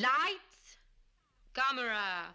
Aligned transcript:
Lights, 0.00 0.78
camera, 1.52 2.34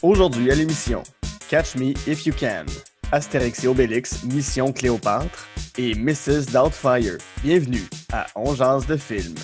Aujourd'hui 0.00 0.50
à 0.50 0.54
l'émission 0.54 1.02
Catch 1.50 1.74
Me 1.76 1.90
If 2.08 2.24
You 2.24 2.32
Can, 2.40 2.64
Astérix 3.12 3.64
et 3.64 3.68
Obélix, 3.68 4.22
Mission 4.22 4.72
Cléopâtre 4.72 5.46
et 5.76 5.94
Mrs. 5.94 6.46
Doubtfire. 6.52 7.18
Bienvenue 7.42 7.84
à 8.10 8.26
On 8.34 8.54
Jase 8.54 8.86
de 8.86 8.96
film. 8.96 9.34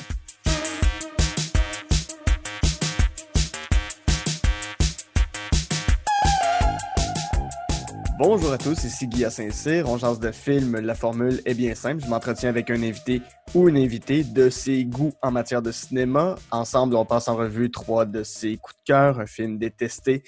Bonjour 8.23 8.52
à 8.52 8.59
tous, 8.59 8.84
ici 8.84 9.09
Guy 9.09 9.25
à 9.25 9.30
Saint-Cyr. 9.30 9.89
On 9.89 9.96
jase 9.96 10.20
de 10.20 10.30
film. 10.30 10.79
La 10.79 10.95
formule 10.95 11.41
est 11.46 11.55
bien 11.55 11.75
simple. 11.75 12.05
Je 12.05 12.11
m'entretiens 12.11 12.50
avec 12.50 12.69
un 12.69 12.83
invité 12.83 13.23
ou 13.55 13.70
une 13.70 13.79
invitée 13.79 14.24
de 14.24 14.51
ses 14.51 14.84
goûts 14.84 15.15
en 15.23 15.30
matière 15.30 15.62
de 15.62 15.73
cinéma. 15.73 16.34
Ensemble, 16.51 16.96
on 16.96 17.06
passe 17.06 17.29
en 17.29 17.37
revue 17.37 17.70
trois 17.70 18.05
de 18.05 18.23
ses 18.23 18.59
coups 18.59 18.77
de 18.77 18.93
cœur, 18.93 19.20
un 19.20 19.27
film 19.27 19.56
détesté 19.56 20.23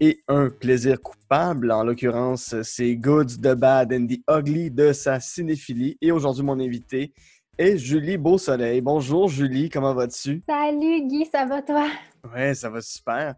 et 0.00 0.20
un 0.26 0.48
plaisir 0.48 0.98
coupable. 1.02 1.70
En 1.70 1.84
l'occurrence, 1.84 2.54
c'est 2.62 2.96
Goods, 2.96 3.36
The 3.42 3.52
Bad 3.52 3.92
and 3.92 4.06
the 4.06 4.20
Ugly 4.26 4.70
de 4.70 4.94
sa 4.94 5.20
cinéphilie. 5.20 5.98
Et 6.00 6.12
aujourd'hui, 6.12 6.44
mon 6.44 6.58
invité 6.58 7.12
est 7.58 7.76
Julie 7.76 8.16
Beausoleil. 8.16 8.80
Bonjour 8.80 9.28
Julie, 9.28 9.68
comment 9.68 9.92
vas-tu? 9.92 10.42
Salut 10.48 11.06
Guy, 11.06 11.26
ça 11.30 11.44
va 11.44 11.60
toi? 11.60 11.88
Ouais, 12.34 12.54
ça 12.54 12.70
va 12.70 12.80
super. 12.80 13.34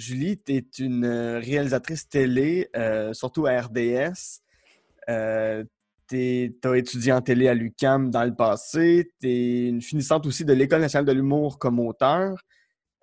Julie, 0.00 0.38
tu 0.38 0.56
es 0.56 0.64
une 0.78 1.04
euh, 1.04 1.38
réalisatrice 1.38 2.08
télé, 2.08 2.70
euh, 2.74 3.12
surtout 3.12 3.46
à 3.46 3.60
RDS. 3.60 4.40
Euh, 5.10 5.62
tu 6.08 6.58
as 6.64 6.76
étudié 6.76 7.12
en 7.12 7.20
télé 7.20 7.48
à 7.48 7.54
l'UCAM 7.54 8.10
dans 8.10 8.24
le 8.24 8.34
passé. 8.34 9.12
Tu 9.20 9.28
es 9.28 9.68
une 9.68 9.82
finissante 9.82 10.26
aussi 10.26 10.44
de 10.44 10.54
l'École 10.54 10.80
nationale 10.80 11.04
de 11.04 11.12
l'humour 11.12 11.58
comme 11.58 11.78
auteur. 11.78 12.38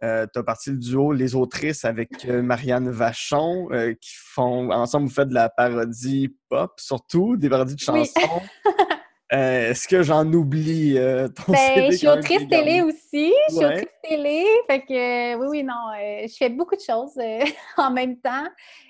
tu 0.01 0.07
as 0.07 0.43
parti 0.43 0.71
le 0.71 0.77
duo 0.77 1.13
Les 1.13 1.33
Autrices 1.33 1.85
avec 1.85 2.25
Marianne 2.25 2.89
Vachon, 2.89 3.69
qui 4.01 4.11
font 4.13 4.71
ensemble, 4.71 5.07
vous 5.07 5.13
faites 5.13 5.29
de 5.29 5.35
la 5.35 5.47
parodie 5.47 6.35
pop, 6.49 6.73
surtout, 6.77 7.37
des 7.37 7.47
parodies 7.47 7.75
de 7.75 7.79
chansons. 7.79 8.41
Euh, 9.33 9.71
est-ce 9.71 9.89
que 9.89 10.03
j'en 10.03 10.25
oublie 10.31 10.97
euh, 10.97 11.27
ton 11.27 11.51
ben, 11.51 11.91
Je 11.91 11.97
suis 11.97 12.07
autrice 12.07 12.47
télé 12.47 12.81
aussi. 12.81 13.33
Je 13.49 13.55
suis 13.55 13.65
autrice 13.65 13.85
télé. 14.01 14.45
Fait 14.69 14.81
que 14.81 15.35
oui, 15.35 15.47
oui, 15.49 15.63
non. 15.63 15.91
Euh, 15.99 16.27
je 16.27 16.35
fais 16.35 16.49
beaucoup 16.49 16.75
de 16.75 16.81
choses 16.81 17.17
en 17.77 17.91
même 17.91 18.17
temps. 18.19 18.47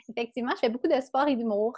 Effectivement, 0.10 0.52
je 0.56 0.60
fais 0.60 0.70
beaucoup 0.70 0.88
de 0.88 1.02
sport 1.02 1.28
et 1.28 1.36
d'humour. 1.36 1.76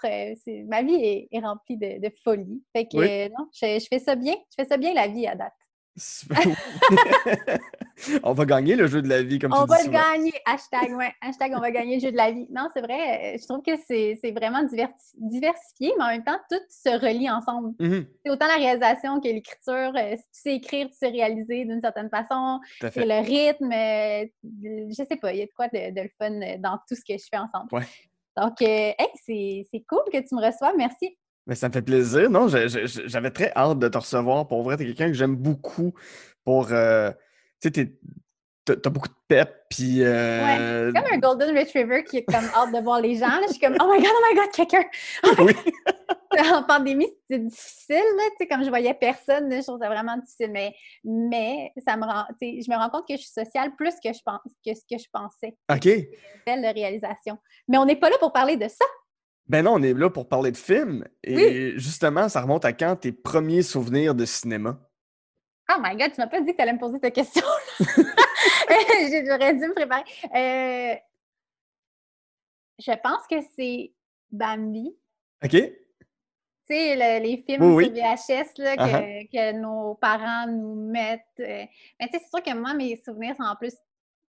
ma 0.68 0.84
vie 0.84 1.28
est, 1.32 1.40
remplie 1.40 1.78
de, 1.78 2.12
folie. 2.24 2.62
Fait 2.76 2.86
que 2.86 3.30
non, 3.30 3.48
je, 3.54 3.86
fais 3.90 4.00
ça 4.00 4.16
bien. 4.16 4.36
Je 4.52 4.64
fais 4.64 4.68
ça 4.68 4.78
bien 4.78 4.94
la 4.94 5.08
vie 5.08 5.26
à 5.26 5.36
date. 5.36 5.54
on 8.23 8.33
va 8.33 8.45
gagner 8.45 8.75
le 8.75 8.88
jeu 8.88 9.02
de 9.02 9.08
la 9.08 9.22
vie, 9.22 9.39
comme 9.39 9.53
on 9.53 9.66
tu 9.66 9.66
dis. 9.66 9.72
On 9.72 9.75
va 9.75 9.83
le 9.83 9.89
gagner. 9.89 10.33
Hashtag, 10.45 10.95
ouais. 10.95 11.14
Hashtag, 11.22 11.53
on 11.55 11.59
va 11.59 11.72
gagner 11.72 11.95
le 11.95 12.02
jeu 12.02 12.11
de 12.11 12.17
la 12.17 12.31
vie. 12.31 12.47
Non, 12.50 12.69
c'est 12.73 12.81
vrai. 12.81 13.38
Je 13.38 13.45
trouve 13.45 13.61
que 13.61 13.72
c'est 13.88 14.20
vraiment 14.31 14.64
diversifié, 14.64 15.94
mais 15.97 16.03
en 16.03 16.08
même 16.08 16.23
temps, 16.23 16.39
tout 16.50 16.61
se 16.70 16.89
relie 16.89 17.30
ensemble. 17.30 17.75
Mm-hmm. 17.80 18.08
C'est 18.25 18.31
autant 18.31 18.47
la 18.47 18.55
réalisation 18.55 19.20
que 19.20 19.27
l'écriture. 19.27 19.92
Euh, 19.95 20.16
si 20.16 20.23
tu 20.23 20.42
sais 20.42 20.55
écrire, 20.55 20.88
tu 20.88 20.95
sais 20.95 21.09
réaliser 21.09 21.66
d'une 21.66 21.81
certaine 21.81 22.09
façon. 22.09 22.59
Et 22.81 23.05
le 23.05 23.20
rythme. 23.22 23.72
Euh, 23.72 24.25
je 24.89 25.03
sais 25.08 25.17
pas, 25.17 25.33
il 25.33 25.39
y 25.39 25.42
a 25.42 25.45
de 25.45 25.52
quoi 25.55 25.67
de, 25.67 26.02
le 26.02 26.09
fun 26.17 26.39
dans 26.59 26.77
tout 26.88 26.95
ce 26.95 27.02
que 27.02 27.17
je 27.17 27.25
fais 27.30 27.38
ensemble. 27.38 27.70
Donc, 28.38 28.61
euh, 28.61 28.94
hey, 28.97 29.66
c'est 29.72 29.86
cool 29.89 30.03
que 30.11 30.20
tu 30.20 30.36
me 30.36 30.45
reçois. 30.45 30.73
Merci. 30.77 31.17
Mais 31.50 31.55
ça 31.55 31.67
me 31.67 31.73
fait 31.73 31.81
plaisir. 31.81 32.30
Non, 32.30 32.47
j'avais 32.47 33.31
très 33.31 33.52
hâte 33.55 33.80
de 33.80 33.88
te 33.88 33.97
recevoir. 33.97 34.47
Pour 34.47 34.61
vrai, 34.61 34.78
t'es 34.78 34.86
quelqu'un 34.86 35.08
que 35.08 35.14
j'aime 35.14 35.36
beaucoup 35.36 35.94
pour. 36.45 36.72
Euh, 36.72 37.11
tu 37.59 37.72
sais, 37.75 37.92
t'as 38.75 38.89
beaucoup 38.92 39.08
de 39.08 39.16
pep, 39.28 39.52
puis... 39.67 40.03
Euh... 40.03 40.92
Ouais, 40.92 40.93
comme 40.93 41.11
un 41.11 41.17
golden 41.17 41.58
retriever 41.58 42.04
qui 42.04 42.17
est 42.17 42.23
comme 42.23 42.36
hâte 42.55 42.71
de 42.71 42.83
voir 42.83 43.02
les 43.02 43.15
gens. 43.15 43.27
Là. 43.27 43.42
Je 43.48 43.54
suis 43.54 43.59
comme 43.59 43.76
«Oh 43.82 43.92
my 43.92 43.99
God, 43.99 44.11
oh 44.14 44.26
my 44.30 44.36
God, 44.36 44.52
quelqu'un! 44.54 44.83
oui! 45.43 45.55
en 46.54 46.61
pandémie, 46.61 47.09
c'était 47.21 47.43
difficile, 47.43 47.95
là, 47.95 48.23
tu 48.30 48.36
sais, 48.38 48.48
comme 48.48 48.64
je 48.64 48.70
voyais 48.70 48.93
personne, 48.93 49.52
je 49.52 49.64
trouvais 49.64 49.86
ça 49.86 49.89
vraiment 49.89 50.15
difficile, 50.17 50.52
mais, 50.52 50.76
mais 51.04 51.73
ça 51.83 51.98
me 51.98 52.04
rend, 52.04 52.26
tu 52.39 52.58
sais, 52.58 52.61
je 52.61 52.71
me 52.71 52.77
rends 52.77 52.89
compte 52.92 53.08
que 53.08 53.15
je 53.15 53.21
suis 53.21 53.32
sociale 53.32 53.76
plus 53.76 53.95
que, 54.04 54.14
je 54.14 54.20
pense, 54.23 54.39
que 54.64 54.76
ce 54.76 54.82
que 54.82 55.02
je 55.02 55.08
pensais. 55.11 55.58
OK. 55.71 56.08
Belle 56.45 56.71
réalisation. 56.71 57.38
Mais 57.67 57.80
on 57.80 57.86
n'est 57.86 57.95
pas 57.95 58.11
là 58.11 58.17
pour 58.20 58.32
parler 58.32 58.58
de 58.58 58.67
ça. 58.67 58.86
Ben 59.49 59.65
non, 59.65 59.73
on 59.73 59.82
est 59.82 59.93
là 59.93 60.11
pour 60.11 60.30
parler 60.30 60.52
de 60.52 60.58
films. 60.58 61.05
Et 61.23 61.73
justement, 61.77 62.30
ça 62.30 62.42
remonte 62.42 62.65
à 62.65 62.73
quand 62.73 62.95
tes 62.95 63.11
premiers 63.11 63.64
souvenirs 63.64 64.14
de 64.14 64.26
cinéma? 64.26 64.80
Oh 65.71 65.80
my 65.82 65.95
God, 65.98 66.11
tu 66.14 66.21
m'as 66.21 66.27
pas 66.27 66.39
dit 66.42 66.52
que 66.52 66.55
tu 66.55 66.61
allais 66.61 66.73
me 66.73 66.80
poser 66.80 66.99
ta 66.99 67.10
question. 67.10 67.45
J'aurais 67.80 69.54
dû 69.55 69.67
me 69.67 69.73
préparer. 69.73 70.04
Euh, 70.36 70.95
je 72.77 72.92
pense 73.02 73.27
que 73.30 73.36
c'est 73.55 73.92
Bambi. 74.32 74.95
OK. 75.43 75.52
Tu 75.52 76.76
sais, 76.76 77.20
les 77.20 77.43
films 77.48 77.82
sur 77.82 77.92
VHS 77.92 78.58
là, 78.58 78.76
uh-huh. 78.76 79.30
que, 79.30 79.52
nos 79.54 79.95
parents 79.95 80.48
nous 80.48 80.76
mettent. 80.76 81.21
Euh, 81.39 81.65
mais 81.99 82.08
tu 82.08 82.20
sais, 82.20 82.23
c'est 82.23 82.30
sûr 82.30 82.43
que 82.43 82.55
moi, 82.55 82.76
mes 82.76 83.02
souvenirs 83.04 83.36
sont 83.36 83.48
en 83.48 83.55
plus 83.55 83.76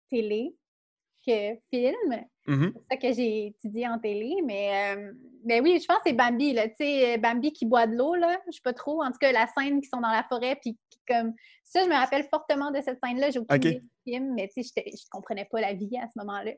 télé 0.09 0.57
que 1.27 1.57
film. 1.71 2.25
Mm-hmm. 2.49 2.73
C'est 2.75 2.95
ça 2.95 2.97
que 2.97 3.15
j'ai 3.15 3.47
étudié 3.49 3.87
en 3.89 3.99
télé, 3.99 4.37
mais, 4.45 4.97
euh, 4.97 5.13
mais 5.45 5.61
oui, 5.61 5.79
je 5.81 5.87
pense 5.87 5.99
que 5.99 6.05
c'est 6.07 6.15
Bambi, 6.15 6.55
là, 6.55 6.67
tu 6.69 6.77
sais, 6.79 7.19
Bambi 7.19 7.53
qui 7.53 7.67
boit 7.67 7.87
de 7.87 7.95
l'eau, 7.95 8.15
là, 8.15 8.41
je 8.47 8.53
sais 8.53 8.63
pas 8.65 8.73
trop, 8.73 9.03
en 9.03 9.09
tout 9.09 9.19
cas, 9.21 9.31
la 9.33 9.47
scène 9.47 9.81
qui 9.83 9.89
sont 9.89 10.01
dans 10.01 10.11
la 10.11 10.25
forêt, 10.25 10.57
puis 10.57 10.79
comme, 11.07 11.35
ça, 11.65 11.85
je 11.85 11.89
me 11.89 11.95
rappelle 11.95 12.25
fortement 12.25 12.71
de 12.71 12.81
cette 12.81 12.99
scène-là, 13.03 13.31
j'ai 13.31 13.39
aucune 13.39 13.57
idée 13.57 13.81
du 13.81 13.91
film, 14.13 14.35
mais 14.35 14.49
tu 14.49 14.63
sais, 14.63 14.85
je 14.87 15.05
comprenais 15.11 15.47
pas 15.51 15.61
la 15.61 15.75
vie 15.75 15.97
à 15.99 16.07
ce 16.07 16.19
moment-là. 16.19 16.53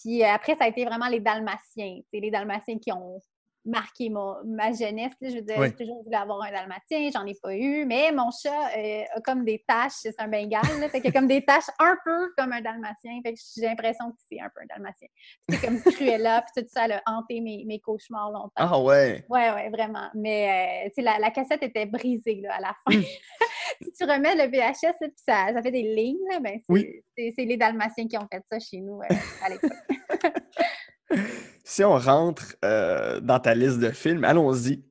Puis 0.00 0.22
euh, 0.22 0.28
après, 0.28 0.56
ça 0.56 0.64
a 0.64 0.68
été 0.68 0.84
vraiment 0.84 1.08
les 1.08 1.20
Dalmatiens, 1.20 2.00
sais, 2.10 2.20
les 2.20 2.30
Dalmatiens 2.30 2.78
qui 2.78 2.92
ont 2.92 3.20
marqué 3.66 4.08
ma 4.08 4.72
jeunesse. 4.72 5.12
je 5.20 5.36
veux 5.36 5.42
dire, 5.42 5.62
j'ai 5.62 5.74
toujours 5.74 6.02
voulu 6.02 6.14
avoir 6.14 6.42
un 6.42 6.50
dalmatien, 6.50 7.10
j'en 7.12 7.26
ai 7.26 7.34
pas 7.34 7.54
eu, 7.54 7.84
mais 7.84 8.12
mon 8.12 8.30
chat 8.30 8.70
euh, 8.76 9.02
a 9.14 9.20
comme 9.20 9.44
des 9.44 9.62
taches, 9.66 9.92
c'est 10.02 10.18
un 10.18 10.28
bengal, 10.28 10.62
là, 10.80 10.88
fait 10.88 11.00
qu'il 11.00 11.10
a 11.10 11.12
comme 11.12 11.26
des 11.26 11.44
taches 11.44 11.68
un 11.78 11.96
peu 12.04 12.32
comme 12.38 12.52
un 12.52 12.60
dalmatien, 12.60 13.20
fait 13.24 13.34
que 13.34 13.40
j'ai 13.56 13.66
l'impression 13.66 14.10
que 14.10 14.16
c'est 14.30 14.40
un 14.40 14.48
peu 14.54 14.62
un 14.62 14.66
dalmatien. 14.66 15.08
C'est 15.48 15.60
comme 15.60 15.80
Cruella, 15.80 16.42
puis 16.42 16.62
tout 16.62 16.68
ça, 16.72 16.84
a 16.84 17.00
hanté 17.10 17.40
mes, 17.40 17.64
mes, 17.66 17.80
cauchemars 17.80 18.30
longtemps. 18.30 18.52
Ah 18.56 18.80
ouais? 18.80 19.24
Ouais, 19.28 19.50
ouais, 19.52 19.68
vraiment. 19.70 20.08
Mais, 20.14 20.88
euh, 20.96 21.02
la, 21.02 21.18
la, 21.18 21.30
cassette 21.30 21.62
était 21.62 21.86
brisée, 21.86 22.40
là, 22.42 22.54
à 22.54 22.60
la 22.60 22.74
fin. 22.84 22.98
Hmm. 22.98 23.02
si 23.82 23.92
tu 23.92 24.04
remets 24.04 24.34
le 24.34 24.50
VHS, 24.50 24.94
puis 25.00 25.12
ça, 25.16 25.52
ça, 25.52 25.62
fait 25.62 25.70
des 25.70 25.82
lignes, 25.82 26.16
là, 26.30 26.40
ben, 26.40 26.60
c'est 26.68 27.44
les 27.44 27.56
dalmatiens 27.56 28.06
qui 28.06 28.16
ont 28.16 28.28
fait 28.32 28.42
ça 28.50 28.58
chez 28.58 28.80
nous 28.80 29.00
euh, 29.00 29.14
à 29.42 29.48
l'époque. 29.50 29.72
si 31.66 31.82
on 31.82 31.98
rentre 31.98 32.54
euh, 32.64 33.18
dans 33.18 33.40
ta 33.40 33.56
liste 33.56 33.80
de 33.80 33.90
films, 33.90 34.22
allons-y. 34.22 34.84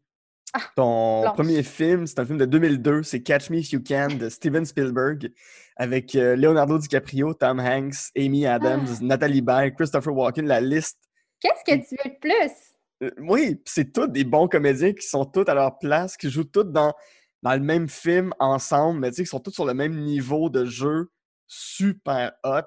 Ah, 0.54 0.60
Ton 0.76 1.24
premier 1.34 1.64
film, 1.64 2.06
c'est 2.06 2.20
un 2.20 2.26
film 2.26 2.38
de 2.38 2.46
2002, 2.46 3.02
c'est 3.02 3.24
Catch 3.24 3.50
Me 3.50 3.60
If 3.60 3.72
You 3.72 3.82
Can 3.82 4.10
de 4.20 4.28
Steven 4.28 4.66
Spielberg 4.66 5.32
avec 5.78 6.16
euh, 6.16 6.36
Leonardo 6.36 6.78
DiCaprio, 6.78 7.34
Tom 7.34 7.62
Hanks, 7.62 8.12
Amy 8.18 8.46
Adams, 8.46 8.88
ah. 8.90 8.98
Nathalie 9.02 9.42
Baye, 9.42 9.74
Christopher 9.74 10.14
Walken, 10.14 10.48
la 10.48 10.60
liste. 10.60 11.00
Qu'est-ce 11.40 11.64
que 11.64 11.78
tu 11.78 11.96
veux 12.04 12.12
de 12.12 12.20
plus? 12.20 13.04
Euh, 13.04 13.12
oui, 13.20 13.62
c'est 13.66 13.94
tous 13.94 14.08
des 14.08 14.26
bons 14.26 14.50
comédiens 14.50 14.92
qui 14.92 15.08
sont 15.08 15.24
tous 15.24 15.46
à 15.48 15.54
leur 15.54 15.78
place, 15.80 16.18
qui 16.18 16.30
jouent 16.30 16.44
tous 16.44 16.66
dans, 16.66 16.94
dans 17.42 17.54
le 17.54 17.62
même 17.62 17.88
film 17.88 18.34
ensemble, 18.38 19.00
mais 19.00 19.12
tu 19.12 19.16
sais, 19.16 19.24
qui 19.24 19.30
sont 19.30 19.40
tous 19.40 19.52
sur 19.52 19.66
le 19.66 19.74
même 19.74 19.96
niveau 19.96 20.50
de 20.50 20.66
jeu 20.66 21.10
super 21.48 22.34
hot. 22.44 22.64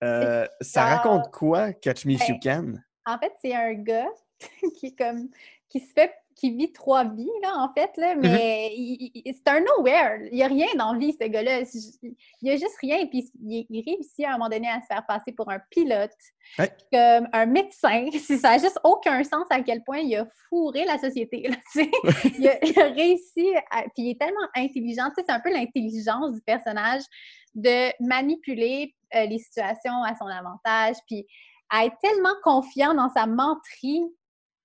ça 0.00 0.84
raconte 0.84 1.30
quoi, 1.30 1.72
Catch 1.74 2.06
Me 2.06 2.14
If 2.14 2.28
You 2.28 2.36
ben, 2.42 2.74
Can? 2.74 2.80
En 3.06 3.18
fait, 3.18 3.32
c'est 3.42 3.54
un 3.54 3.74
gars 3.74 4.10
qui 4.78 4.94
comme 4.94 5.28
qui 5.68 5.80
se 5.80 5.92
fait 5.92 6.12
qui 6.40 6.50
vit 6.52 6.72
trois 6.72 7.04
vies, 7.04 7.28
là, 7.42 7.52
en 7.58 7.70
fait, 7.74 7.90
là, 7.98 8.14
mm-hmm. 8.14 8.20
mais 8.22 9.10
c'est 9.26 9.46
un 9.48 9.60
nowhere. 9.60 10.26
Il 10.32 10.36
n'y 10.36 10.42
a 10.42 10.46
rien 10.46 10.68
dans 10.74 10.94
la 10.94 10.98
vie, 10.98 11.14
ce 11.20 11.26
gars-là. 11.26 11.60
Il 12.02 12.14
n'y 12.42 12.50
a 12.50 12.56
juste 12.56 12.76
rien. 12.80 13.06
Puis 13.06 13.30
il, 13.42 13.84
réussit 13.86 14.24
à 14.24 14.30
un 14.30 14.32
moment 14.32 14.48
donné 14.48 14.68
à 14.68 14.80
se 14.80 14.86
faire 14.86 15.04
passer 15.06 15.32
pour 15.32 15.50
un 15.50 15.60
pilote, 15.70 16.16
comme 16.56 17.28
un 17.32 17.44
médecin. 17.44 18.06
Ça 18.40 18.52
n'a 18.52 18.58
juste 18.58 18.80
aucun 18.84 19.22
sens 19.22 19.44
à 19.50 19.60
quel 19.60 19.84
point 19.84 19.98
il 19.98 20.16
a 20.16 20.26
fourré 20.48 20.86
la 20.86 20.98
société. 20.98 21.50
il, 21.74 22.48
a, 22.48 22.84
réussi, 22.84 23.52
puis 23.94 24.04
il 24.04 24.10
est 24.12 24.18
tellement 24.18 24.48
intelligent. 24.56 25.10
c'est 25.14 25.28
un 25.28 25.40
peu 25.40 25.52
l'intelligence 25.52 26.32
du 26.32 26.40
personnage 26.40 27.02
de 27.54 27.92
manipuler 28.02 28.94
euh, 29.14 29.26
les 29.26 29.38
situations 29.38 30.02
à 30.04 30.14
son 30.16 30.26
avantage. 30.26 30.96
Puis 31.06 31.26
à 31.70 31.86
être 31.86 31.96
tellement 32.02 32.34
confiant 32.42 32.94
dans 32.94 33.08
sa 33.10 33.26
menterie. 33.26 34.02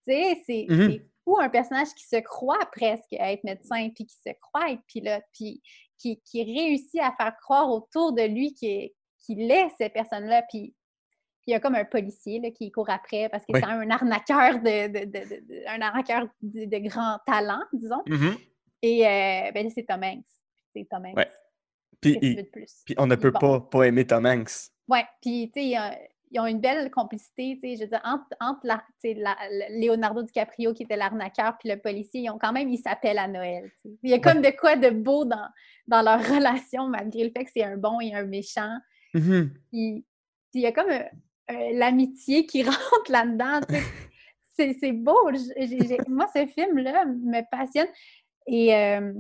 Tu 0.07 0.13
sais, 0.13 0.41
c'est 0.45 0.65
mm-hmm. 0.69 1.01
fou 1.23 1.37
un 1.39 1.49
personnage 1.49 1.93
qui 1.95 2.05
se 2.05 2.17
croit 2.17 2.65
presque 2.71 3.13
être 3.13 3.43
médecin, 3.43 3.89
puis 3.95 4.05
qui 4.05 4.15
se 4.15 4.33
croit 4.41 4.71
être 4.71 4.81
pilote, 4.87 5.23
puis 5.33 5.61
qui, 5.97 6.19
qui 6.21 6.43
réussit 6.43 6.99
à 6.99 7.13
faire 7.17 7.35
croire 7.41 7.69
autour 7.71 8.13
de 8.13 8.23
lui 8.23 8.53
qu'il 8.53 9.51
est, 9.51 9.69
ces 9.77 9.89
personnes-là. 9.89 10.43
Puis 10.49 10.75
il 11.47 11.51
y 11.51 11.53
a 11.53 11.59
comme 11.59 11.75
un 11.75 11.85
policier 11.85 12.39
là, 12.39 12.49
qui 12.51 12.71
court 12.71 12.89
après 12.89 13.29
parce 13.29 13.43
que 13.45 13.53
Oui. 13.53 13.59
c'est 13.63 13.69
un 13.69 13.89
arnaqueur 13.89 14.59
de, 14.59 14.87
de, 14.87 15.05
de- 15.05 15.67
un 15.67 15.81
arnaqueur 15.81 16.27
de, 16.41 16.77
grand 16.87 17.19
talent, 17.25 17.61
disons. 17.71 18.01
Mhm. 18.07 18.37
Et 18.81 19.05
euh, 19.05 19.51
ben 19.51 19.65
là, 19.65 19.69
c'est 19.73 19.85
Tom 19.85 20.03
Hanks. 20.03 20.25
C'est 20.75 20.87
Tom 20.89 21.05
Hanks. 21.05 21.17
Ouais. 21.17 21.29
Puis, 22.01 22.17
il- 22.21 22.49
puis 22.85 22.95
on 22.97 23.07
ne 23.07 23.15
peut 23.15 23.31
Bon. 23.31 23.39
pas, 23.39 23.59
pas 23.61 23.83
aimer 23.83 24.05
Tom 24.05 24.25
Hanks. 24.25 24.69
Ouais, 24.87 25.05
puis 25.21 25.51
tu 25.53 25.59
sais, 25.59 25.65
il 25.65 25.71
y 25.71 25.75
a- 25.75 25.97
ils 26.35 26.39
ont 26.41 26.45
une 26.47 26.59
belle 26.59 26.91
complicité, 26.91 27.57
tu 27.63 27.69
sais, 27.69 27.75
je 27.77 27.81
veux 27.83 27.87
dire, 27.87 28.01
entre, 28.03 28.25
entre 28.41 28.59
la, 28.63 28.83
tu 29.01 29.09
sais, 29.09 29.13
la- 29.13 29.37
le- 29.49 29.87
Leonardo 29.87 30.21
DiCaprio 30.21 30.73
qui 30.73 30.83
était 30.83 30.97
l'arnaqueur 30.97 31.57
puis 31.57 31.69
le 31.69 31.77
policier, 31.79 32.21
ils 32.21 32.29
ont 32.29 32.37
quand 32.37 32.51
même, 32.51 32.67
ils 32.69 32.77
s'appellent 32.77 33.17
à 33.19 33.27
Noël. 33.29 33.71
tu 33.81 33.89
sais. 33.89 33.95
Il 34.03 34.09
y 34.09 34.13
a 34.13 34.19
comme 34.19 34.41
de 34.41 34.49
quoi 34.59 34.75
de 34.75 34.89
beau 34.89 35.23
dans, 35.23 35.47
dans 35.87 36.01
leur 36.01 36.19
relation, 36.35 36.87
malgré 36.89 37.23
le 37.23 37.31
fait 37.35 37.45
que 37.45 37.51
c'est 37.53 37.63
un 37.63 37.77
bon 37.77 37.99
et 38.01 38.13
un 38.13 38.23
méchant. 38.25 38.77
Mhm. 39.13 39.53
Puis, 39.71 40.05
puis 40.51 40.59
il 40.59 40.61
y 40.61 40.65
a 40.65 40.71
comme 40.73 40.89
euh, 40.89 41.03
euh, 41.51 41.69
l'amitié 41.73 42.45
qui 42.45 42.63
rentre 42.63 43.09
là-dedans. 43.09 43.61
tu 43.67 43.75
sais. 44.57 44.75
C'est, 44.79 44.91
beau. 44.91 45.31
J- 45.33 45.97
moi, 46.09 46.27
ce 46.35 46.45
film-là 46.45 47.05
me 47.05 47.41
passionne. 47.49 47.87
Et 48.47 48.75
euh, 48.75 49.13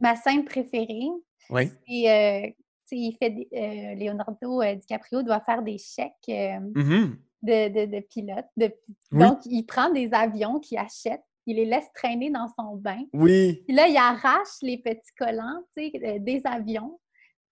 ma 0.00 0.16
scène 0.16 0.44
préférée, 0.44 1.08
Oui. 1.48 1.70
c'est, 1.88 2.56
il 2.96 3.16
fait 3.16 3.30
des- 3.30 3.48
euh, 3.54 3.94
Leonardo 3.94 4.62
euh, 4.62 4.74
DiCaprio 4.74 5.22
doit 5.22 5.40
faire 5.40 5.62
des 5.62 5.78
chèques 5.78 6.12
euh, 6.28 6.58
Mhm. 6.74 7.16
de, 7.42 7.68
de, 7.86 7.96
de 7.96 8.00
pilote. 8.00 8.46
de- 8.56 8.72
Oui. 9.12 9.18
Donc, 9.20 9.38
il 9.46 9.64
prend 9.64 9.90
des 9.90 10.12
avions 10.12 10.58
qu'il 10.60 10.78
achète, 10.78 11.22
il 11.46 11.56
les 11.56 11.64
laisse 11.64 11.90
traîner 11.94 12.30
dans 12.30 12.48
son 12.58 12.76
bain. 12.76 13.02
Oui. 13.12 13.62
Puis 13.66 13.74
là, 13.74 13.88
il 13.88 13.96
arrache 13.96 14.60
les 14.62 14.78
petits 14.78 15.14
collants 15.18 15.62
des 15.76 16.42
avions 16.44 16.98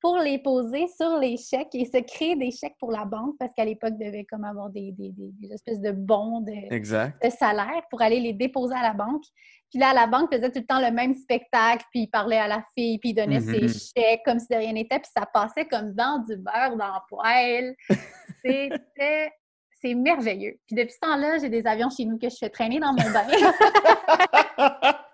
pour 0.00 0.16
les 0.18 0.38
poser 0.38 0.86
sur 0.96 1.18
les 1.18 1.36
chèques 1.36 1.74
et 1.74 1.84
se 1.84 1.98
créer 2.02 2.36
des 2.36 2.50
chèques 2.50 2.76
pour 2.78 2.92
la 2.92 3.04
banque 3.04 3.34
parce 3.38 3.52
qu'à 3.54 3.64
l'époque, 3.64 3.94
devait 3.98 4.24
comme 4.24 4.44
avoir 4.44 4.70
des, 4.70 4.92
des- 4.92 5.12
espèces 5.52 5.80
de 5.80 5.90
bons 5.92 6.40
de, 6.42 6.52
Exact. 6.74 7.22
de 7.24 7.30
salaire 7.30 7.82
pour 7.90 8.00
aller 8.02 8.20
les 8.20 8.32
déposer 8.32 8.74
à 8.76 8.82
la 8.82 8.92
banque. 8.94 9.24
Puis 9.70 9.78
là, 9.80 9.92
la 9.92 10.06
banque 10.06 10.32
faisait 10.32 10.50
tout 10.50 10.60
le 10.60 10.66
temps 10.66 10.80
le 10.80 10.90
même 10.92 11.14
spectacle, 11.14 11.84
puis 11.90 12.00
il 12.02 12.06
parlait 12.08 12.38
à 12.38 12.46
la 12.48 12.62
fille, 12.74 12.98
puis 12.98 13.10
il 13.10 13.14
donnait 13.14 13.40
Mhm. 13.40 13.68
ses 13.68 13.92
chèques 13.96 14.22
comme 14.24 14.38
si 14.38 14.46
de 14.50 14.56
rien 14.56 14.72
n'était, 14.72 14.98
puis 15.00 15.10
ça 15.16 15.26
passait 15.26 15.66
comme 15.66 15.92
dans 15.92 16.24
du 16.26 16.36
beurre 16.36 16.76
dans 16.76 16.86
le 16.94 17.00
poêle. 17.08 17.74
C'était... 18.44 19.32
C'est 19.80 19.94
merveilleux. 19.94 20.58
Puis 20.66 20.74
depuis 20.74 20.92
ce 20.92 20.98
temps-là, 21.06 21.38
j'ai 21.38 21.48
des 21.48 21.64
avions 21.64 21.88
chez 21.88 22.04
nous 22.04 22.18
que 22.18 22.28
je 22.28 22.34
fais 22.36 22.50
traîner 22.50 22.80
dans 22.80 22.92
mon 22.92 23.10
bain. 23.12 23.24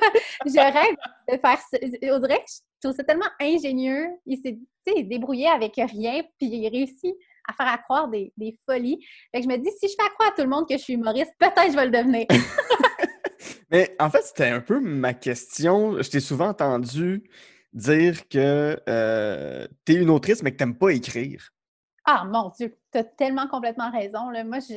je 0.46 0.58
rêve 0.58 0.96
de 1.28 1.38
faire 1.38 1.58
ça. 1.58 1.78
On 2.14 2.18
dirait 2.18 2.38
que 2.38 2.50
je 2.50 2.60
trouve 2.82 2.96
ça 2.96 3.04
tellement 3.04 3.26
ingénieux. 3.40 4.08
Il 4.26 4.38
s'est 4.38 4.58
débrouillé 5.02 5.48
avec 5.48 5.74
rien, 5.76 6.22
puis 6.38 6.48
il 6.48 6.68
réussit 6.68 7.14
à 7.48 7.52
faire 7.52 7.72
à 7.72 7.78
croire 7.78 8.08
des, 8.08 8.32
des 8.36 8.58
folies. 8.68 8.98
Fait 9.32 9.40
que 9.40 9.44
je 9.44 9.48
me 9.48 9.56
dis, 9.56 9.70
si 9.80 9.88
je 9.88 9.94
fais 9.98 10.06
à 10.06 10.10
croire 10.10 10.30
à 10.30 10.32
tout 10.32 10.42
le 10.42 10.48
monde 10.48 10.68
que 10.68 10.76
je 10.76 10.82
suis 10.82 10.94
humoriste, 10.94 11.32
peut-être 11.38 11.70
je 11.70 11.76
vais 11.76 11.86
le 11.86 11.90
devenir. 11.92 12.26
Mais 13.70 13.94
en 13.98 14.10
fait, 14.10 14.22
c'était 14.22 14.48
un 14.48 14.60
peu 14.60 14.80
ma 14.80 15.14
question. 15.14 16.00
Je 16.00 16.08
t'ai 16.10 16.20
souvent 16.20 16.48
entendu 16.48 17.28
dire 17.72 18.28
que 18.28 18.80
euh, 18.88 19.66
tu 19.84 19.92
es 19.92 19.96
une 19.96 20.10
autrice, 20.10 20.42
mais 20.42 20.52
que 20.52 20.56
tu 20.56 20.64
n'aimes 20.64 20.78
pas 20.78 20.90
écrire. 20.90 21.50
Ah 22.04 22.24
mon 22.24 22.50
Dieu, 22.50 22.78
tu 22.92 22.98
as 22.98 23.04
tellement 23.04 23.48
complètement 23.48 23.90
raison. 23.90 24.30
Là. 24.30 24.44
Moi, 24.44 24.58
je 24.60 24.74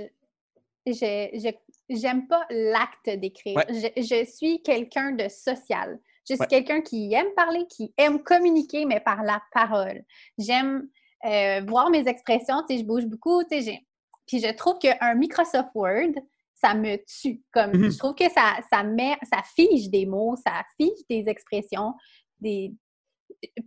je- 0.88 0.94
je- 1.40 1.69
j'aime 1.90 2.28
pas 2.28 2.46
l'acte 2.50 3.10
d'écrire. 3.10 3.58
Ouais. 3.58 3.66
Je, 3.70 4.02
je 4.02 4.26
suis 4.30 4.62
quelqu'un 4.62 5.12
de 5.12 5.28
social. 5.28 6.00
Je 6.28 6.36
suis 6.36 6.42
Ouais. 6.42 6.48
quelqu'un 6.48 6.82
qui 6.82 7.12
aime 7.14 7.34
parler, 7.36 7.66
qui 7.68 7.94
aime 7.98 8.22
communiquer, 8.22 8.86
mais 8.86 9.00
par 9.00 9.24
la 9.24 9.42
parole. 9.52 10.04
J'aime 10.38 10.88
euh, 11.26 11.62
voir 11.68 11.90
mes 11.90 12.08
expressions. 12.08 12.62
Tu 12.70 12.76
sais, 12.76 12.82
je 12.82 12.86
bouge 12.86 13.06
beaucoup. 13.06 13.44
Tu 13.50 13.62
sais, 13.64 13.80
Puis 14.28 14.40
je 14.40 14.54
trouve 14.54 14.78
qu'un 14.78 15.16
Microsoft 15.16 15.70
Word, 15.74 16.14
ça 16.54 16.76
me 16.76 16.98
tue. 17.06 17.42
Comme, 17.52 17.72
Mhm. 17.72 17.92
Je 17.92 17.98
trouve 17.98 18.14
que 18.16 18.30
ça, 18.30 18.58
ça, 18.70 18.84
met, 18.84 19.18
ça 19.24 19.42
fige 19.56 19.90
des 19.90 20.06
mots, 20.06 20.36
ça 20.36 20.62
fige 20.80 21.06
des 21.10 21.24
expressions. 21.28 21.94
Des... 22.40 22.74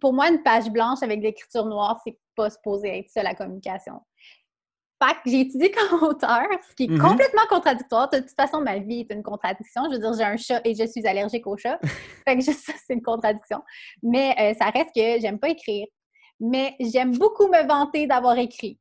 Pour 0.00 0.12
moi, 0.12 0.28
une 0.30 0.42
page 0.42 0.70
blanche 0.70 1.02
avec 1.02 1.18
de 1.20 1.24
l'écriture 1.24 1.64
noire, 1.66 2.00
c'est 2.04 2.18
pas 2.36 2.50
supposé 2.50 2.98
être 2.98 3.10
ça, 3.10 3.22
la 3.22 3.34
communication. 3.34 3.94
Fait 5.02 5.14
que 5.14 5.30
j'ai 5.30 5.40
étudié 5.40 5.70
comme 5.70 6.02
auteur, 6.08 6.42
ce 6.68 6.74
qui 6.74 6.84
est 6.84 6.88
Mhm. 6.88 7.00
complètement 7.00 7.42
contradictoire. 7.48 8.08
De 8.10 8.18
toute 8.18 8.30
façon, 8.36 8.60
ma 8.60 8.78
vie 8.78 9.00
est 9.08 9.12
une 9.12 9.22
contradiction. 9.22 9.82
Je 9.90 9.94
veux 9.96 9.98
dire, 9.98 10.14
j'ai 10.14 10.24
un 10.24 10.36
chat 10.36 10.60
et 10.64 10.74
je 10.74 10.86
suis 10.86 11.06
allergique 11.06 11.46
au 11.46 11.56
chat. 11.56 11.78
fait 12.26 12.36
que 12.38 12.44
juste 12.44 12.64
ça, 12.64 12.72
c'est 12.86 12.94
une 12.94 13.02
contradiction. 13.02 13.60
Mais 14.02 14.34
euh, 14.38 14.54
ça 14.58 14.66
reste 14.70 14.90
que 14.94 15.20
j'aime 15.20 15.38
pas 15.38 15.48
écrire. 15.48 15.86
Mais 16.40 16.74
j'aime 16.80 17.16
beaucoup 17.18 17.48
me 17.48 17.66
vanter 17.66 18.06
d'avoir 18.06 18.36
écrit. 18.38 18.78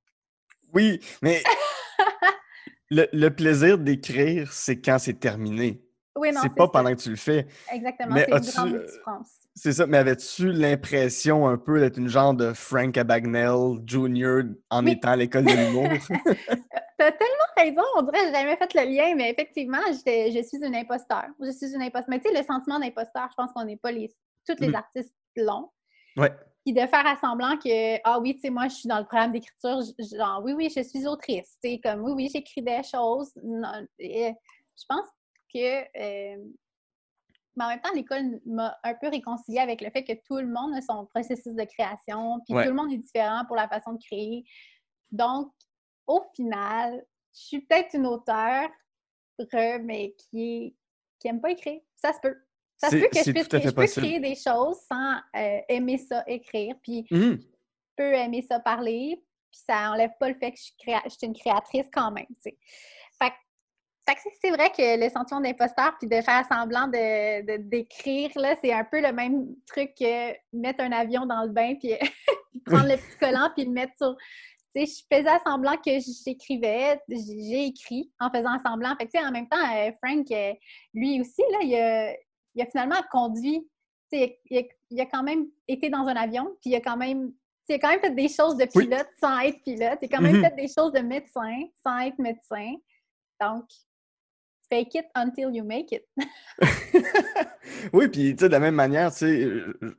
Oui, 0.74 1.00
mais 1.22 1.42
le, 2.90 3.08
le 3.14 3.30
plaisir 3.30 3.78
d'écrire, 3.78 4.52
c'est 4.54 4.80
quand 4.82 5.00
c'est 5.00 5.20
terminé. 5.20 5.82
Oui, 6.16 6.32
non, 6.32 6.42
C'est 6.44 6.54
pas 6.54 6.68
pendant 6.68 6.92
que 6.94 7.02
tu 7.02 7.10
le 7.10 7.16
fais. 7.16 7.48
Exactement, 7.72 8.16
c'est 8.18 8.32
une 8.32 8.40
grande 8.40 8.74
euh, 8.76 8.86
différence. 8.86 9.30
C'est 9.54 9.74
ça, 9.74 9.86
mais 9.86 9.98
avais-tu 9.98 10.52
l'impression 10.52 11.46
un 11.48 11.58
peu 11.58 11.80
d'être 11.80 11.98
une 11.98 12.08
genre 12.08 12.34
de 12.34 12.54
Frank 12.54 12.98
Abagnale 12.98 13.82
Jr. 13.86 14.44
en 14.70 14.86
Oui. 14.86 14.94
étant 14.94 15.10
à 15.10 15.16
l'école 15.18 15.44
de 15.46 15.54
l'humour? 15.54 15.90
T'as 16.98 17.12
tellement 17.12 17.52
raison, 17.58 17.82
on 17.98 18.02
dirait 18.04 18.20
que 18.20 18.26
j'ai 18.28 18.32
jamais 18.32 18.56
fait 18.56 18.74
le 18.76 18.96
lien, 18.96 19.16
mais 19.16 19.32
effectivement, 19.32 19.80
je 19.90 20.42
suis 20.44 20.64
une 20.66 20.76
imposteur. 20.76 21.26
Je 21.42 21.52
suis 21.52 21.74
une 21.74 21.82
imposteur. 21.82 22.10
Mais 22.10 22.20
tu 22.20 22.30
sais, 22.30 22.38
le 22.38 22.46
sentiment 22.46 22.80
d'imposteur, 22.80 23.28
je 23.30 23.36
pense 23.36 23.52
qu'on 23.54 23.66
n'est 23.66 23.78
pas 23.78 23.92
les. 23.92 24.14
Tous 24.48 24.56
les 24.60 24.70
Mhm. 24.70 24.76
artistes 24.76 25.14
l'ont. 25.36 25.70
ouais. 26.18 26.32
Puis 26.64 26.74
de 26.74 26.80
faire 26.82 27.06
à 27.08 27.16
semblant 27.20 27.58
que, 27.58 27.98
ah 28.04 28.20
oui, 28.20 28.36
tu 28.36 28.42
sais, 28.42 28.50
moi, 28.52 28.68
je 28.68 28.76
suis 28.76 28.88
dans 28.88 29.00
le 29.00 29.06
programme 29.06 29.32
d'écriture, 29.32 29.80
genre, 30.16 30.42
oui, 30.46 30.54
oui, 30.54 30.72
je 30.76 30.82
suis 30.84 31.08
autrice. 31.08 31.58
Tu 31.64 31.72
sais, 31.72 31.80
comme, 31.84 32.02
oui, 32.04 32.12
oui, 32.16 32.30
j'écris 32.34 32.62
des 32.62 32.82
choses. 32.84 33.32
Non, 33.44 33.86
et 34.00 34.32
je 34.80 34.84
pense 34.88 35.08
que. 35.54 35.82
euh, 36.36 36.38
mais 37.56 37.66
en 37.66 37.68
même 37.70 37.82
temps, 37.82 37.92
l'école 37.94 38.40
m'a 38.46 38.78
un 38.84 38.94
peu 38.96 39.10
réconciliée 39.10 39.60
avec 39.60 39.82
le 39.82 39.90
fait 39.90 40.04
que 40.04 40.14
tout 40.26 40.38
le 40.38 40.48
monde 40.48 40.74
a 40.76 40.82
son 40.82 41.06
processus 41.08 41.54
de 41.54 41.64
création, 41.66 42.40
puis 42.46 42.54
Ouais. 42.56 42.64
tout 42.64 42.70
le 42.70 42.76
monde 42.76 42.92
est 42.92 42.98
différent 42.98 43.44
pour 43.46 43.56
la 43.56 43.68
façon 43.68 43.94
de 43.94 44.00
créer. 44.04 44.44
Donc, 45.12 45.52
au 46.08 46.22
final, 46.36 47.06
je 47.34 47.40
suis 47.40 47.62
peut-être 47.62 47.94
une 47.96 48.06
auteure, 48.08 48.70
mais 49.84 50.14
qui 50.18 50.42
est 50.66 50.76
qui 51.20 51.28
aime 51.28 51.40
pas 51.42 51.52
écrire. 51.52 51.80
Ça 51.96 52.14
se 52.14 52.20
peut. 52.20 52.36
Ça 52.78 52.90
se 52.90 52.96
peut 52.96 53.08
que 53.08 53.18
je 53.24 53.32
puisse 53.32 53.44
je 53.64 53.70
peux 53.70 53.86
créer 53.86 54.20
des 54.20 54.34
choses 54.36 54.78
sans 54.92 55.18
euh, 55.36 55.60
aimer 55.70 56.00
ça 56.00 56.24
écrire, 56.26 56.76
puis 56.82 57.06
Mhm. 57.12 57.40
je 57.42 57.48
peux 57.96 58.14
aimer 58.14 58.42
ça 58.42 58.60
parler, 58.60 59.24
puis 59.52 59.62
ça 59.68 59.92
enlève 59.92 60.12
pas 60.20 60.30
le 60.30 60.36
fait 60.36 60.52
que 60.52 60.58
je 60.58 60.64
suis, 60.64 60.74
créa- 60.80 61.02
je 61.06 61.10
suis 61.10 61.28
une 61.28 61.36
créatrice 61.36 61.88
quand 61.94 62.10
même, 62.12 62.26
tu 62.28 62.36
sais. 62.42 62.58
Fait, 63.22 63.30
que- 63.30 63.30
fait 63.30 63.30
que 63.30 63.36
c'est- 64.08 64.30
c'est 64.42 64.50
vrai 64.52 64.70
que 64.72 65.00
le 65.04 65.10
sentiment 65.10 65.42
d'imposteur 65.42 65.96
puis 66.00 66.08
de 66.08 66.22
faire 66.22 66.46
semblant 66.52 66.88
de 66.88 67.58
d'écrire, 67.58 68.32
là, 68.36 68.56
c'est 68.62 68.74
un 68.74 68.84
peu 68.84 69.00
le 69.02 69.12
même 69.14 69.48
truc 69.68 69.94
que 70.00 70.34
mettre 70.54 70.84
un 70.84 70.92
avion 70.92 71.26
dans 71.26 71.44
le 71.44 71.50
bain 71.50 71.76
puis, 71.76 71.94
prendre 72.66 72.90
le 72.90 72.98
petit 72.98 73.18
collant 73.20 73.50
puis 73.56 73.66
le 73.66 73.72
mettre 73.72 73.94
sur... 73.98 74.16
Tu 74.76 74.86
sais, 74.86 75.04
je 75.10 75.16
faisais 75.18 75.38
semblant 75.46 75.76
que 75.78 75.92
j'écrivais, 76.26 77.00
j'ai 77.10 77.66
écrit 77.66 78.10
en 78.22 78.30
faisant 78.30 78.58
semblant. 78.66 78.96
Fait 78.98 79.06
que, 79.06 79.12
tu 79.12 79.20
sais, 79.20 79.26
en 79.26 79.32
même 79.32 79.50
temps, 79.50 79.58
euh, 79.76 79.92
Frank, 80.02 80.26
euh, 80.32 80.54
lui 80.94 81.20
aussi, 81.20 81.42
là, 81.52 81.58
il 81.62 81.76
a, 81.76 82.14
il 82.56 82.62
a 82.62 82.66
finalement 82.68 82.96
conduit. 83.12 83.68
Tu 84.12 84.18
sais, 84.20 84.40
il, 84.50 84.58
a, 84.60 84.62
il 84.90 85.02
a 85.02 85.06
quand 85.08 85.24
même 85.24 85.46
été 85.68 85.90
dans 85.90 86.08
un 86.08 86.16
avion, 86.16 86.46
puis 86.62 86.70
il 86.70 86.76
a 86.76 86.80
quand 86.82 86.96
même, 86.96 87.34
il 87.68 87.76
a 87.76 87.80
quand 87.80 87.90
même 87.90 88.00
fait 88.00 88.12
des 88.16 88.30
choses 88.30 88.56
de 88.56 88.66
Oui. 88.76 88.86
pilote 88.88 89.10
sans 89.20 89.40
être 89.40 89.62
pilote. 89.62 90.00
Il 90.02 90.06
a 90.06 90.08
quand 90.18 90.22
même 90.24 90.38
Mhm. 90.38 90.44
fait 90.46 90.56
des 90.56 90.68
choses 90.70 90.94
de 90.94 91.00
médecin 91.02 91.64
sans 91.86 92.00
être 92.00 92.18
médecin. 92.20 92.74
Donc, 93.42 93.66
fake 94.72 94.96
it 94.96 95.06
until 95.16 95.54
you 95.54 95.64
make 95.64 95.92
it. 95.92 96.04
oui, 97.94 98.08
puis 98.08 98.36
tu 98.36 98.40
sais, 98.44 98.48
de 98.48 98.54
la 98.54 98.60
même 98.60 98.76
manière, 98.76 99.12
tu 99.12 99.18
sais, 99.18 99.50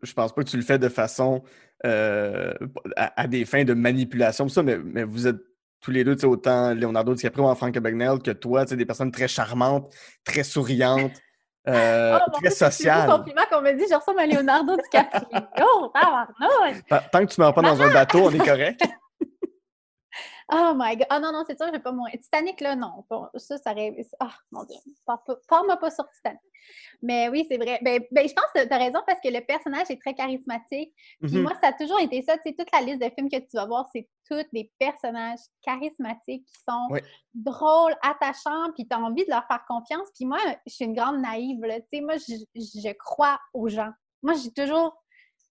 je- 0.02 0.12
pense 0.14 0.34
pas 0.34 0.42
que 0.42 0.48
tu 0.48 0.56
le 0.56 0.62
fais 0.62 0.78
de 0.78 0.88
façon 0.88 1.42
euh, 1.84 2.54
à, 2.96 3.22
à 3.22 3.26
des 3.26 3.44
fins 3.44 3.64
de 3.64 3.74
manipulation, 3.74 4.48
ça, 4.48 4.62
mais, 4.62 4.78
mais 4.78 5.04
vous 5.04 5.26
êtes 5.26 5.36
tous 5.80 5.90
les 5.90 6.04
deux, 6.04 6.14
tu 6.14 6.20
sais, 6.20 6.26
autant 6.26 6.74
Leonardo 6.74 7.14
DiCaprio 7.14 7.44
en 7.44 7.54
Frank 7.54 7.76
Abagnale 7.76 8.20
que 8.20 8.30
toi, 8.30 8.64
tu 8.64 8.70
sais, 8.70 8.76
des 8.76 8.86
personnes 8.86 9.10
très 9.10 9.28
charmantes, 9.28 9.92
très 10.24 10.44
souriantes, 10.44 11.12
euh, 11.68 12.18
Oh, 12.20 12.30
très 12.32 12.48
Dieu, 12.48 12.50
c'est 12.70 13.06
compliment 13.06 13.42
qu'on 13.50 13.60
me 13.62 13.72
dit, 13.72 13.84
je 13.90 13.94
ressemble 13.94 14.20
à 14.20 14.26
Leonardo 14.26 14.76
DiCaprio. 14.76 15.40
Oh! 15.60 15.92
Tant 16.88 16.98
tant 17.12 17.26
que 17.26 17.32
tu 17.32 17.40
meurs 17.40 17.54
pas 17.54 17.62
dans 17.62 17.80
un 17.82 17.92
bateau, 17.92 18.26
on 18.26 18.30
est 18.30 18.38
correct. 18.38 18.82
Oh 20.54 20.72
my 20.76 20.96
god! 20.96 21.06
Ah 21.08 21.18
non, 21.18 21.32
non, 21.32 21.44
c'est 21.46 21.56
sûr, 21.56 21.66
je 21.68 21.72
vais 21.72 21.78
pas 21.80 21.92
mourir. 21.92 22.14
Titanic, 22.20 22.60
là, 22.60 22.76
non. 22.76 23.04
Ça, 23.36 23.56
ça 23.58 23.72
aurait. 23.72 23.96
Ah, 24.20 24.32
mon 24.50 24.64
Dieu. 24.64 24.76
Parle-moi 25.48 25.76
pas 25.78 25.90
sur 25.90 26.08
Titanic. 26.10 26.40
Mais 27.00 27.28
oui, 27.28 27.46
c'est 27.50 27.56
vrai. 27.56 27.78
Ben, 27.82 28.02
ben, 28.10 28.28
je 28.28 28.34
pense 28.34 28.44
que 28.54 28.66
tu 28.66 28.72
as 28.72 28.76
raison 28.78 29.00
parce 29.06 29.20
que 29.20 29.28
le 29.28 29.40
personnage 29.40 29.86
est 29.90 30.00
très 30.00 30.14
charismatique. 30.14 30.92
Puis 31.20 31.36
Mhm. 31.36 31.42
moi, 31.42 31.52
ça 31.60 31.68
a 31.68 31.72
toujours 31.72 32.00
été 32.00 32.22
ça. 32.22 32.36
Tu 32.36 32.50
sais, 32.50 32.54
toute 32.56 32.70
la 32.72 32.80
liste 32.82 33.00
de 33.00 33.10
films 33.16 33.30
que 33.30 33.38
tu 33.38 33.48
vas 33.56 33.66
voir, 33.66 33.88
c'est 33.92 34.08
tous 34.28 34.44
des 34.52 34.70
personnages 34.78 35.40
charismatiques 35.62 36.44
qui 36.46 36.60
sont 36.68 36.88
Oui. 36.90 37.00
drôles, 37.34 37.96
attachants, 38.02 38.72
puis 38.74 38.86
tu 38.86 38.94
as 38.94 39.00
envie 39.00 39.24
de 39.24 39.30
leur 39.30 39.46
faire 39.46 39.64
confiance. 39.66 40.08
Puis 40.14 40.24
moi, 40.26 40.38
je 40.66 40.72
suis 40.72 40.84
une 40.84 40.94
grande 40.94 41.20
naïve. 41.20 41.64
Là. 41.64 41.80
Tu 41.80 41.86
sais, 41.94 42.00
moi, 42.00 42.16
je, 42.18 42.34
je 42.54 42.92
crois 42.92 43.40
aux 43.54 43.68
gens. 43.68 43.90
Moi, 44.22 44.34
j'ai 44.34 44.52
toujours. 44.52 45.02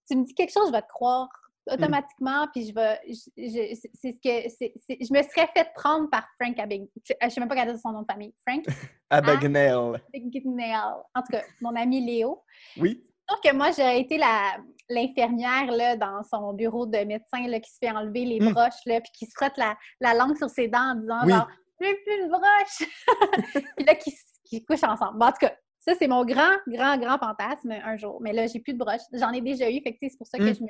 Tu 0.10 0.15
me 0.17 0.24
dis 0.25 0.34
quelque 0.36 0.51
chose, 0.51 0.67
je 0.67 0.72
vais 0.72 0.81
te 0.81 0.88
croire 0.88 1.27
automatiquement, 1.70 2.48
puis 2.53 2.68
je 2.68 2.74
vais. 2.74 3.00
je- 3.08 3.13
je- 3.38 3.75
c'est 3.94 4.12
ce 4.12 4.18
que. 4.18 4.50
je 4.89 5.13
me 5.13 5.22
serais 5.24 5.48
fait 5.56 5.72
prendre 5.75 6.10
par 6.10 6.27
Frank 6.39 6.58
Abig. 6.60 6.88
Je 7.06 7.13
je 7.22 7.30
sais 7.30 7.39
même 7.39 7.50
pas 7.50 7.56
quel 7.56 7.70
est 7.70 7.77
son 7.77 7.91
nom 7.91 8.01
de 8.01 8.08
famille. 8.12 8.34
Frank? 8.48 8.63
Abagnale. 9.10 10.01
Abagnale. 10.13 10.94
En 11.15 11.22
tout 11.22 11.32
cas, 11.32 11.44
mon 11.62 11.75
ami 11.75 12.06
Léo. 12.06 12.44
Oui. 12.77 13.03
Sauf 13.30 13.39
que 13.41 13.53
moi, 13.56 13.72
j'aurais 13.72 14.01
été 14.01 14.18
la- 14.18 14.58
l'infirmière 14.89 15.72
là, 15.72 15.96
dans 15.96 16.22
son 16.24 16.53
bureau 16.53 16.86
de 16.86 16.98
médecin 17.06 17.48
là, 17.48 17.60
qui 17.60 17.72
se 17.72 17.77
fait 17.77 17.91
enlever 17.91 18.25
les 18.25 18.39
Hmm. 18.41 18.51
broches, 18.53 18.84
là, 18.86 19.00
puis 19.00 19.12
qui 19.13 19.25
se 19.25 19.32
frotte 19.36 19.56
la, 19.58 19.77
la 20.01 20.13
langue 20.13 20.36
sur 20.38 20.50
ses 20.50 20.68
dents 20.68 20.91
en 20.91 20.96
disant 20.96 21.20
Oui. 21.25 21.32
genre, 21.32 21.48
j'ai 21.80 21.96
plus 21.96 22.24
de 22.24 22.27
broche! 22.30 22.89
puis 23.77 23.86
là, 23.86 23.96
qui, 23.96 24.13
qui 24.44 24.65
couchent 24.65 24.84
ensemble. 24.84 25.18
Bon, 25.18 25.27
en 25.27 25.32
tout 25.32 25.38
cas, 25.41 25.53
ça, 25.80 25.94
c'est 25.98 26.08
mon 26.08 26.25
grand, 26.25 26.51
grand, 26.68 26.98
grand 26.98 27.18
fantasme 27.18 27.72
un 27.72 27.96
jour. 27.98 28.20
Mais 28.22 28.34
là, 28.34 28.48
j'ai 28.48 28.60
plus 28.60 28.74
de 28.74 28.77
broches. 28.80 29.01
J'en 29.13 29.32
ai 29.32 29.41
déjà 29.41 29.70
eu, 29.70 29.82
fait 29.82 29.98
c'est 30.01 30.18
pour 30.18 30.27
ça 30.27 30.38
que 30.38 30.44
Hmm. 30.44 30.53
je 30.56 30.63
me, 30.63 30.68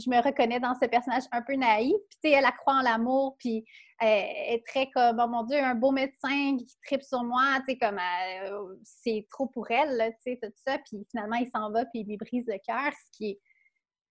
je 0.00 0.10
me 0.10 0.20
reconnais 0.22 0.58
dans 0.60 0.74
ce 0.80 0.86
personnage 0.86 1.24
un 1.32 1.42
peu 1.42 1.54
naïf. 1.54 1.92
Puis, 2.08 2.18
tu 2.22 2.28
sais, 2.30 2.36
elle, 2.36 2.44
elle 2.44 2.56
croit 2.58 2.74
en 2.74 2.82
l'amour, 2.82 3.36
puis 3.38 3.58
euh, 4.02 4.06
elle 4.06 4.54
est 4.54 4.66
très 4.66 4.88
comme, 4.90 5.20
oh 5.22 5.28
mon 5.28 5.44
Dieu, 5.44 5.58
un 5.58 5.74
beau 5.74 5.90
médecin 5.92 6.56
qui 6.58 6.76
tripe 6.86 7.02
sur 7.02 7.22
moi, 7.22 7.58
tu 7.66 7.72
sais, 7.74 7.78
comme, 7.78 7.98
euh, 7.98 8.74
c'est 8.82 9.26
trop 9.30 9.46
pour 9.46 9.70
elle, 9.70 10.12
tu 10.24 10.32
sais, 10.32 10.38
tout 10.42 10.50
ça. 10.66 10.78
Puis 10.78 11.06
finalement, 11.10 11.36
il 11.36 11.48
s'en 11.50 11.70
va, 11.70 11.84
puis 11.84 12.00
il 12.00 12.06
lui 12.08 12.16
brise 12.16 12.44
le 12.46 12.58
cœur, 12.66 12.92
ce 12.92 13.16
qui 13.18 13.30
est, 13.30 13.40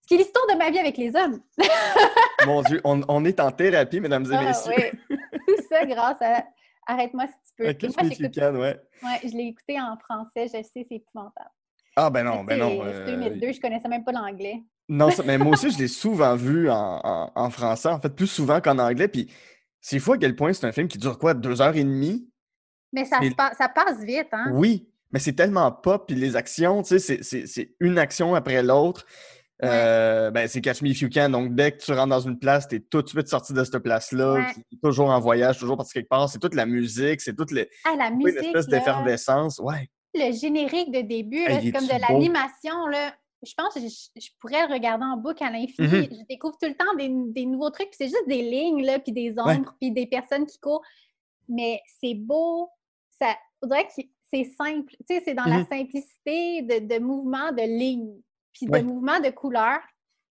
ce 0.02 0.08
qui 0.08 0.14
est 0.16 0.18
l'histoire 0.18 0.46
de 0.48 0.56
ma 0.58 0.70
vie 0.70 0.80
avec 0.80 0.98
les 0.98 1.16
hommes. 1.16 1.42
Mon 2.46 2.62
Dieu, 2.64 2.80
on, 2.84 3.02
on 3.08 3.26
est 3.26 3.40
en 3.40 3.52
thérapie, 3.52 4.00
mesdames 4.00 4.26
et 4.32 4.36
Ah, 4.36 4.44
messieurs. 4.44 4.74
oui. 5.10 5.18
Tout 5.48 5.64
ça 5.70 5.86
grâce 5.86 6.22
à 6.22 6.46
Arrête-moi 6.88 7.28
si 7.28 7.34
tu 7.34 7.54
peux. 7.56 7.74
Catch 7.74 7.96
moi, 7.98 8.04
Me 8.04 8.12
If 8.12 8.20
You 8.20 8.26
j'écoute- 8.26 8.40
Can, 8.40 8.56
ouais. 8.56 8.80
ouais, 9.04 9.20
je 9.24 9.38
l'ai 9.38 9.44
écouté 9.44 9.80
en 9.80 9.96
français, 9.98 10.46
je 10.48 10.64
sais, 10.64 10.64
c'est 10.88 10.88
épouvantable. 10.90 11.52
Ah, 11.96 12.10
ben 12.10 12.24
non, 12.24 12.44
ben 12.44 12.58
non. 12.58 12.80
Euh, 12.84 13.06
2002, 13.06 13.52
je 13.52 13.60
connaissais 13.60 13.88
même 13.88 14.04
pas 14.04 14.12
l'anglais. 14.12 14.64
Non, 14.90 15.12
ça- 15.12 15.24
mais 15.24 15.38
moi 15.38 15.54
aussi, 15.54 15.70
je 15.72 15.78
l'ai 15.78 15.88
souvent 15.88 16.36
vu 16.36 16.70
en, 16.70 17.00
en- 17.04 17.32
en 17.36 17.50
français, 17.52 17.90
en 17.90 18.00
fait, 18.02 18.10
plus 18.10 18.28
souvent 18.28 18.60
qu'en 18.60 18.80
anglais. 18.80 19.08
Puis 19.08 19.32
c'est 19.80 20.00
fou 20.00 20.14
à 20.14 20.18
quel 20.18 20.36
point 20.36 20.52
c'est 20.52 20.66
un 20.66 20.72
film 20.72 20.88
qui 20.88 20.98
dure 20.98 21.18
quoi, 21.20 21.34
deux 21.34 21.62
heures 21.62 21.76
et 21.76 21.84
demie? 21.84 22.28
Mais 22.92 23.06
ça, 23.06 23.20
Mais- 23.22 23.30
se 23.30 23.36
pa- 23.36 23.54
ça 23.58 23.70
passe 23.70 24.00
vite, 24.04 24.28
hein? 24.32 24.48
Oui, 24.52 24.90
mais 25.12 25.20
c'est 25.20 25.34
tellement 25.34 25.72
pop, 25.72 26.06
puis 26.08 26.16
les 26.16 26.36
actions, 26.36 26.82
tu 26.82 27.00
sais, 27.00 27.22
c'est- 27.22 27.76
une 27.80 27.98
action 28.00 28.34
après 28.36 28.64
l'autre. 28.64 29.06
Euh, 29.62 30.32
ben, 30.32 30.48
c'est 30.48 30.62
Catch 30.62 30.82
Me 30.82 30.88
If 30.88 31.02
You 31.02 31.10
Can. 31.14 31.30
Donc, 31.30 31.54
dès 31.54 31.74
que 31.74 31.84
tu 31.84 31.92
rentres 31.92 32.08
dans 32.08 32.22
une 32.22 32.40
place, 32.40 32.68
tu 32.70 32.76
es 32.78 32.80
tout 32.80 33.02
de 33.02 33.10
suite 33.10 33.28
sorti 33.28 33.52
de 33.54 33.62
cette 33.64 33.78
place-là. 33.80 34.34
Ouais. 34.36 34.46
toujours 34.82 35.10
en 35.10 35.20
voyage, 35.20 35.60
toujours 35.60 35.76
parti 35.76 35.92
quelque 35.94 36.08
part. 36.08 36.30
C'est 36.30 36.40
toute 36.40 36.56
la 36.56 36.66
musique, 36.66 37.20
c'est 37.20 37.36
toute 37.36 37.52
les, 37.52 37.70
Ah, 37.86 37.94
la 37.98 38.10
oui, 38.10 38.32
l'espèce 38.32 38.68
d'effervescence. 38.68 39.60
Ouais. 39.60 39.90
le 40.16 40.32
générique 40.32 40.92
de 40.92 41.02
début, 41.02 41.44
Hey, 41.46 41.60
c'est 41.66 41.72
comme 41.74 41.86
de 41.88 42.02
l'animation, 42.10 42.88
là. 42.88 43.14
Je 43.42 43.54
pense 43.56 43.74
que 43.74 43.80
je, 43.80 43.88
je 44.20 44.30
pourrais 44.40 44.68
le 44.68 44.74
regarder 44.74 45.06
en 45.06 45.16
boucle 45.18 45.44
à 45.44 45.50
l'infini. 45.52 45.88
Mhm. 45.88 46.08
Je 46.12 46.26
découvre 46.28 46.58
tout 46.62 46.68
le 46.68 46.76
temps 46.76 46.94
des, 46.98 47.10
des 47.32 47.46
nouveaux 47.46 47.70
trucs, 47.70 47.90
puis 47.90 47.98
c'est 47.98 48.10
juste 48.10 48.28
des 48.28 48.42
lignes, 48.42 48.84
là, 48.86 49.00
puis 49.00 49.12
des 49.14 49.32
Ouais. 49.32 49.56
ombres, 49.58 49.74
puis 49.80 49.92
des 49.92 50.06
personnes 50.08 50.46
qui 50.46 50.60
courent. 50.60 50.84
Mais 51.48 51.82
c'est 52.02 52.16
beau, 52.16 52.70
ça, 53.20 53.36
on 53.62 53.68
dirait 53.68 53.88
que 53.88 53.94
c'est 54.34 54.44
simple. 54.58 54.94
Tu 55.08 55.16
sais, 55.16 55.22
c'est 55.26 55.34
dans 55.34 55.46
la 55.46 55.60
Mhm. 55.60 55.68
simplicité 55.68 56.62
de, 56.64 56.80
de 56.96 57.00
mouvements, 57.00 57.52
de 57.52 57.62
lignes, 57.64 58.22
puis 58.54 58.68
Ouais. 58.70 58.82
de 58.82 58.86
mouvements 58.88 59.20
de 59.20 59.30
couleurs. 59.30 59.80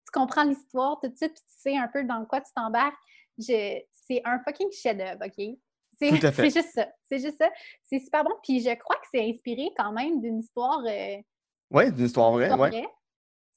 Tu 0.05 0.11
comprends 0.19 0.43
l'histoire 0.43 0.99
tout 1.01 1.07
de 1.09 1.15
suite, 1.15 1.33
puis 1.33 1.43
tu 1.43 1.61
sais 1.61 1.77
un 1.77 1.87
peu 1.87 2.03
dans 2.03 2.25
quoi 2.25 2.41
tu 2.41 2.51
t'embarques. 2.55 2.95
C'est 3.39 4.21
un 4.25 4.39
fucking 4.39 4.71
chef-d'œuvre, 4.71 5.25
OK? 5.25 5.57
C'est 5.99 6.09
juste 6.53 6.71
ça. 6.73 6.87
C'est 7.09 7.19
juste 7.19 7.37
ça. 7.39 7.49
C'est 7.83 7.99
super 7.99 8.23
bon. 8.23 8.31
Puis 8.43 8.61
je 8.61 8.73
crois 8.75 8.95
que 8.97 9.07
c'est 9.11 9.29
inspiré 9.29 9.71
quand 9.77 9.91
même 9.91 10.21
d'une 10.21 10.39
histoire, 10.39 10.81
euh, 10.85 11.17
Ouais, 11.71 11.91
d'une 11.91 12.05
histoire 12.05 12.31
vraie. 12.31 12.51
Ouais. 12.53 12.69
vraie. 12.69 12.87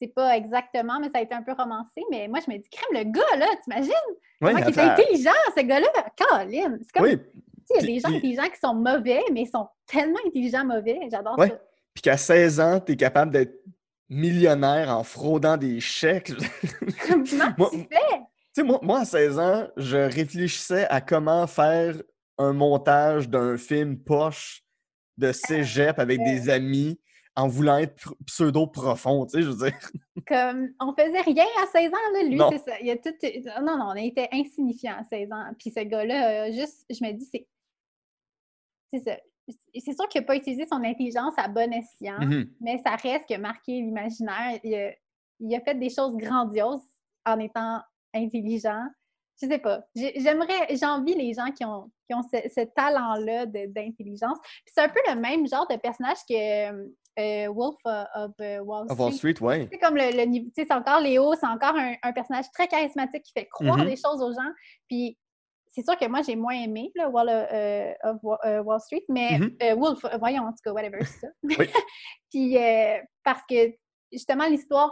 C'est 0.03 0.09
pas 0.15 0.37
exactement, 0.37 0.99
mais 0.99 1.07
ça 1.13 1.19
a 1.19 1.21
été 1.23 1.35
un 1.35 1.43
peu 1.43 1.53
romancé. 1.53 2.03
Mais 2.11 2.27
moi, 2.27 2.39
je 2.45 2.51
me 2.51 2.57
dis, 2.57 2.69
crème, 2.71 3.05
le 3.05 3.11
gars, 3.13 3.37
là, 3.39 3.47
t'imagines? 3.63 3.93
Ouais, 4.41 4.53
Comment 4.55 4.59
il 4.59 4.69
est 4.69 4.79
intelligent, 4.79 5.31
ce 5.57 5.63
gars-là? 5.63 5.89
Caroline! 6.17 6.79
C'est 6.83 6.93
comme, 6.93 7.03
Oui, 7.05 7.19
il 7.71 7.77
y 7.77 7.79
a 7.79 7.83
des 7.87 7.99
gens 8.01 8.09
puis- 8.09 8.17
intelligents 8.17 8.49
qui 8.53 8.59
sont 8.61 8.75
mauvais, 8.75 9.21
mais 9.33 9.43
ils 9.43 9.51
sont 9.51 9.69
tellement 9.87 10.19
intelligents 10.27 10.65
mauvais. 10.65 10.99
J'adore 11.11 11.39
Ouais. 11.39 11.49
ça. 11.51 11.61
puis 11.93 12.03
qu'à 12.03 12.17
16 12.17 12.61
ans, 12.61 12.81
tu 12.81 12.93
es 12.93 12.97
capable 12.97 13.31
d'être 13.33 13.61
millionnaire 14.09 14.89
en 14.91 15.05
fraudant 15.05 15.57
des 15.57 15.81
chèques. 15.81 16.33
Comment 17.09 17.25
Moi- 17.59 17.69
tu 17.73 17.79
fais? 17.81 18.17
Tu 18.19 18.27
sais, 18.55 18.63
moi, 18.65 18.79
moi, 18.83 19.01
à 19.01 19.05
16 19.05 19.39
ans, 19.39 19.69
je 19.77 19.97
réfléchissais 19.97 20.87
à 20.89 21.01
comment 21.01 21.47
faire 21.47 21.95
un 22.39 22.53
montage 22.53 23.29
d'un 23.29 23.57
film 23.57 23.99
poche 23.99 24.65
de 25.19 25.31
cégep 25.31 25.99
avec 25.99 26.19
des 26.25 26.49
amis 26.51 26.99
en 27.41 27.49
voulant 27.49 27.79
être 27.79 27.97
pr- 27.97 28.15
pseudo-profond, 28.27 29.27
tu 29.27 29.39
sais, 29.39 29.43
je 29.43 29.49
veux 29.51 29.71
dire. 29.71 29.79
Comme, 30.27 30.69
on 30.81 30.93
faisait 30.95 31.21
rien 31.23 31.45
à 31.63 31.67
16 31.67 31.91
ans, 31.93 32.13
là, 32.15 32.23
lui, 32.23 32.39
c'est 32.53 32.71
ça. 32.71 32.81
Il 32.81 32.91
a 32.91 32.97
tout... 32.97 33.15
Non, 33.65 33.77
non, 33.79 33.87
on 33.91 33.95
était 33.97 34.29
insignifiant 34.33 34.95
à 34.99 35.05
16 35.05 35.33
ans. 35.33 35.45
Puis 35.59 35.71
ce 35.71 35.81
gars-là, 35.81 36.47
euh, 36.49 36.53
juste, 36.53 36.85
je 36.91 37.05
me 37.05 37.13
dis, 37.13 37.25
c'est... 37.33 37.47
C'est 38.93 39.05
ça. 39.05 39.17
C'est 39.75 39.95
sûr 39.95 40.09
qu'il 40.09 40.21
n'a 40.21 40.27
pas 40.27 40.37
utilisé 40.37 40.67
son 40.71 40.83
intelligence 40.85 41.35
à 41.37 41.49
bon 41.49 41.73
escient, 41.73 42.19
Mhm. 42.21 42.51
mais 42.61 42.79
ça 42.85 42.95
reste 42.97 43.29
que 43.29 43.37
marqué 43.37 43.73
l'imaginaire. 43.81 44.59
Il, 44.63 44.75
a- 44.75 44.93
il 45.41 45.55
a 45.55 45.61
fait 45.61 45.75
des 45.75 45.91
choses 45.91 46.17
grandioses 46.17 46.83
en 47.27 47.39
étant 47.41 47.81
intelligent. 48.15 48.85
Je 49.43 49.49
sais 49.49 49.59
pas. 49.59 49.81
J'ai- 49.97 50.21
J'aimerais, 50.21 50.77
j'envie 50.77 51.15
les 51.15 51.33
gens 51.35 51.51
qui 51.51 51.65
ont, 51.65 51.91
qui 52.07 52.15
ont 52.15 52.23
ce, 52.23 52.37
ce 52.55 52.61
talent-là 52.77 53.47
d'intelligence. 53.47 54.39
Puis 54.43 54.73
c'est 54.75 54.83
un 54.83 54.89
peu 54.89 55.01
le 55.09 55.15
même 55.19 55.47
genre 55.49 55.67
de 55.69 55.77
personnage 55.77 56.19
que 56.29 56.73
euh, 57.21 57.49
Wolf 57.53 57.77
of 57.85 58.33
euh, 58.41 58.59
Wall 58.61 58.87
Of 58.91 58.99
Wall 58.99 59.13
Street. 59.13 59.33
Street, 59.35 59.47
ouais. 59.47 59.69
C'est 59.71 59.79
comme 59.79 59.97
le, 59.97 60.25
niveau, 60.25 60.47
tu 60.47 60.63
sais, 60.63 60.67
c'est 60.69 60.75
encore 60.75 61.01
Léo, 61.01 61.35
c'est 61.35 61.47
encore 61.47 61.77
un, 61.77 61.95
un 62.03 62.13
personnage 62.13 62.47
très 62.53 62.67
charismatique 62.69 63.23
qui 63.23 63.33
fait 63.33 63.47
croire 63.47 63.79
Mhm. 63.79 63.85
des 63.87 63.97
choses 63.97 64.21
aux 64.23 64.33
gens. 64.33 64.51
Puis 64.89 65.17
c'est 65.73 65.85
sûr 65.85 65.97
que 65.97 66.07
moi, 66.09 66.23
j'ai 66.23 66.35
moins 66.37 66.55
aimé 66.55 66.91
le 66.97 67.07
Wall 67.07 67.29
euh, 67.31 67.93
of 68.05 68.19
euh, 68.45 68.63
Wall 68.63 68.81
Street, 68.81 69.05
mais 69.09 69.39
Mhm. 69.39 69.57
euh, 69.63 69.75
Wolf, 69.77 70.05
voyons, 70.19 70.43
en 70.45 70.51
tout 70.51 70.59
cas, 70.65 70.73
whatever, 70.73 70.99
c'est 71.05 71.21
ça. 71.21 71.29
Oui. 71.45 71.57
Puis 72.33 72.57
parce 73.25 73.43
que 73.49 73.73
justement, 74.13 74.47
l'histoire, 74.47 74.91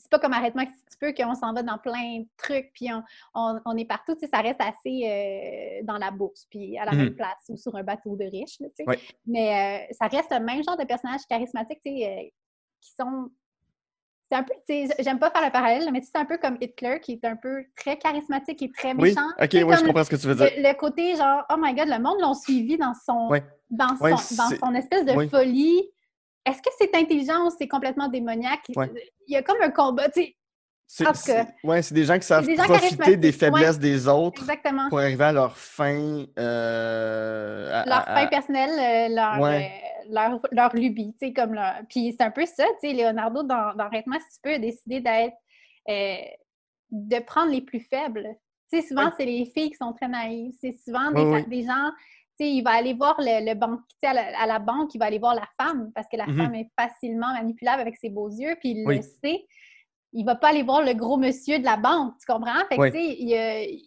c'est 0.00 0.10
pas 0.10 0.18
comme 0.18 0.32
Arrête-moi 0.32 0.64
si 0.66 0.84
tu 0.90 0.96
peux, 0.98 1.12
qu'on 1.12 1.34
s'en 1.34 1.52
va 1.52 1.62
dans 1.62 1.78
plein 1.78 2.20
de 2.20 2.26
trucs, 2.36 2.70
puis 2.72 2.88
on, 2.92 3.02
on- 3.34 3.60
on 3.66 3.76
est 3.76 3.84
partout, 3.84 4.14
tu 4.14 4.20
sais, 4.20 4.28
ça 4.32 4.40
reste 4.40 4.60
assez 4.60 5.02
euh, 5.06 5.84
dans 5.84 5.98
la 5.98 6.10
bourse, 6.10 6.46
puis 6.50 6.78
à 6.78 6.84
la 6.84 6.92
Mhm. 6.92 7.04
même 7.04 7.14
place 7.14 7.44
ou 7.48 7.56
sur 7.56 7.74
un 7.76 7.82
bateau 7.82 8.16
de 8.16 8.24
riches, 8.24 8.58
tu 8.58 8.64
sais. 8.76 8.84
Mais 9.26 9.86
euh, 9.90 9.94
ça 9.98 10.06
reste 10.06 10.30
le 10.32 10.40
même 10.40 10.62
genre 10.64 10.76
de 10.76 10.84
personnages 10.84 11.26
charismatiques, 11.28 11.80
tu 11.84 11.90
sais, 11.92 12.06
euh, 12.06 12.28
qui 12.80 12.92
sont. 12.98 13.30
C'est 14.32 14.38
un 14.38 14.44
peu, 14.44 14.54
tu 14.68 14.86
sais, 14.86 14.94
j'aime 15.00 15.18
pas 15.18 15.30
faire 15.30 15.44
le 15.44 15.50
parallèle, 15.50 15.90
mais 15.92 16.00
tu 16.00 16.06
sais, 16.06 16.12
c'est 16.14 16.20
un 16.20 16.24
peu 16.24 16.38
comme 16.38 16.56
Hitler, 16.60 17.00
qui 17.02 17.12
est 17.12 17.24
un 17.24 17.34
peu 17.36 17.64
très 17.76 17.98
charismatique 17.98 18.62
et 18.62 18.70
très 18.70 18.94
Oui, 18.94 19.10
méchant. 19.10 19.26
ok, 19.40 19.48
Tu 19.48 19.56
sais, 19.58 19.62
ouais, 19.64 19.76
je 19.76 19.84
comprends 19.84 20.04
ce 20.04 20.10
que 20.10 20.16
tu 20.16 20.26
veux 20.28 20.34
dire. 20.36 20.50
le, 20.56 20.68
le 20.68 20.74
côté 20.74 21.16
genre, 21.16 21.42
oh 21.50 21.56
my 21.58 21.74
god, 21.74 21.88
le 21.88 21.98
monde 21.98 22.20
l'ont 22.20 22.34
suivi 22.34 22.76
dans 22.78 22.94
son, 22.94 23.28
dans 23.70 23.96
son, 23.96 24.56
dans 24.62 24.74
espèce 24.74 25.04
de 25.04 25.12
oui. 25.14 25.28
folie. 25.28 25.90
Est-ce 26.46 26.62
que 26.62 26.70
c'est 26.78 26.94
intelligent 26.96 27.46
ou 27.46 27.50
c'est 27.56 27.68
complètement 27.68 28.08
démoniaque? 28.08 28.64
Ouais. 28.76 28.90
Il 29.26 29.34
y 29.34 29.36
a 29.36 29.42
comme 29.42 29.60
un 29.62 29.70
combat, 29.70 30.08
tu 30.08 30.22
sais, 30.22 30.36
C'est 31.14 31.46
ouais, 31.62 31.82
c'est 31.82 31.94
des 31.94 32.04
gens 32.04 32.18
qui 32.18 32.26
savent 32.26 32.46
des 32.46 32.54
profiter 32.56 33.16
des 33.16 33.28
ouais. 33.28 33.32
faiblesses 33.32 33.78
des 33.78 34.08
autres 34.08 34.42
exactement. 34.42 34.88
pour 34.88 34.98
arriver 34.98 35.24
à 35.24 35.32
leur 35.32 35.56
fin. 35.56 36.24
euh, 36.38 37.70
à- 37.72 37.84
leur 37.86 37.98
à- 38.08 38.14
fin 38.14 38.24
à- 38.24 38.28
personnelle, 38.28 38.70
euh, 39.12 39.14
leur, 39.14 39.40
Ouais. 39.40 39.70
euh, 39.70 40.12
leur, 40.12 40.40
leur 40.50 40.74
lubie, 40.74 41.14
tu 41.20 41.28
sais, 41.28 41.32
comme 41.32 41.54
leur... 41.54 41.74
Puis 41.88 42.14
c'est 42.18 42.24
un 42.24 42.30
peu 42.30 42.46
ça, 42.46 42.64
tu 42.82 42.88
sais, 42.88 42.94
Leonardo, 42.94 43.42
dans, 43.42 43.74
dans 43.74 43.84
Arrête-moi 43.84 44.18
si 44.20 44.36
tu 44.36 44.40
peux, 44.42 44.54
a 44.54 44.58
décidé 44.58 45.00
d'être... 45.00 45.36
euh, 45.88 46.16
de 46.90 47.18
prendre 47.20 47.52
les 47.52 47.60
plus 47.60 47.80
faibles. 47.80 48.26
Tu 48.72 48.80
sais, 48.80 48.88
souvent, 48.88 49.12
c'est 49.16 49.24
les 49.24 49.44
filles 49.44 49.70
qui 49.70 49.76
sont 49.76 49.92
très 49.92 50.08
naïves. 50.08 50.52
C'est 50.60 50.72
souvent 50.84 51.10
des, 51.12 51.42
des 51.44 51.62
gens... 51.64 51.90
Il 52.48 52.62
va 52.62 52.70
aller 52.70 52.94
voir 52.94 53.16
le, 53.18 53.44
le 53.46 53.54
banque, 53.54 53.80
à 54.02 54.12
la, 54.14 54.38
à 54.40 54.46
la 54.46 54.58
banque, 54.58 54.94
il 54.94 54.98
va 54.98 55.06
aller 55.06 55.18
voir 55.18 55.34
la 55.34 55.48
femme, 55.60 55.92
parce 55.94 56.06
que 56.10 56.16
la 56.16 56.26
Mhm. 56.26 56.36
femme 56.36 56.54
est 56.54 56.70
facilement 56.78 57.32
manipulable 57.34 57.80
avec 57.82 57.96
ses 57.96 58.08
beaux 58.10 58.28
yeux, 58.30 58.56
puis 58.60 58.70
il 58.70 58.86
Oui. 58.86 58.96
le 58.96 59.02
sait. 59.02 59.46
Il 60.12 60.24
va 60.24 60.34
pas 60.34 60.48
aller 60.48 60.62
voir 60.62 60.82
le 60.82 60.92
gros 60.94 61.16
monsieur 61.16 61.58
de 61.58 61.64
la 61.64 61.76
banque, 61.76 62.14
tu 62.18 62.26
comprends? 62.32 62.64
Fait 62.68 62.76
que, 62.76 62.80
Oui. 62.80 62.90
tu 62.90 62.98
sais, 62.98 63.16
il 63.20 63.28
y 63.28 63.36
a, 63.36 63.62
il 63.62 63.84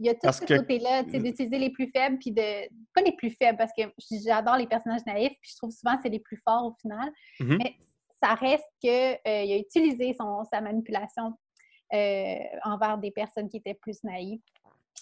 y 0.00 0.08
a 0.08 0.14
tout 0.14 0.20
Parce 0.22 0.40
ce 0.40 0.46
que- 0.46 0.56
côté-là, 0.56 1.02
d'utiliser 1.02 1.58
les 1.58 1.68
plus 1.70 1.90
faibles, 1.94 2.18
puis 2.18 2.30
de... 2.32 2.66
Pas 2.94 3.02
les 3.02 3.12
plus 3.12 3.30
faibles, 3.30 3.58
parce 3.58 3.72
que 3.76 3.82
j'adore 4.24 4.56
les 4.56 4.66
personnages 4.66 5.04
naïfs, 5.06 5.34
puis 5.40 5.50
je 5.52 5.56
trouve 5.56 5.70
souvent 5.70 5.96
que 5.96 6.02
c'est 6.04 6.08
les 6.08 6.18
plus 6.20 6.40
forts 6.48 6.64
au 6.66 6.74
final. 6.80 7.12
Mhm. 7.40 7.58
Mais 7.58 7.74
ça 8.22 8.32
reste 8.34 8.64
qu'il 8.80 8.90
a 8.90 9.56
utilisé 9.58 10.14
son, 10.18 10.44
sa 10.50 10.62
manipulation 10.62 11.34
euh, 11.92 12.36
envers 12.64 12.96
des 12.98 13.10
personnes 13.10 13.48
qui 13.50 13.58
étaient 13.58 13.74
plus 13.74 14.02
naïves. 14.02 14.40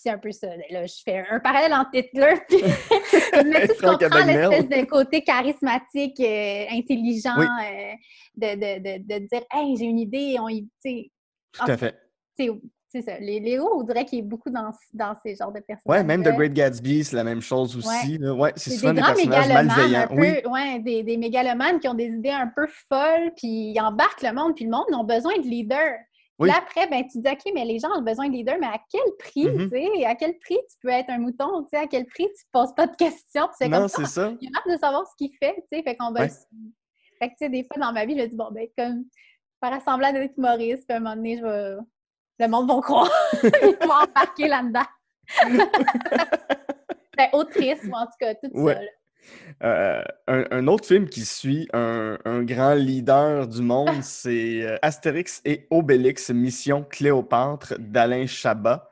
C'est 0.05 0.11
un 0.11 0.19
peu 0.19 0.33
ça. 0.33 0.49
Là, 0.71 0.85
je 0.85 0.97
fais 1.03 1.25
un 1.31 1.41
parallèle 1.41 1.73
entre 1.73 1.95
Hitler 1.95 2.35
puis... 2.47 2.59
Mais 3.47 3.67
tu 3.69 3.81
comprends 3.81 4.25
l'espèce 4.27 4.69
de 4.69 4.85
côté 4.85 5.23
charismatique, 5.23 6.21
euh, 6.21 6.67
intelligent, 6.73 7.33
Oui. 7.39 7.47
euh, 7.47 7.93
de, 8.37 8.55
de, 8.55 8.99
de, 8.99 9.03
de 9.03 9.27
dire 9.27 9.43
«Hey, 9.51 9.75
j'ai 9.79 9.87
une 9.87 9.99
idée, 9.99 10.37
on 10.39 10.51
y...» 10.51 10.69
Tout 11.55 11.71
à 11.71 11.79
fait. 11.79 11.97
c'est 12.37 13.01
ça. 13.01 13.19
Les 13.19 13.41
Léo, 13.41 13.67
on 13.75 13.83
dirait 13.83 14.05
qu'il 14.05 14.19
est 14.19 14.23
beaucoup 14.23 14.51
dans, 14.51 14.73
dans 14.93 15.15
ces 15.23 15.37
genres 15.37 15.53
de 15.53 15.61
personnages. 15.61 16.01
Ouais, 16.01 16.05
même 16.05 16.23
The 16.23 16.37
Great 16.37 16.53
Gatsby, 16.53 17.03
c'est 17.03 17.17
la 17.17 17.25
même 17.25 17.41
chose 17.41 17.75
aussi. 17.75 18.19
Ouais, 18.19 18.53
c'est 18.57 18.73
souvent 18.73 18.93
des 18.93 19.01
des, 19.01 19.07
personnages 19.07 19.49
mégalomanes, 19.49 19.67
malveillants. 19.69 20.09
peu, 20.09 20.21
Oui, 20.21 20.53
ouais, 20.53 20.79
des, 20.81 21.03
des 21.03 21.17
mégalomanes 21.17 21.81
qui 21.81 21.89
ont 21.89 21.95
des 21.95 22.09
idées 22.09 22.29
un 22.29 22.49
peu 22.55 22.67
folles, 22.91 23.33
puis 23.39 23.73
ils 23.73 23.81
embarquent 23.81 24.21
le 24.23 24.35
monde, 24.35 24.55
puis 24.55 24.67
le 24.67 24.71
monde, 24.71 24.85
ils 24.91 24.97
ont 24.97 25.05
besoin 25.05 25.35
de 25.39 25.45
leaders. 25.49 25.97
Oui. 26.38 26.49
Là, 26.49 26.57
après, 26.59 26.88
ben, 26.88 27.07
tu 27.07 27.21
dis, 27.21 27.31
OK, 27.31 27.53
mais 27.55 27.64
les 27.64 27.79
gens 27.79 27.91
ont 27.97 28.03
besoin 28.03 28.29
de 28.29 28.33
leader, 28.33 28.57
mais 28.61 28.67
à 28.67 28.81
quel 28.91 29.03
prix, 29.19 29.47
tu 29.57 29.69
sais? 29.69 30.05
À 30.05 30.17
quel 30.17 30.37
prix 30.38 30.59
tu 30.69 30.76
peux 30.83 30.88
être 30.88 31.09
un 31.11 31.19
mouton, 31.19 31.62
tu 31.62 31.69
sais? 31.71 31.76
À 31.76 31.87
quel 31.87 32.07
prix 32.07 32.26
tu 32.37 32.45
poses 32.50 32.75
pas 32.75 32.88
de 32.88 32.97
questions? 32.97 33.47
Tu 33.49 33.55
fais 33.59 33.69
Non, 33.69 33.81
comme 33.81 33.88
c'est 33.88 34.07
ça. 34.07 34.26
a 34.26 34.29
hâte 34.31 34.69
de 34.73 34.79
savoir 34.79 35.07
ce 35.07 35.14
qu'il 35.17 35.31
fait, 35.38 35.55
tu 35.55 35.76
sais? 35.79 35.83
Fait 35.85 35.97
qu'on 35.97 36.11
va... 36.11 36.23
Ouais. 36.23 36.29
Fait 37.21 37.29
que, 37.29 37.33
tu 37.35 37.37
sais, 37.38 37.49
des 37.49 37.62
fois, 37.64 37.81
dans 37.81 37.93
ma 37.93 38.05
vie, 38.05 38.17
je 38.19 38.23
me 38.23 38.29
dis, 38.29 38.37
bon, 38.37 38.49
ben, 38.50 38.67
comme, 38.76 39.05
faire 39.62 39.81
semblant 39.83 40.12
d'être 40.12 40.37
humoriste, 40.37 40.87
puis 40.88 40.95
à 40.95 40.97
un 40.97 41.00
moment 41.00 41.17
donné, 41.17 41.37
je 41.38 41.45
vais... 41.45 41.76
Le 42.41 42.49
monde 42.49 42.69
va 42.69 42.81
croire. 42.81 43.11
Ils 43.45 43.87
vont 43.87 43.95
embarquer 43.95 44.49
là-dedans. 44.49 44.83
ben, 47.17 47.29
autrice, 47.33 47.81
ou 47.85 47.95
en 47.95 48.07
tout 48.07 48.12
cas, 48.19 48.35
tout 48.35 48.50
Ouais. 48.55 48.75
ça, 48.75 48.81
là. 48.83 48.91
Euh, 49.62 50.02
un, 50.26 50.45
un 50.50 50.66
autre 50.66 50.87
film 50.87 51.09
qui 51.09 51.25
suit 51.25 51.69
un, 51.73 52.19
un 52.25 52.43
grand 52.43 52.75
leader 52.75 53.47
du 53.47 53.62
monde, 53.62 54.02
c'est 54.02 54.62
euh, 54.62 54.76
Astérix 54.83 55.40
et 55.45 55.66
Obélix, 55.71 56.31
Mission 56.31 56.85
Cléopâtre 56.88 57.75
d'Alain 57.78 58.26
Chabat. 58.26 58.90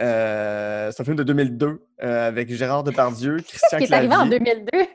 Euh, 0.00 0.90
c'est 0.90 1.02
un 1.02 1.04
film 1.04 1.16
de 1.16 1.22
2002 1.22 1.86
euh, 2.02 2.28
avec 2.28 2.52
Gérard 2.52 2.82
Depardieu, 2.82 3.36
Christian 3.46 3.78
qui 3.78 3.84
est 3.84 3.92
arrivé 3.92 4.14
en 4.14 4.28
Clavier. 4.28 4.54
2002. 4.54 4.86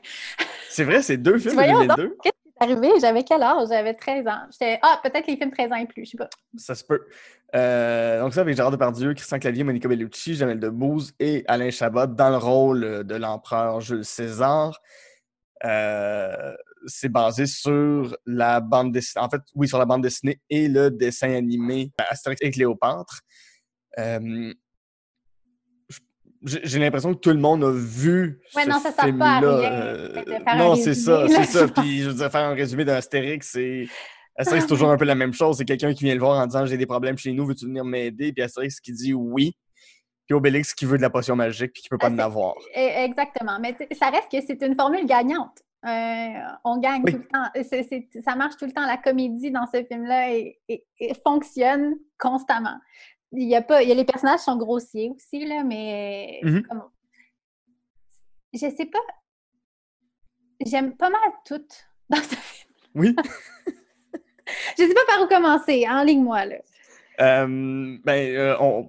C'est 0.68 0.84
vrai, 0.84 1.02
c'est 1.02 1.16
deux 1.16 1.38
films 1.38 1.52
de 1.52 1.54
Voyons 1.54 1.78
donc. 1.86 1.96
2002. 1.96 2.16
Qu'est-ce 2.22 2.32
qui 2.32 2.48
est 2.60 2.64
arrivé? 2.64 3.00
J'avais 3.00 3.22
quel 3.22 3.42
âge? 3.42 3.68
J'avais 3.68 3.94
13 3.94 4.26
ans. 4.26 4.42
J'étais... 4.52 4.78
Ah, 4.82 5.00
peut-être 5.02 5.26
les 5.26 5.36
films 5.36 5.50
13 5.50 5.72
ans 5.72 5.76
et 5.76 5.86
plus, 5.86 6.04
je 6.04 6.10
sais 6.10 6.16
pas. 6.16 6.28
Ça 6.56 6.74
se 6.74 6.84
peut. 6.84 7.06
Euh, 7.54 8.20
donc 8.20 8.34
ça 8.34 8.42
avec 8.42 8.56
Gérard 8.56 8.70
Depardieu, 8.70 9.14
Christian 9.14 9.38
Clavier, 9.38 9.64
Monica 9.64 9.88
Bellucci, 9.88 10.34
Jamel 10.34 10.60
Debbouze 10.60 11.12
et 11.18 11.44
Alain 11.48 11.70
Chabat 11.70 12.06
dans 12.06 12.30
le 12.30 12.36
rôle 12.36 12.84
euh, 12.84 13.02
de 13.02 13.14
l'empereur 13.14 13.80
Jules 13.80 14.04
César. 14.04 14.78
Euh, 15.64 16.54
c'est 16.86 17.08
basé 17.08 17.46
sur 17.46 18.16
la 18.26 18.60
bande 18.60 18.92
dessinée, 18.92 19.24
en 19.24 19.28
fait, 19.30 19.40
oui, 19.54 19.66
sur 19.66 19.78
la 19.78 19.86
bande 19.86 20.02
dessinée 20.02 20.40
et 20.50 20.68
le 20.68 20.90
dessin 20.90 21.32
animé 21.32 21.90
Astérix 22.10 22.40
et 22.42 22.50
Cléopâtre. 22.50 23.20
Euh, 23.98 24.52
j'ai 26.42 26.78
l'impression 26.78 27.14
que 27.14 27.18
tout 27.18 27.30
le 27.30 27.38
monde 27.38 27.64
a 27.64 27.72
vu 27.72 28.40
Ouais, 28.54 28.62
ce 28.62 28.68
non, 28.68 28.78
ça 28.78 28.92
sert 28.92 29.18
pas 29.18 29.38
à 29.38 29.40
film-là. 29.40 29.58
rien 29.58 30.22
de 30.22 30.30
faire 30.30 30.42
un 30.46 30.56
non, 30.56 30.76
c'est 30.76 30.94
ça, 30.94 31.26
c'est 31.28 31.44
ça. 31.44 31.66
Puis 31.76 32.02
je 32.02 32.10
veux 32.10 32.14
dire, 32.14 32.30
faire 32.30 32.44
un 32.44 32.54
résumé 32.54 32.84
d'Astérix, 32.84 33.50
c'est 33.52 33.88
Astérix, 34.38 34.62
c'est 34.64 34.68
toujours 34.68 34.90
un 34.90 34.96
peu 34.96 35.04
la 35.04 35.14
même 35.14 35.32
chose. 35.34 35.58
C'est 35.58 35.64
quelqu'un 35.64 35.92
qui 35.92 36.04
vient 36.04 36.14
le 36.14 36.20
voir 36.20 36.38
en 36.40 36.46
disant 36.46 36.64
J'ai 36.64 36.76
des 36.78 36.86
problèmes 36.86 37.18
chez 37.18 37.32
nous, 37.32 37.44
veux-tu 37.44 37.66
venir 37.66 37.84
m'aider? 37.84 38.32
Puis 38.32 38.42
Astérix 38.42 38.80
qui 38.80 38.92
dit 38.92 39.12
oui. 39.12 39.56
Puis 40.26 40.34
Obélix 40.34 40.74
qui 40.74 40.84
veut 40.84 40.96
de 40.96 41.02
la 41.02 41.10
potion 41.10 41.34
magique 41.36 41.72
puis 41.72 41.82
qui 41.82 41.88
peut 41.88 41.98
pas 41.98 42.06
Ah, 42.08 42.12
en 42.12 42.18
avoir. 42.18 42.54
Eh, 42.74 43.04
Exactement. 43.04 43.58
Mais 43.60 43.76
ça 43.92 44.10
reste 44.10 44.30
que 44.30 44.40
c'est 44.46 44.62
une 44.62 44.74
formule 44.76 45.06
gagnante. 45.06 45.58
Euh, 45.86 46.32
on 46.64 46.78
gagne 46.78 47.02
Oui. 47.04 47.12
tout 47.12 47.18
le 47.18 47.26
temps. 47.28 48.22
Ça 48.24 48.34
marche 48.36 48.56
tout 48.56 48.66
le 48.66 48.72
temps. 48.72 48.84
La 48.86 48.96
comédie 48.96 49.50
dans 49.50 49.66
ce 49.72 49.82
film-là 49.84 50.34
fonctionne 51.26 51.94
constamment. 52.18 52.78
Il 53.32 53.48
y 53.48 53.54
a 53.56 53.62
pas, 53.62 53.82
il 53.82 53.88
y 53.88 53.92
a 53.92 53.94
les 53.94 54.04
personnages 54.04 54.40
sont 54.40 54.56
grossiers 54.56 55.10
aussi 55.14 55.44
là, 55.46 55.62
mais 55.64 56.40
Mhm. 56.42 56.62
comme- 56.64 56.90
je 58.52 58.58
sais 58.58 58.86
pas. 58.86 58.98
J'aime 60.64 60.96
pas 60.96 61.10
mal 61.10 61.30
tout 61.46 61.64
dans 62.10 62.16
ce 62.18 62.34
film. 62.36 62.72
Oui. 62.94 63.16
Je 64.78 64.84
sais 64.84 64.94
pas 64.94 65.04
par 65.06 65.22
où 65.22 65.28
commencer. 65.28 65.86
En 65.88 66.02
ligne 66.02 66.22
moi 66.22 66.44
là. 66.44 66.56
Euh, 67.20 67.98
ben, 68.04 68.36
euh, 68.36 68.82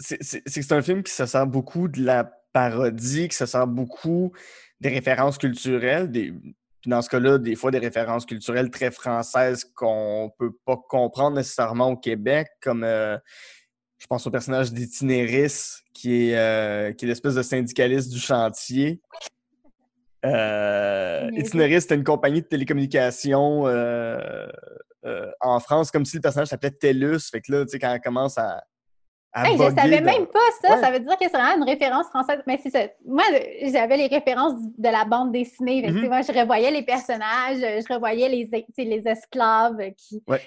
c'est 0.00 0.18
que 0.18 0.50
c'est 0.50 0.72
un 0.72 0.82
film 0.82 1.02
qui 1.02 1.12
se 1.12 1.24
sert 1.24 1.46
beaucoup 1.46 1.86
de 1.88 2.02
la 2.02 2.24
parodie, 2.52 3.28
qui 3.28 3.36
se 3.36 3.46
sert 3.46 3.66
beaucoup 3.66 4.32
des 4.80 4.88
références 4.88 5.38
culturelles, 5.38 6.10
puis 6.10 6.34
dans 6.86 7.00
ce 7.00 7.08
cas-là, 7.08 7.38
des 7.38 7.54
fois 7.54 7.70
des 7.70 7.78
références 7.78 8.26
culturelles 8.26 8.70
très 8.70 8.90
françaises 8.90 9.64
qu'on 9.64 10.32
peut 10.36 10.52
pas 10.64 10.76
comprendre 10.88 11.36
nécessairement 11.36 11.90
au 11.90 11.96
Québec, 11.96 12.48
comme 12.60 12.82
euh, 12.82 13.16
je 13.98 14.06
pense 14.06 14.26
au 14.26 14.30
personnage 14.30 14.72
d'Itinéris, 14.72 15.82
qui 15.94 16.30
est, 16.30 16.96
qui 16.98 17.04
est 17.04 17.08
l'espèce 17.08 17.36
de 17.36 17.42
syndicaliste 17.42 18.10
du 18.10 18.18
chantier. 18.18 19.00
Euh. 20.24 21.28
Itinéris, 21.32 21.82
c'était 21.82 21.94
une 21.96 22.04
compagnie 22.04 22.42
de 22.42 22.46
télécommunications 22.46 23.66
euh, 23.66 24.46
euh, 25.04 25.30
en 25.40 25.60
France, 25.60 25.90
comme 25.90 26.04
si 26.04 26.16
le 26.16 26.22
personnage 26.22 26.48
s'appelait 26.48 26.70
TELUS. 26.70 27.20
Fait 27.30 27.40
que 27.40 27.52
là, 27.52 27.64
tu 27.64 27.70
sais, 27.72 27.78
quand 27.78 27.92
elle 27.92 28.00
commence 28.00 28.38
à. 28.38 28.62
à 29.32 29.46
Hey, 29.46 29.52
je 29.58 29.62
savais 29.74 30.00
dans- 30.00 30.04
même 30.06 30.26
pas 30.26 30.38
ça. 30.62 30.74
Ouais. 30.76 30.80
Ça 30.80 30.90
veut 30.90 31.00
dire 31.00 31.16
que 31.18 31.24
c'est 31.24 31.36
vraiment 31.36 31.56
une 31.56 31.68
référence 31.68 32.06
française. 32.06 32.40
Mais 32.46 32.58
c'est 32.62 32.70
ça. 32.70 32.80
Moi, 33.06 33.22
j'avais 33.72 33.96
les 33.96 34.06
références 34.06 34.54
de 34.78 34.88
la 34.88 35.04
bande 35.04 35.32
dessinée. 35.32 35.82
Fait 35.82 35.88
que, 35.88 35.98
Mhm. 35.98 36.08
Moi, 36.08 36.20
je 36.22 36.32
revoyais 36.38 36.70
les 36.70 36.82
personnages, 36.84 37.58
je 37.58 37.92
revoyais 37.92 38.28
les, 38.28 38.48
les 38.78 39.02
esclaves 39.08 39.78
qui 39.96 40.22
Ouais. 40.28 40.40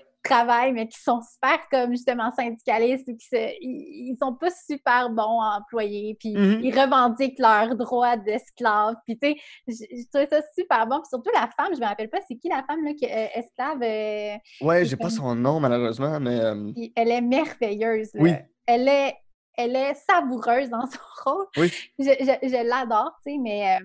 Mais 0.74 0.88
qui 0.88 1.00
sont 1.00 1.22
super 1.22 1.58
comme 1.70 1.92
justement 1.92 2.32
syndicalistes 2.32 3.08
ou 3.08 3.16
qui 3.18 3.26
se, 3.28 3.36
ils, 3.62 4.12
ils 4.12 4.18
sont 4.22 4.34
pas 4.36 4.50
super 4.52 5.10
bons 5.10 5.42
employés. 5.42 6.16
Puis 6.20 6.34
Mhm. 6.36 6.60
ils 6.64 6.78
revendiquent 6.80 7.40
leurs 7.40 7.76
droits 7.76 8.18
d'esclaves. 8.18 8.96
Puis 9.06 9.18
tu 9.18 9.28
sais, 9.30 9.36
je, 9.68 9.74
je 9.98 10.08
trouvais 10.12 10.28
ça 10.28 10.42
super 10.58 10.86
bon. 10.88 10.98
Puis 11.02 11.10
surtout 11.10 11.32
la 11.34 11.50
femme, 11.58 11.74
je 11.76 11.80
me 11.80 11.86
rappelle 11.86 12.10
pas 12.10 12.20
c'est 12.28 12.36
qui 12.38 12.50
la 12.50 12.64
femme 12.68 12.84
là, 12.84 12.94
qui 12.94 13.06
est 13.06 13.14
euh, 13.38 13.40
esclave. 13.40 13.82
euh, 13.82 14.38
Ouais, 14.66 14.80
c'est 14.80 14.86
j'ai 14.92 14.98
pas 14.98 15.10
son 15.10 15.36
nom, 15.36 15.60
malheureusement, 15.60 16.20
mais. 16.20 16.40
euh, 16.40 16.72
elle 16.96 17.12
est 17.12 17.22
merveilleuse. 17.22 18.10
là. 18.14 18.22
Oui. 18.22 18.32
Elle 18.66 18.88
est, 18.88 19.16
elle 19.56 19.76
est 19.76 19.96
savoureuse 19.96 20.70
dans 20.70 20.86
son 20.86 21.00
rôle. 21.26 21.46
Oui. 21.58 21.72
Je, 21.98 22.04
je- 22.06 22.48
je 22.50 22.68
l'adore, 22.68 23.12
tu 23.26 23.32
sais, 23.32 23.38
mais 23.38 23.76
euh, 23.78 23.80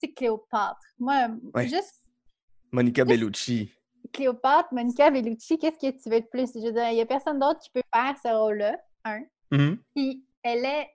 tu 0.00 0.08
sais, 0.08 0.12
Cléopâtre. 0.14 0.80
Moi, 0.98 1.28
Ouais. 1.54 1.68
juste 1.68 2.02
Monica 2.72 3.04
Bellucci. 3.04 3.70
Cléopâtre, 4.12 4.68
Monica 4.72 5.10
Bellucci, 5.10 5.58
qu'est-ce 5.58 5.78
que 5.78 5.90
tu 6.02 6.08
veux 6.10 6.20
de 6.20 6.26
plus? 6.26 6.50
Je 6.54 6.66
veux 6.66 6.72
dire, 6.72 6.88
il 6.90 6.94
n'y 6.94 7.00
a 7.00 7.06
personne 7.06 7.38
d'autre 7.38 7.60
qui 7.60 7.70
peut 7.70 7.82
faire 7.94 8.14
ce 8.22 8.28
rôle-là, 8.28 8.78
un. 9.04 9.22
Mhm. 9.50 9.78
Puis 9.94 10.24
elle 10.42 10.64
est. 10.64 10.90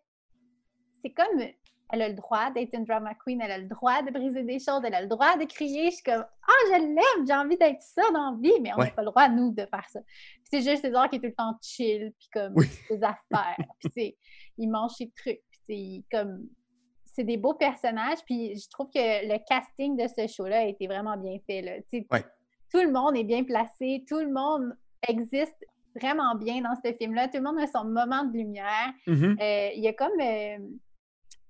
C'est 1.04 1.12
comme. 1.12 1.42
Elle 1.90 2.02
a 2.02 2.10
le 2.10 2.16
droit 2.16 2.52
d'être 2.52 2.74
une 2.74 2.84
drama 2.84 3.14
queen, 3.16 3.40
elle 3.40 3.52
a 3.52 3.58
le 3.60 3.68
droit 3.68 4.02
de 4.02 4.12
briser 4.12 4.44
des 4.44 4.60
choses, 4.60 4.82
elle 4.84 4.94
a 4.94 5.02
le 5.02 5.08
droit 5.08 5.38
de 5.38 5.46
crier. 5.46 5.86
Je 5.90 5.96
suis 5.96 6.04
comme 6.04 6.26
Ah, 6.46 6.52
je 6.68 6.82
l'aime, 6.82 7.26
j'ai 7.26 7.34
envie 7.34 7.56
d'être 7.58 7.82
ça 7.82 8.02
dans 8.12 8.32
la 8.32 8.38
vie, 8.42 8.60
mais 8.62 8.74
on 8.74 8.78
n'a 8.78 8.84
Ouais. 8.84 8.92
pas 8.92 9.02
le 9.04 9.08
droit, 9.10 9.30
nous, 9.30 9.52
de 9.54 9.66
faire 9.66 9.88
ça. 9.90 10.02
C'est 10.52 10.62
juste 10.62 10.82
César 10.82 11.10
qui 11.10 11.16
est 11.16 11.20
tout 11.20 11.28
le 11.28 11.34
temps 11.34 11.54
chill, 11.62 12.12
puis 12.20 12.30
comme 12.34 12.52
Oui. 12.58 12.66
ses 12.90 13.02
affaires. 13.02 13.56
puis 13.80 13.90
sais, 13.94 14.18
il 14.58 14.68
mange 14.70 14.92
ses 14.98 15.10
trucs, 15.12 15.42
puis 15.66 15.78
il- 15.78 16.06
comme. 16.12 16.48
C'est 17.06 17.24
des 17.24 17.38
beaux 17.38 17.54
personnages, 17.56 18.20
puis 18.26 18.56
je 18.60 18.70
trouve 18.70 18.88
que 18.94 19.00
le 19.28 19.40
casting 19.48 19.96
de 19.98 20.08
ce 20.08 20.28
show-là 20.28 20.60
a 20.60 20.64
été 20.66 20.86
vraiment 20.88 21.16
bien 21.18 21.38
fait. 21.48 21.62
Là. 21.62 21.72
Ouais. 22.12 22.26
Tout 22.72 22.82
le 22.82 22.92
monde 22.92 23.16
est 23.18 23.24
bien 23.24 23.44
placé, 23.44 24.04
tout 24.08 24.20
le 24.20 24.32
monde 24.32 24.76
existe 25.08 25.66
vraiment 25.96 26.36
bien 26.36 26.62
dans 26.62 26.76
ce 26.84 26.94
film-là. 26.94 27.28
Tout 27.28 27.38
le 27.38 27.44
monde 27.44 27.60
a 27.60 27.68
son 27.68 27.86
moment 27.86 28.24
de 28.26 28.34
lumière. 28.38 28.94
Mhm. 29.08 29.38
Euh, 29.42 29.70
il 29.76 29.82
y 29.82 29.88
a 29.88 29.94
comme 29.94 30.20
euh, 30.20 30.58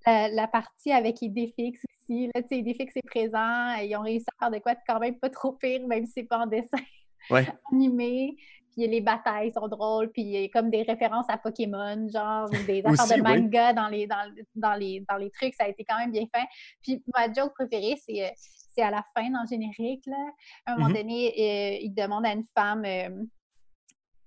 la, 0.05 0.29
la 0.29 0.47
partie 0.47 0.91
avec 0.91 1.21
Idéfix 1.21 1.81
aussi. 1.99 2.27
Là, 2.33 2.41
tu 2.41 2.49
sais, 2.49 2.57
Idéfix 2.59 2.95
est 2.95 3.05
présent. 3.05 3.75
Ils 3.81 3.95
ont 3.97 4.01
réussi 4.01 4.25
à 4.39 4.45
faire 4.45 4.51
de 4.51 4.59
quoi 4.61 4.73
de 4.75 4.79
quand 4.87 4.99
même 4.99 5.17
pas 5.19 5.29
trop 5.29 5.53
pire, 5.53 5.85
même 5.87 6.05
si 6.05 6.11
c'est 6.13 6.23
pas 6.23 6.39
en 6.39 6.45
dessin 6.47 6.77
Ouais. 7.29 7.45
animé. 7.73 8.35
Puis 8.71 8.87
les 8.87 9.01
batailles 9.01 9.51
sont 9.51 9.67
drôles. 9.67 10.09
Puis 10.11 10.21
il 10.21 10.29
y 10.29 10.45
a 10.45 10.47
comme 10.49 10.69
des 10.69 10.83
références 10.83 11.25
à 11.29 11.37
Pokémon, 11.37 12.07
genre, 12.09 12.47
ou 12.49 12.65
des 12.65 12.81
affaires 12.85 13.17
de 13.17 13.21
oui. 13.21 13.41
manga 13.41 13.73
dans, 13.73 13.87
les, 13.89 14.07
dans, 14.07 14.31
dans, 14.55 14.75
les, 14.75 15.03
dans 15.09 15.17
les 15.17 15.31
trucs. 15.31 15.55
Ça 15.55 15.65
a 15.65 15.67
été 15.67 15.83
quand 15.83 15.97
même 15.97 16.11
bien 16.11 16.25
fait. 16.33 16.45
Puis 16.83 17.03
ma 17.17 17.25
joke 17.33 17.53
préférée, 17.55 17.97
c'est 18.05 18.23
euh, 18.23 18.29
c'est 18.77 18.83
à 18.83 18.91
la 18.91 19.03
fin, 19.15 19.29
dans 19.31 19.41
le 19.41 19.47
générique. 19.47 20.05
Là. 20.05 20.17
À 20.65 20.73
un 20.73 20.75
moment 20.77 20.89
Mhm. 20.89 20.95
donné, 20.95 21.27
euh, 21.29 21.77
il 21.81 21.93
demande 21.93 22.25
à 22.25 22.33
une 22.33 22.45
femme 22.55 22.83
euh, 22.85 23.09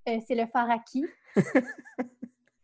euh, 0.09 0.19
c'est 0.27 0.35
le 0.35 0.47
phare 0.47 0.71
à 0.71 0.79
qui 0.79 1.05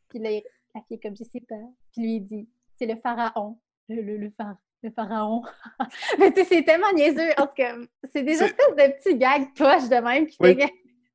Puis 0.08 0.18
là, 0.18 0.30
la 0.74 0.80
fille 0.82 0.96
est 0.96 1.00
comme 1.02 1.16
je 1.16 1.24
sais 1.24 1.40
pas. 1.48 1.54
Puis 1.92 2.02
lui, 2.02 2.14
il 2.16 2.20
dit 2.26 2.48
c'est 2.78 2.86
le 2.86 2.96
pharaon. 2.96 3.58
Le, 3.88 4.02
le, 4.02 4.16
le, 4.16 4.30
phare- 4.30 4.56
le 4.82 4.90
pharaon. 4.90 5.42
Mais 6.18 6.32
tu 6.32 6.40
sais, 6.40 6.44
c'est 6.46 6.62
tellement 6.64 6.92
niaiseux. 6.92 7.30
En 7.38 7.46
tout 7.46 7.54
cas, 7.56 7.76
c'est 8.12 8.22
des 8.22 8.32
espèces 8.42 8.74
de 8.76 8.92
petits 8.98 9.16
gags 9.16 9.54
poches 9.56 9.88
de 9.88 10.02
même 10.02 10.26
qui 10.26 10.36
Oui. 10.40 10.58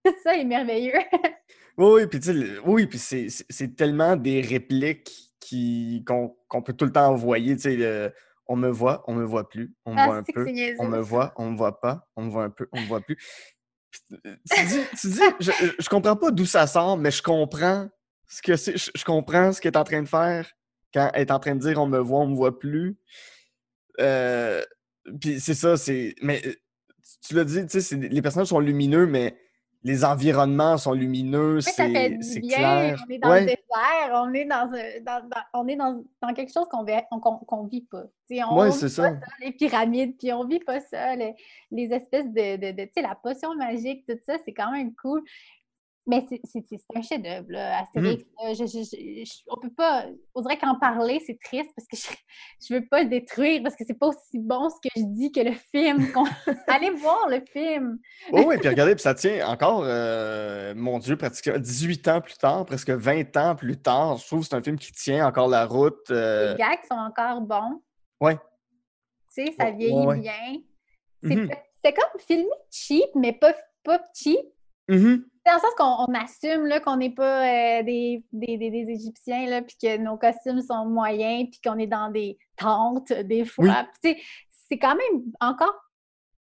ça 0.24 0.36
est 0.38 0.46
merveilleux. 0.46 0.94
Oui, 1.78 2.06
puis 2.06 2.20
oui, 2.66 2.86
puis 2.86 3.00
c'est- 3.00 3.76
tellement 3.78 4.16
des 4.18 4.42
répliques 4.42 5.32
qu'on 6.06 6.62
peut 6.62 6.74
tout 6.74 6.84
le 6.86 6.92
temps 6.92 7.08
envoyer. 7.08 7.56
Tu 7.56 7.62
sais, 7.80 8.14
on 8.52 8.56
me 8.58 8.70
voit, 8.70 9.04
on 9.08 9.14
me 9.14 9.24
voit 9.24 9.48
plus, 9.48 9.74
on 9.86 9.92
me 9.96 10.04
voit 10.06 10.16
Ah, 10.16 10.18
un 10.20 10.24
c'est 10.26 10.34
que 10.34 10.40
peu, 10.44 10.52
on 10.80 10.88
me 10.88 11.00
voit, 11.00 11.34
on 11.38 11.52
me 11.52 11.58
voit 11.58 11.80
pas, 11.80 12.08
on 12.16 12.24
me 12.26 12.30
voit 12.30 12.44
un 12.44 12.50
peu, 12.50 12.68
on 12.74 12.82
me 12.82 12.86
voit 12.88 13.02
plus. 13.02 13.18
Euh, 14.26 14.36
Tu 14.54 14.66
dis, 14.68 14.80
tu 15.00 15.08
dis 15.10 15.20
je, 15.40 15.52
je 15.80 15.90
comprends 15.90 16.16
pas 16.16 16.32
d'où 16.32 16.46
ça 16.46 16.68
sort, 16.68 16.98
mais 16.98 17.12
je 17.12 17.22
comprends 17.24 17.90
ce 18.28 18.42
que 18.42 18.56
c'est, 18.56 18.78
je, 18.78 18.92
je 18.94 19.04
comprends 19.06 19.52
ce 19.54 19.62
qu'elle 19.62 19.74
est 19.74 19.78
en 19.78 19.84
train 19.84 20.02
de 20.02 20.08
faire 20.08 20.50
quand 20.94 21.10
elle 21.14 21.22
est 21.22 21.32
en 21.32 21.40
train 21.40 21.56
de 21.56 21.62
dire 21.62 21.80
on 21.82 21.88
me 21.88 22.00
voit, 22.00 22.20
on 22.20 22.28
me 22.28 22.36
voit 22.36 22.58
plus. 22.60 22.98
Euh, 24.00 24.62
puis 25.20 25.40
c'est 25.40 25.54
ça, 25.54 25.78
c'est. 25.78 26.16
Mais 26.22 26.42
euh, 26.46 26.54
tu- 27.28 27.34
l'as 27.36 27.44
dit, 27.44 27.66
tu 27.68 27.82
sais, 27.82 27.96
les 27.96 28.22
personnages 28.22 28.48
sont 28.48 28.60
lumineux, 28.60 29.06
mais 29.08 29.38
les 29.84 30.06
environnements 30.06 30.78
sont 30.78 30.94
lumineux, 30.94 31.56
Oui, 31.56 31.62
ça 31.64 31.72
fait 31.72 31.94
c'est 31.94 32.10
du 32.18 32.24
c'est 32.24 32.40
bien. 32.40 32.58
clair. 32.58 33.04
On 33.08 33.12
est 33.12 33.18
dans 33.18 33.30
Ouais. 33.32 33.40
le 33.42 33.46
désert, 33.48 34.12
on 34.14 34.34
est 34.34 34.46
dans, 34.46 34.72
un- 34.74 35.02
dans- 35.04 35.28
dans- 35.28 35.60
on 35.60 35.68
est 35.68 35.76
dans, 35.76 36.04
dans 36.22 36.34
quelque 36.34 36.54
chose 36.54 36.68
qu'on 36.70 36.84
vit, 36.84 36.94
qu'on 37.48 37.64
vit 37.66 37.82
pas. 37.82 38.04
On 38.48 38.60
Ouais, 38.60 38.68
vit 38.70 38.74
c'est 38.76 38.86
pas 39.02 39.10
ça. 39.10 39.20
les 39.44 39.52
pyramides, 39.52 40.16
puis 40.20 40.32
on 40.34 40.46
vit 40.46 40.60
pas 40.60 40.80
ça. 40.82 41.16
Les, 41.16 41.34
les 41.72 41.92
espèces 41.94 42.28
de, 42.28 42.58
de, 42.58 42.72
de- 42.78 42.84
tu 42.86 42.92
sais, 42.96 43.02
la 43.02 43.16
potion 43.16 43.56
magique, 43.56 44.06
tout 44.08 44.18
ça, 44.26 44.36
c'est 44.46 44.54
quand 44.54 44.72
même 44.72 44.94
cool. 44.96 45.22
Mais 46.08 46.26
c'est 46.28 46.66
un 46.96 47.02
chef-d'œuvre, 47.04 47.46
là, 47.50 47.82
Astérix. 47.82 48.24
là. 48.42 48.54
Je- 48.56 48.66
je- 48.66 49.24
je- 49.24 49.42
on 49.50 49.58
peut 49.62 49.70
pas. 49.70 50.06
On 50.34 50.42
dirait 50.42 50.58
qu'en 50.58 50.74
parler, 50.80 51.22
c'est 51.26 51.38
triste 51.44 51.70
parce 51.76 51.88
que 51.88 51.96
je, 51.96 52.08
je 52.68 52.74
veux 52.74 52.88
pas 52.88 53.04
le 53.04 53.10
détruire 53.10 53.62
parce 53.62 53.76
que 53.76 53.84
c'est 53.86 53.98
pas 54.00 54.08
aussi 54.08 54.40
bon 54.40 54.68
ce 54.70 54.76
que 54.82 54.90
je 54.96 55.04
dis 55.14 55.32
que 55.32 55.42
le 55.42 55.52
film. 55.54 56.08
Allez 56.68 56.90
voir 56.90 57.30
le 57.30 57.42
film. 57.54 58.00
Oh, 58.32 58.44
oui, 58.48 58.58
puis 58.58 58.68
regardez, 58.70 58.96
puis 58.96 59.04
ça 59.04 59.14
tient 59.14 59.48
encore, 59.48 59.84
euh, 59.86 60.74
mon 60.76 60.98
Dieu, 60.98 61.16
pratiquement 61.18 61.60
18 61.60 62.08
ans 62.08 62.20
plus 62.22 62.34
tard, 62.36 62.66
presque 62.66 62.90
20 62.90 63.38
ans 63.38 63.56
plus 63.56 63.78
tard. 63.80 64.18
Je 64.18 64.26
trouve 64.26 64.40
que 64.42 64.48
c'est 64.48 64.56
un 64.56 64.64
film 64.64 64.80
qui 64.80 64.92
tient 64.94 65.28
encore 65.28 65.50
la 65.50 65.68
route. 65.68 66.10
euh, 66.10 66.54
Les 66.54 66.58
gags 66.58 66.80
sont 66.90 66.98
encore 66.98 67.42
bons. 67.42 67.80
Ouais. 68.20 68.38
Tu 69.36 69.46
sais, 69.46 69.54
ça 69.58 69.66
Ouais, 69.66 69.76
vieillit 69.78 70.08
ouais, 70.08 70.20
bien. 70.20 70.58
C'est 71.24 71.36
Mhm. 71.36 71.50
c'est 71.86 71.94
comme 71.94 72.20
filmé 72.28 72.50
cheap, 72.72 73.06
mais 73.16 73.34
pas, 73.34 73.54
pas 73.84 74.02
cheap. 74.16 74.40
Mhm. 74.90 75.26
Dans 75.46 75.54
le 75.54 75.60
sens 75.60 75.72
qu'on 75.78 76.06
on 76.08 76.14
assume 76.14 76.66
là, 76.68 76.80
qu'on 76.80 76.98
n'est 76.98 77.10
pas 77.14 77.42
euh, 77.80 77.84
des, 77.84 78.24
des, 78.32 78.58
des- 78.58 78.70
des 78.70 78.92
Égyptiens, 78.92 79.48
là, 79.50 79.62
puis 79.62 79.76
que 79.82 79.98
nos 79.98 80.18
costumes 80.18 80.62
sont 80.62 80.86
moyens, 80.86 81.50
puis 81.52 81.60
qu'on 81.64 81.80
est 81.80 81.88
dans 81.88 82.12
des 82.12 82.38
tentes 82.58 83.12
des 83.12 83.44
fois. 83.46 83.66
C'est 84.70 84.78
quand 84.78 84.96
même 84.96 85.24
encore 85.40 85.74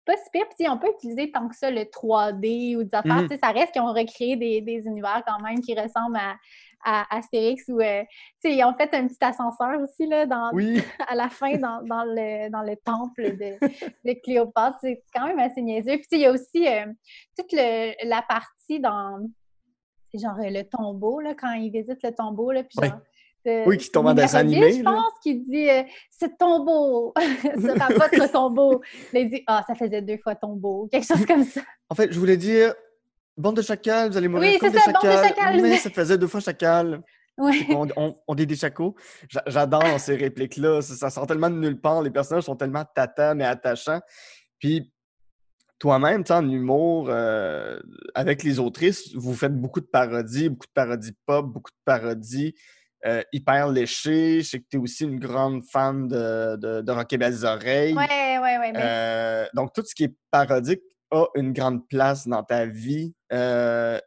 pas 0.06 0.16
si 0.16 0.30
pire. 0.32 0.46
Puis, 0.58 0.68
on 0.68 0.78
peut 0.78 0.88
utiliser 0.96 1.30
tant 1.30 1.48
que 1.48 1.56
ça 1.56 1.70
le 1.70 1.82
3D 1.82 2.76
ou 2.76 2.84
des 2.84 2.94
affaires. 2.94 3.26
Sais, 3.28 3.38
Ça 3.42 3.50
reste 3.50 3.72
qu'ils 3.72 3.82
ont 3.82 3.92
recréé 3.92 4.36
des, 4.36 4.60
des 4.62 4.86
univers 4.86 5.22
quand 5.26 5.40
même 5.42 5.60
qui 5.60 5.74
ressemblent 5.74 6.16
à, 6.16 6.36
à 6.84 7.16
Astérix. 7.18 7.64
Ou, 7.68 7.80
euh, 7.80 8.02
ils 8.44 8.64
ont 8.64 8.72
fait 8.74 8.94
un 8.94 9.06
petit 9.08 9.18
ascenseur 9.22 9.80
aussi 9.82 10.06
là, 10.06 10.24
dans, 10.24 10.50
Oui. 10.52 10.80
à 11.08 11.14
la 11.14 11.28
fin 11.28 11.56
dans, 11.58 11.82
dans 11.82 12.04
le, 12.04 12.48
dans 12.50 12.62
le 12.62 12.76
temple 12.76 13.36
de, 13.36 13.58
de 14.04 14.20
Cléopâtre. 14.22 14.78
C'est 14.80 15.02
quand 15.14 15.26
même 15.26 15.38
assez 15.40 15.60
niaiseux. 15.60 15.96
Puis, 15.98 16.06
il 16.12 16.20
y 16.20 16.26
a 16.26 16.30
aussi 16.32 16.66
euh, 16.68 16.86
toute 17.36 17.52
le- 17.52 18.08
la 18.08 18.22
partie 18.22 18.80
dans. 18.80 19.18
Genre 20.14 20.38
euh, 20.38 20.48
le 20.50 20.62
tombeau, 20.62 21.20
là, 21.20 21.34
quand 21.34 21.52
ils 21.52 21.70
visitent 21.70 22.02
le 22.02 22.14
tombeau. 22.14 22.50
Là, 22.52 22.62
puis 22.62 22.78
genre, 22.88 22.98
Oui, 23.66 23.78
qui 23.78 23.90
tombe 23.90 24.06
en 24.06 24.14
dessin 24.14 24.42
Numéroville, 24.42 24.64
animé, 24.64 24.78
Je 24.78 24.82
pense 24.84 25.12
qu'il 25.22 25.44
dit 25.48 25.70
euh, 25.70 25.82
ce 26.20 26.26
tombeau 26.38 27.12
sera 27.16 27.88
votre 27.88 28.32
tombeau. 28.32 28.82
Là, 29.12 29.20
il 29.20 29.30
dit 29.30 29.42
Ah, 29.46 29.62
ça 29.66 29.74
faisait 29.74 30.02
deux 30.02 30.18
fois 30.18 30.34
tombeau. 30.34 30.88
Quelque 30.90 31.06
chose 31.06 31.24
comme 31.26 31.44
ça. 31.44 31.60
En 31.88 31.94
fait, 31.94 32.12
je 32.12 32.18
voulais 32.18 32.36
dire, 32.36 32.74
bande 33.36 33.56
de 33.56 33.62
chacals, 33.62 34.10
vous 34.10 34.16
allez 34.16 34.28
mourir 34.28 34.52
Oui, 34.52 34.58
comme 34.58 34.70
c'est 34.70 34.76
des 34.76 34.82
ça, 34.82 34.92
bande 34.92 35.02
de 35.02 35.08
chacals. 35.10 35.28
chacals. 35.36 35.62
Mais 35.62 35.76
ça 35.78 35.90
faisait 35.90 36.18
deux 36.18 36.26
fois 36.26 36.40
chacal. 36.40 37.02
On, 37.38 37.86
on, 37.96 38.16
on 38.26 38.34
dit 38.34 38.46
des 38.46 38.56
chacos. 38.56 38.94
J'a- 39.28 39.42
J'adore 39.46 40.00
ces 40.00 40.16
répliques-là. 40.16 40.80
Ça, 40.80 40.94
ça 40.94 41.10
sort 41.10 41.26
tellement 41.26 41.50
de 41.50 41.56
nulle 41.56 41.78
part. 41.80 42.00
Les 42.02 42.10
personnages 42.10 42.44
sont 42.44 42.56
tellement 42.56 42.84
tata 42.94 43.34
mais 43.34 43.44
attachants. 43.44 44.00
Puis 44.58 44.90
toi-même, 45.78 46.24
en 46.30 46.48
humour, 46.48 47.08
euh, 47.10 47.78
avec 48.14 48.42
les 48.42 48.58
autrices, 48.58 49.14
vous 49.14 49.34
faites 49.34 49.54
beaucoup 49.54 49.80
de 49.80 49.86
parodies, 49.86 50.48
beaucoup 50.48 50.66
de 50.66 50.72
parodies 50.72 51.12
pop, 51.26 51.44
beaucoup 51.46 51.70
de 51.70 51.76
parodies 51.84 52.54
euh, 53.04 53.22
hyper 53.32 53.68
léchées. 53.68 54.40
Je 54.42 54.48
sais 54.48 54.58
que 54.60 54.64
tu 54.70 54.76
es 54.76 54.80
aussi 54.80 55.04
une 55.04 55.18
grande 55.20 55.62
fan 55.64 56.08
de, 56.08 56.56
de, 56.56 56.80
de 56.80 56.92
Rock 56.92 57.12
et 57.12 57.18
Belles 57.18 57.44
Oreilles. 57.44 57.94
Ouais, 57.94 58.38
ouais. 58.38 58.72
ben, 58.72 58.76
Euh, 58.76 59.46
donc, 59.54 59.72
tout 59.74 59.82
ce 59.84 59.94
qui 59.94 60.04
est 60.04 60.14
parodique 60.30 60.82
a 61.10 61.26
une 61.36 61.52
grande 61.52 61.86
place 61.88 62.26
dans 62.26 62.42
ta 62.42 62.66
vie. 62.66 63.14
Euh, 63.32 64.00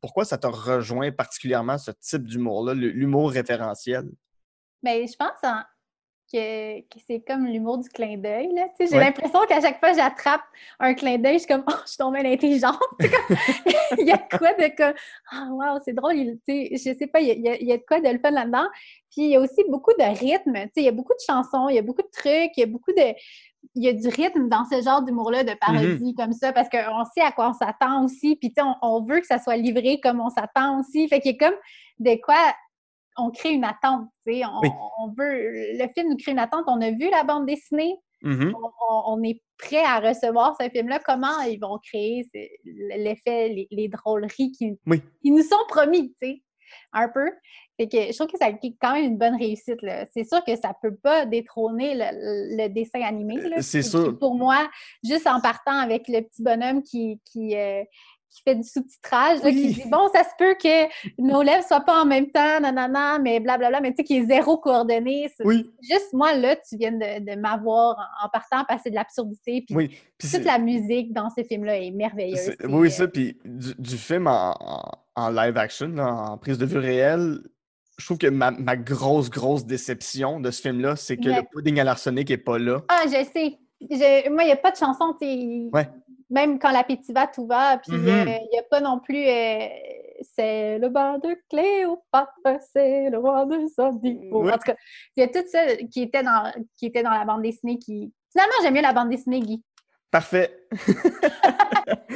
pourquoi 0.00 0.24
ça 0.24 0.36
t'a 0.36 0.48
rejoint 0.48 1.10
particulièrement 1.12 1.78
ce 1.78 1.90
type 1.92 2.26
d'humour-là, 2.26 2.74
l'humour 2.74 3.30
référentiel? 3.30 4.04
Ben, 4.82 5.06
je 5.08 5.16
pense 5.16 5.38
en- 5.42 5.62
que, 6.34 6.80
que 6.80 6.98
c'est 7.06 7.20
comme 7.26 7.46
l'humour 7.46 7.78
du 7.78 7.88
clin 7.88 8.16
d'œil. 8.16 8.50
J'ai 8.80 8.88
Ouais. 8.96 9.04
l'impression 9.04 9.40
qu'à 9.48 9.60
chaque 9.60 9.78
fois 9.78 9.90
que 9.90 9.96
j'attrape 9.96 10.42
un 10.80 10.94
clin 10.94 11.16
d'œil, 11.18 11.34
je 11.34 11.38
suis 11.40 11.46
comme 11.48 11.64
Oh, 11.68 11.72
je 11.84 11.88
suis 11.90 11.98
tombée 11.98 12.20
intelligente. 12.20 12.78
Il 13.98 14.06
y 14.06 14.10
a 14.12 14.16
de 14.16 14.36
quoi 14.38 14.52
de 14.54 14.76
comme 14.76 14.94
Ah, 15.30 15.48
wow, 15.50 15.78
c'est 15.84 15.92
drôle. 15.94 16.16
il- 16.16 16.38
tu 16.46 16.76
sais, 16.76 16.92
je 16.92 16.98
sais 16.98 17.06
pas, 17.06 17.20
il 17.20 17.28
y 17.40 17.48
a, 17.48 17.56
il 17.56 17.68
y 17.68 17.72
de 17.72 17.82
quoi 17.86 18.00
de 18.00 18.08
le 18.08 18.18
fun 18.18 18.30
là-dedans. 18.30 18.66
Puis 19.10 19.22
il 19.22 19.28
y 19.30 19.36
a 19.36 19.40
aussi 19.40 19.62
beaucoup 19.68 19.92
de 19.98 20.04
rythme. 20.18 20.54
Il 20.76 20.82
y 20.82 20.88
a 20.88 20.92
beaucoup 20.92 21.12
de 21.14 21.22
chansons, 21.24 21.68
il 21.68 21.76
y 21.76 21.78
a 21.78 21.82
beaucoup 21.82 22.02
de 22.02 22.10
trucs, 22.12 22.50
il 22.56 22.60
y 22.60 22.62
a 22.62 22.66
beaucoup 22.66 22.92
de. 22.92 23.14
Il 23.76 23.82
y 23.82 23.88
a 23.88 23.92
du 23.94 24.08
rythme 24.08 24.48
dans 24.48 24.64
ce 24.70 24.82
genre 24.82 25.02
d'humour-là, 25.02 25.42
de 25.42 25.54
parodie 25.58 26.14
comme 26.14 26.32
ça, 26.32 26.52
parce 26.52 26.68
qu'on 26.68 27.04
sait 27.14 27.22
à 27.22 27.32
quoi 27.32 27.48
on 27.50 27.54
s'attend 27.54 28.04
aussi. 28.04 28.36
Puis, 28.36 28.52
tu 28.52 28.60
sais, 28.60 28.62
on, 28.62 28.74
on 28.86 29.02
veut 29.04 29.20
que 29.20 29.26
ça 29.26 29.38
soit 29.38 29.56
livré 29.56 30.00
comme 30.00 30.20
on 30.20 30.28
s'attend 30.28 30.80
aussi. 30.80 31.08
Fait 31.08 31.20
qu'il 31.20 31.32
y 31.32 31.34
a 31.42 31.48
comme 31.48 31.56
de 32.00 32.20
quoi 32.22 32.34
on 33.16 33.30
crée 33.30 33.52
une 33.52 33.64
attente. 33.64 34.06
tu 34.26 34.34
sais, 34.34 34.42
On, 34.44 34.60
Oui. 34.62 34.68
on 34.98 35.08
veut, 35.08 35.50
le 35.78 35.86
film 35.94 36.10
nous 36.10 36.16
crée 36.16 36.32
une 36.32 36.38
attente. 36.38 36.64
On 36.66 36.80
a 36.80 36.90
vu 36.90 37.08
la 37.10 37.24
bande 37.24 37.46
dessinée. 37.46 37.96
Mhm. 38.22 38.54
On, 38.56 38.66
on- 38.88 39.02
on 39.18 39.22
est 39.22 39.42
prêt 39.58 39.84
à 39.84 40.00
recevoir 40.00 40.56
ce 40.60 40.68
film-là. 40.68 40.98
Comment 41.04 41.40
ils 41.42 41.58
vont 41.60 41.78
créer 41.78 42.26
l'effet, 42.64 43.48
les, 43.48 43.68
les 43.70 43.88
drôleries 43.88 44.50
qui, 44.52 44.78
Oui. 44.86 45.02
qui 45.22 45.30
nous 45.30 45.42
sont 45.42 45.56
promis, 45.68 46.14
tu 46.20 46.28
sais, 46.28 46.42
un 46.92 47.08
peu. 47.08 47.30
Fait 47.76 47.88
que 47.88 47.98
je 47.98 48.16
trouve 48.16 48.28
que 48.28 48.38
ça 48.38 48.46
a 48.46 48.52
quand 48.80 48.92
même 48.94 49.04
une 49.04 49.18
bonne 49.18 49.36
réussite. 49.36 49.78
C'est 50.12 50.24
sûr 50.24 50.42
que 50.44 50.54
ça 50.56 50.72
peut 50.80 50.94
pas 50.94 51.26
détrôner 51.26 51.94
le, 51.96 52.56
le 52.56 52.68
dessin 52.68 53.02
animé. 53.02 53.36
Euh, 53.44 53.60
c'est 53.60 53.82
sûr. 53.82 54.12
qui, 54.12 54.18
Pour 54.18 54.36
moi, 54.36 54.68
juste 55.02 55.26
en 55.26 55.40
partant 55.40 55.76
avec 55.78 56.06
le 56.08 56.20
petit 56.22 56.42
bonhomme 56.42 56.82
qui, 56.82 57.20
qui, 57.24 57.56
euh, 57.56 57.82
qui 58.34 58.42
fait 58.42 58.56
du 58.56 58.64
sous-titrage, 58.64 59.40
qui 59.42 59.74
dit 59.74 59.84
bon, 59.88 60.08
ça 60.12 60.24
se 60.24 60.30
peut 60.36 60.54
que 60.60 60.86
nos 61.18 61.40
lèvres 61.42 61.64
soient 61.66 61.80
pas 61.80 62.02
en 62.02 62.04
même 62.06 62.30
temps, 62.30 62.60
nanana, 62.60 63.18
mais 63.18 63.38
blablabla, 63.40 63.80
mais 63.80 63.90
tu 63.90 63.98
sais, 63.98 64.04
qui 64.04 64.16
est 64.18 64.26
zéro 64.26 64.58
coordonné. 64.58 65.30
Oui, 65.44 65.70
Juste 65.82 66.12
moi, 66.12 66.34
là, 66.34 66.56
tu 66.56 66.76
viens 66.76 66.92
de, 66.92 67.20
de 67.24 67.40
m'avoir 67.40 67.96
en, 68.22 68.26
en 68.26 68.28
partant, 68.28 68.64
c'est 68.82 68.90
de 68.90 68.94
l'absurdité. 68.96 69.62
Puis 69.66 69.76
oui. 69.76 69.96
Toute 70.18 70.44
la 70.44 70.58
musique 70.58 71.12
dans 71.12 71.28
ce 71.30 71.42
film-là 71.44 71.78
est 71.78 71.90
merveilleuse. 71.90 72.56
oui, 72.64 72.88
euh, 72.88 72.90
ça. 72.90 73.08
Puis 73.08 73.38
du, 73.44 73.74
du 73.78 73.96
film 73.96 74.26
en, 74.26 75.30
live 75.30 75.56
action, 75.56 75.88
là, 75.88 76.12
en 76.12 76.38
prise 76.38 76.58
de 76.58 76.66
vue 76.66 76.78
réelle, 76.78 77.38
je 77.98 78.04
trouve 78.06 78.18
que 78.18 78.26
ma, 78.26 78.50
ma 78.50 78.76
grosse, 78.76 79.30
grosse 79.30 79.64
déception 79.64 80.40
de 80.40 80.50
ce 80.50 80.60
film-là, 80.62 80.96
c'est 80.96 81.16
que 81.16 81.28
Ouais. 81.28 81.36
le 81.36 81.42
pudding 81.52 81.78
à 81.78 81.84
l'arsenic 81.84 82.28
n'est 82.30 82.36
pas 82.38 82.58
là. 82.58 82.80
Ah, 82.88 83.02
je 83.06 83.10
sais. 83.32 83.58
Je- 83.80 84.30
Moi, 84.30 84.42
il 84.44 84.46
n'y 84.46 84.52
a 84.52 84.56
pas 84.56 84.70
de 84.72 84.76
chanson. 84.76 85.14
Ouais. 85.20 85.88
Même 86.34 86.58
quand 86.58 86.72
l'appétit 86.72 87.12
va, 87.12 87.26
tout 87.28 87.46
va. 87.46 87.78
Puis, 87.78 87.92
Mhm. 87.96 88.08
euh, 88.08 88.24
il 88.42 88.48
n'y 88.52 88.58
a 88.58 88.62
pas 88.68 88.80
non 88.80 88.98
plus. 89.00 89.24
euh, 89.26 89.68
c'est 90.36 90.78
le 90.78 90.88
bar 90.88 91.20
de 91.20 91.36
Cléopâtre, 91.50 92.60
c'est 92.72 93.10
le 93.10 93.18
roi 93.18 93.44
de 93.46 93.66
Sandipo. 93.74 94.42
Ouais. 94.44 94.52
En 94.52 94.56
tout 94.56 94.62
cas, 94.66 94.76
il 95.16 95.20
y 95.20 95.22
a 95.24 95.28
tout 95.28 95.44
ça 95.50 95.60
qui 95.90 96.02
était 96.02 96.22
dans, 96.22 96.52
qui 96.76 96.86
était 96.86 97.02
dans 97.02 97.10
la 97.10 97.24
bande 97.24 97.42
dessinée 97.42 97.78
qui. 97.78 98.12
Finalement, 98.32 98.54
j'aime 98.62 98.74
mieux 98.74 98.82
la 98.82 98.92
bande 98.92 99.10
dessinée, 99.10 99.40
Guy. 99.40 99.62
Parfait. 100.10 100.56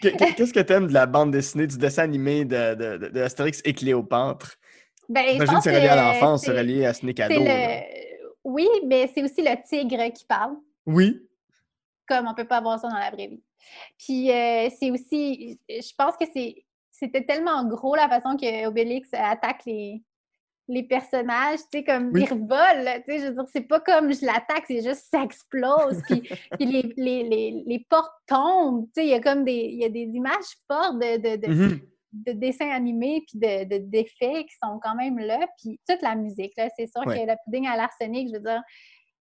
Qu'est-ce 0.00 0.52
que 0.52 0.60
t'aimes- 0.60 0.88
de 0.88 0.92
la 0.92 1.06
bande 1.06 1.30
dessinée, 1.30 1.66
du 1.66 1.78
dessin 1.78 2.02
animé 2.02 2.44
de, 2.44 2.74
de, 2.74 2.96
de- 2.98 3.08
de 3.08 3.20
Astérix 3.22 3.60
et 3.64 3.72
Cléopâtre? 3.74 4.56
Ben, 5.08 5.24
je 5.26 5.32
J'imagine 5.32 5.56
que 5.56 5.62
c'est 5.62 5.74
relié 5.76 5.88
à 5.88 5.96
l'enfance, 5.96 6.44
c'est 6.44 6.56
relié 6.56 6.86
à 6.86 6.94
Snake 6.94 7.16
c'est 7.18 7.24
Ado. 7.24 7.44
là. 7.44 7.76
le... 7.76 7.82
Oui, 8.44 8.68
mais 8.86 9.10
c'est 9.14 9.22
aussi 9.22 9.42
le 9.42 9.54
tigre 9.68 10.12
qui 10.12 10.24
parle. 10.24 10.54
Oui. 10.86 11.20
Comme 12.08 12.26
on 12.28 12.34
peut 12.34 12.46
pas 12.46 12.58
avoir 12.58 12.78
ça 12.78 12.88
dans 12.88 12.98
la 12.98 13.10
vraie 13.10 13.28
vie. 13.28 13.42
Puis 13.98 14.30
euh, 14.30 14.68
c'est 14.78 14.90
aussi, 14.90 15.58
je 15.68 15.94
pense 15.96 16.16
que 16.16 16.24
c'est 16.34 16.64
c'était 16.90 17.24
tellement 17.24 17.64
gros 17.64 17.94
la 17.96 18.08
façon 18.08 18.36
que 18.36 18.66
Obélix 18.66 19.08
attaque 19.12 19.64
les, 19.66 20.02
les 20.68 20.82
personnages, 20.84 21.58
tu 21.72 21.78
sais, 21.78 21.84
comme 21.84 22.10
Oui. 22.12 22.22
ils 22.22 22.32
revolent, 22.32 23.02
tu 23.04 23.12
sais, 23.12 23.18
je 23.18 23.26
veux 23.26 23.32
dire, 23.34 23.44
c'est 23.52 23.62
pas 23.62 23.80
comme 23.80 24.12
je 24.12 24.24
l'attaque, 24.24 24.64
c'est 24.68 24.82
juste 24.82 25.08
ça 25.10 25.22
explose, 25.24 26.00
puis, 26.06 26.20
puis 26.58 26.66
les, 26.66 26.94
les, 26.96 27.22
les, 27.24 27.62
les 27.66 27.86
portes 27.90 28.12
tombent, 28.26 28.86
tu 28.94 29.00
sais, 29.00 29.06
il 29.06 29.10
y 29.10 29.14
a 29.14 29.20
comme 29.20 29.44
des, 29.44 29.52
il 29.72 29.78
y 29.80 29.84
a 29.84 29.88
des 29.88 30.02
images 30.14 30.54
fortes 30.70 30.98
de, 30.98 31.16
de, 31.16 31.36
de, 31.46 31.52
Mhm. 31.52 31.80
de 32.12 32.32
dessins 32.32 32.70
animés 32.70 33.24
puis 33.26 33.38
de, 33.40 33.64
de- 33.64 33.84
d'effets 33.90 34.44
qui 34.44 34.54
sont 34.62 34.78
quand 34.80 34.94
même 34.94 35.18
là. 35.18 35.40
Puis 35.60 35.80
toute 35.88 36.02
la 36.02 36.14
musique, 36.14 36.52
là, 36.56 36.68
c'est 36.78 36.86
sûr 36.86 37.04
Ouais. 37.06 37.24
que 37.26 37.30
le 37.30 37.36
pudding 37.44 37.66
à 37.66 37.76
l'arsenic, 37.76 38.28
je 38.28 38.34
veux 38.34 38.44
dire, 38.44 38.62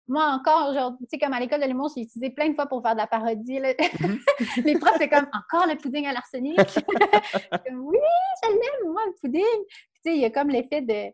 moi 0.09 0.27
encore, 0.33 0.75
genre, 0.75 0.93
tu 0.99 1.07
sais, 1.09 1.19
comme 1.19 1.33
à 1.33 1.41
l'école 1.41 1.61
de 1.61 1.67
l'humour, 1.67 1.91
j'ai 1.95 2.03
utilisé 2.03 2.31
plein 2.31 2.49
de 2.49 2.55
fois 2.55 2.67
pour 2.67 2.83
faire 2.83 2.93
de 2.95 2.99
la 2.99 3.07
parodie. 3.07 3.59
là. 3.61 3.73
Mhm. 4.01 4.19
Les 4.65 4.79
profs, 4.79 4.97
c'est 4.99 5.09
comme 5.09 5.29
encore 5.33 5.67
le 5.69 5.77
pudding 5.77 6.07
à 6.07 6.13
l'arsenic? 6.13 6.59
Oui, 7.73 7.99
je 8.43 8.49
l'aime, 8.51 8.93
moi, 8.93 9.03
le 9.07 9.15
pudding. 9.21 9.43
Puis, 9.43 10.01
tu 10.05 10.11
sais, 10.11 10.17
il 10.17 10.21
y 10.21 10.25
a 10.25 10.31
comme 10.31 10.49
l'effet 10.51 10.83
de. 10.83 11.11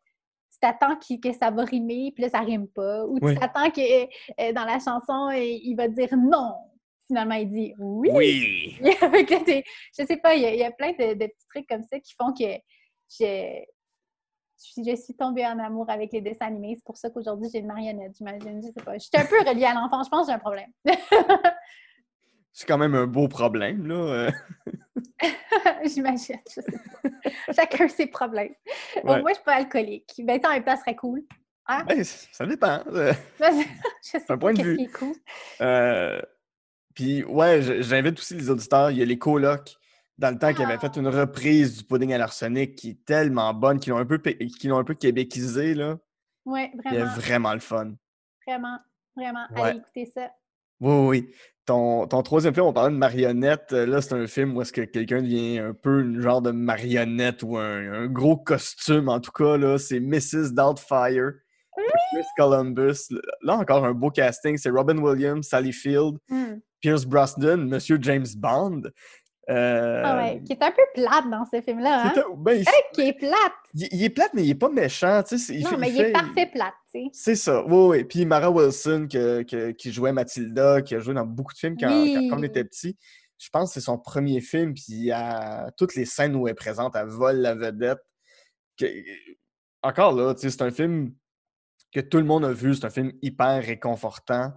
Tu 0.53 0.61
t'attends 0.61 0.97
que 0.97 1.33
ça 1.33 1.51
va 1.51 1.65
rimer, 1.65 2.13
puis 2.15 2.23
là, 2.23 2.31
ça 2.31 2.41
rime 2.41 2.67
pas. 2.69 3.05
Ou 3.05 3.19
Oui. 3.21 3.35
tu 3.35 3.41
t'attends 3.41 3.71
que 3.71 4.05
euh, 4.05 4.53
dans 4.55 4.65
la 4.65 4.79
chanson, 4.79 5.29
euh, 5.31 5.37
il 5.39 5.75
va 5.77 5.87
dire 5.89 6.09
non. 6.17 6.55
Finalement, 7.07 7.35
il 7.35 7.51
dit 7.51 7.75
oui. 7.79 8.09
Oui. 8.13 8.79
Je 8.81 10.05
sais 10.07 10.17
pas, 10.17 10.35
il 10.35 10.43
y, 10.43 10.47
a- 10.47 10.55
il 10.55 10.59
y 10.61 10.65
a 10.65 10.71
plein 10.71 10.93
de, 10.93 11.13
de 11.15 11.27
petits 11.27 11.47
trucs 11.51 11.69
comme 11.69 11.83
ça 11.83 12.01
qui 12.01 12.15
font 12.19 12.33
que 12.33 12.45
je, 13.11 13.63
je, 14.59 14.97
suis- 14.97 15.15
tombée 15.15 15.45
en 15.47 15.59
amour 15.59 15.89
avec 15.91 16.13
les 16.13 16.21
dessins 16.21 16.47
animés. 16.47 16.75
C'est 16.77 16.85
pour 16.85 16.97
ça 16.97 17.11
qu'aujourd'hui, 17.11 17.49
j'ai 17.53 17.59
une 17.61 17.67
marionnette, 17.67 18.13
j'imagine. 18.17 18.61
Je 18.63 18.67
sais 18.69 18.85
pas. 18.85 18.95
Je 18.95 19.01
suis 19.01 19.11
un 19.15 19.25
peu 19.27 19.39
reliée 19.49 19.65
à 19.67 19.75
l'enfant. 19.75 20.03
Je 20.03 20.09
pense 20.09 20.27
que 20.27 20.33
j'ai 20.33 20.35
un 20.35 20.39
problème. 20.39 20.71
C'est 22.53 22.67
quand 22.67 22.79
même 22.79 22.95
un 22.95 23.07
beau 23.07 23.29
problème, 23.29 23.87
là. 23.87 24.31
j'imagine. 25.85 26.39
Je 26.49 26.61
sais 26.61 26.63
pas. 26.63 27.53
Chacun 27.53 27.89
ses 27.89 28.07
problèmes. 28.07 28.55
Bon, 29.05 29.13
Ouais. 29.15 29.21
moi, 29.21 29.31
je 29.33 29.35
suis 29.37 29.45
pas 29.45 29.57
alcoolique. 29.57 30.15
Ben, 30.25 30.41
en 30.45 30.51
même 30.51 30.65
temps, 30.65 30.75
ça 30.77 30.81
serait 30.83 30.97
cool. 30.97 31.23
Ben, 31.69 32.03
c- 32.05 32.29
ça 32.33 32.47
dépend. 32.47 32.83
je 32.91 33.13
sais 34.01 34.17
Un 34.17 34.21
pas 34.27 34.37
point 34.39 34.55
de 34.55 34.63
vue. 34.63 34.77
qui 34.77 34.85
est 34.85 34.93
cool. 34.93 35.15
Euh, 35.61 36.21
Puis, 36.95 37.25
ouais, 37.25 37.61
je- 37.61 37.83
j'invite 37.83 38.19
aussi 38.19 38.35
les 38.35 38.49
auditeurs. 38.49 38.91
Il 38.91 38.99
y 38.99 39.03
a 39.03 39.05
les 39.05 39.19
colocs 39.19 39.77
dans 40.19 40.31
le 40.31 40.39
temps 40.39 40.53
qu'il 40.55 40.65
avait 40.65 40.79
fait 40.79 40.97
une 40.97 41.09
reprise 41.09 41.79
du 41.79 41.85
pudding 41.85 42.13
à 42.13 42.19
l'arsenic 42.19 42.75
qui 42.77 42.91
est 42.91 43.05
tellement 43.05 43.53
bonne, 43.55 43.79
qui 43.79 43.91
l'ont 43.91 43.99
un 43.99 44.07
peu, 44.07 44.19
pé- 44.19 44.39
qui 44.39 44.69
l'ont 44.69 44.79
un 44.79 44.85
peu 44.85 44.95
québécisé, 44.95 45.75
là. 45.75 45.99
Ouais, 46.45 46.71
Il 46.85 46.95
est 46.95 46.99
vraiment, 47.01 47.15
vraiment 47.17 47.55
le 47.55 47.61
fun. 47.61 47.93
vraiment, 48.47 48.79
vraiment. 49.17 49.47
Ouais. 49.55 49.61
Allez 49.63 49.79
écouter 49.79 50.07
ça. 50.15 50.31
Oui, 50.81 50.93
oui, 50.93 51.07
oui. 51.09 51.35
Ton, 51.65 52.07
ton 52.07 52.23
troisième 52.23 52.55
film, 52.55 52.67
on 52.67 52.73
parlait 52.73 52.93
de 52.95 52.99
marionnette. 52.99 53.73
Euh, 53.73 53.87
Là, 53.87 54.01
c'est 54.01 54.13
un 54.15 54.27
film 54.29 54.57
où 54.57 54.63
est-ce 54.63 54.73
que 54.73 54.83
quelqu'un 54.83 55.21
devient 55.21 55.59
un 55.59 55.73
peu 55.75 56.03
une 56.03 56.21
genre 56.21 56.41
de 56.41 56.53
marionnette 56.53 57.43
ou 57.43 57.57
un, 57.57 57.93
un 57.93 58.07
gros 58.07 58.37
costume, 58.37 59.09
en 59.09 59.19
tout 59.19 59.33
cas. 59.33 59.57
là. 59.57 59.77
C'est 59.79 59.99
Mrs. 59.99 60.53
Doubtfire. 60.53 61.33
Chris 62.13 62.25
Columbus. 62.39 63.09
Là, 63.43 63.57
encore 63.57 63.85
un 63.85 63.93
beau 63.93 64.11
casting. 64.11 64.57
C'est 64.57 64.71
Robin 64.71 64.97
Williams, 64.99 65.47
Sally 65.49 65.73
Field, 65.73 66.19
Hmm. 66.29 66.59
Pierce 66.81 67.05
Brosnan, 67.05 67.57
Monsieur 67.69 67.99
James 68.01 68.27
Bond. 68.37 68.83
Euh, 69.49 70.03
Ah 70.05 70.17
ouais, 70.17 70.43
qui 70.45 70.53
est 70.55 70.63
un 70.63 70.73
peu 70.73 70.83
plate 70.95 71.31
dans 71.31 71.45
ce 71.45 71.61
film-là. 71.61 72.07
Hein? 72.07 72.13
un- 72.17 72.35
ben, 72.37 72.53
il, 72.59 72.67
Qui 72.93 73.03
est 73.09 73.13
plate. 73.13 73.53
il- 73.75 73.89
il 73.93 74.03
est 74.05 74.11
plate, 74.11 74.33
mais 74.35 74.43
il 74.43 74.51
est 74.51 74.55
pas 74.57 74.69
méchant. 74.69 75.23
tu 75.23 75.39
sais, 75.39 75.55
il 75.55 75.63
non, 75.63 75.71
fait- 75.71 75.77
mais 75.77 75.91
il 75.91 76.01
est 76.01 76.05
fait- 76.07 76.13
parfait 76.13 76.47
plate, 76.53 76.75
tu 76.93 77.01
sais. 77.05 77.11
C'est 77.13 77.37
ça, 77.37 77.65
oui, 77.65 77.99
oui. 77.99 78.05
Puis 78.05 78.25
Mara 78.27 78.51
Wilson, 78.51 79.07
que- 79.11 79.43
que- 79.43 79.71
qui 79.71 79.93
jouait 79.93 80.13
Mathilda, 80.13 80.83
qui 80.83 80.97
a 80.97 80.99
joué 80.99 81.15
dans 81.15 81.25
beaucoup 81.25 81.53
de 81.53 81.59
films 81.59 81.77
quand, 81.79 81.87
quand- 81.89 82.29
quand 82.31 82.39
on 82.39 82.43
était 82.43 82.65
petit. 82.65 82.97
Je 83.39 83.49
pense 83.51 83.69
que 83.71 83.75
c'est 83.75 83.85
son 83.85 83.99
premier 83.99 84.41
film, 84.41 84.75
puis 84.75 85.13
à 85.13 85.71
toutes 85.77 85.95
les 85.95 86.07
scènes 86.07 86.35
où 86.35 86.49
elle 86.49 86.53
est 86.53 86.55
présente, 86.55 86.97
elle 86.97 87.07
vole 87.07 87.37
la 87.37 87.55
vedette. 87.55 88.01
Que- 88.79 88.87
Encore 89.83 90.13
là, 90.13 90.35
tu 90.35 90.41
sais, 90.41 90.51
c'est 90.51 90.63
un 90.63 90.71
film 90.73 91.13
que 91.95 92.01
tout 92.01 92.17
le 92.19 92.25
monde 92.25 92.45
a 92.45 92.51
vu, 92.53 92.75
c'est 92.75 92.87
un 92.87 92.91
film 92.91 93.13
hyper 93.23 93.63
réconfortant. 93.63 94.53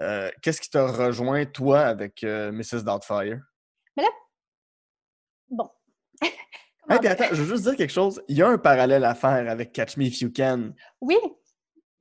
Euh, 0.00 0.30
Qu'est-ce 0.42 0.60
qui 0.60 0.70
t'a 0.70 0.86
rejoint, 0.86 1.44
toi, 1.44 1.80
avec 1.82 2.24
euh, 2.24 2.50
Mrs. 2.50 2.82
Doubtfire? 2.84 3.38
Bon. 5.52 5.68
Hey, 6.90 6.98
puis 6.98 7.06
attends, 7.06 7.26
je 7.30 7.40
veux 7.40 7.54
juste 7.54 7.62
dire 7.62 7.76
quelque 7.76 7.92
chose. 7.92 8.20
Il 8.26 8.36
y 8.36 8.42
a 8.42 8.48
un 8.48 8.58
parallèle 8.58 9.04
à 9.04 9.14
faire 9.14 9.48
avec 9.48 9.72
Catch 9.72 9.96
Me 9.96 10.06
If 10.06 10.20
You 10.20 10.32
Can 10.36 10.72
Oui, 11.00 11.16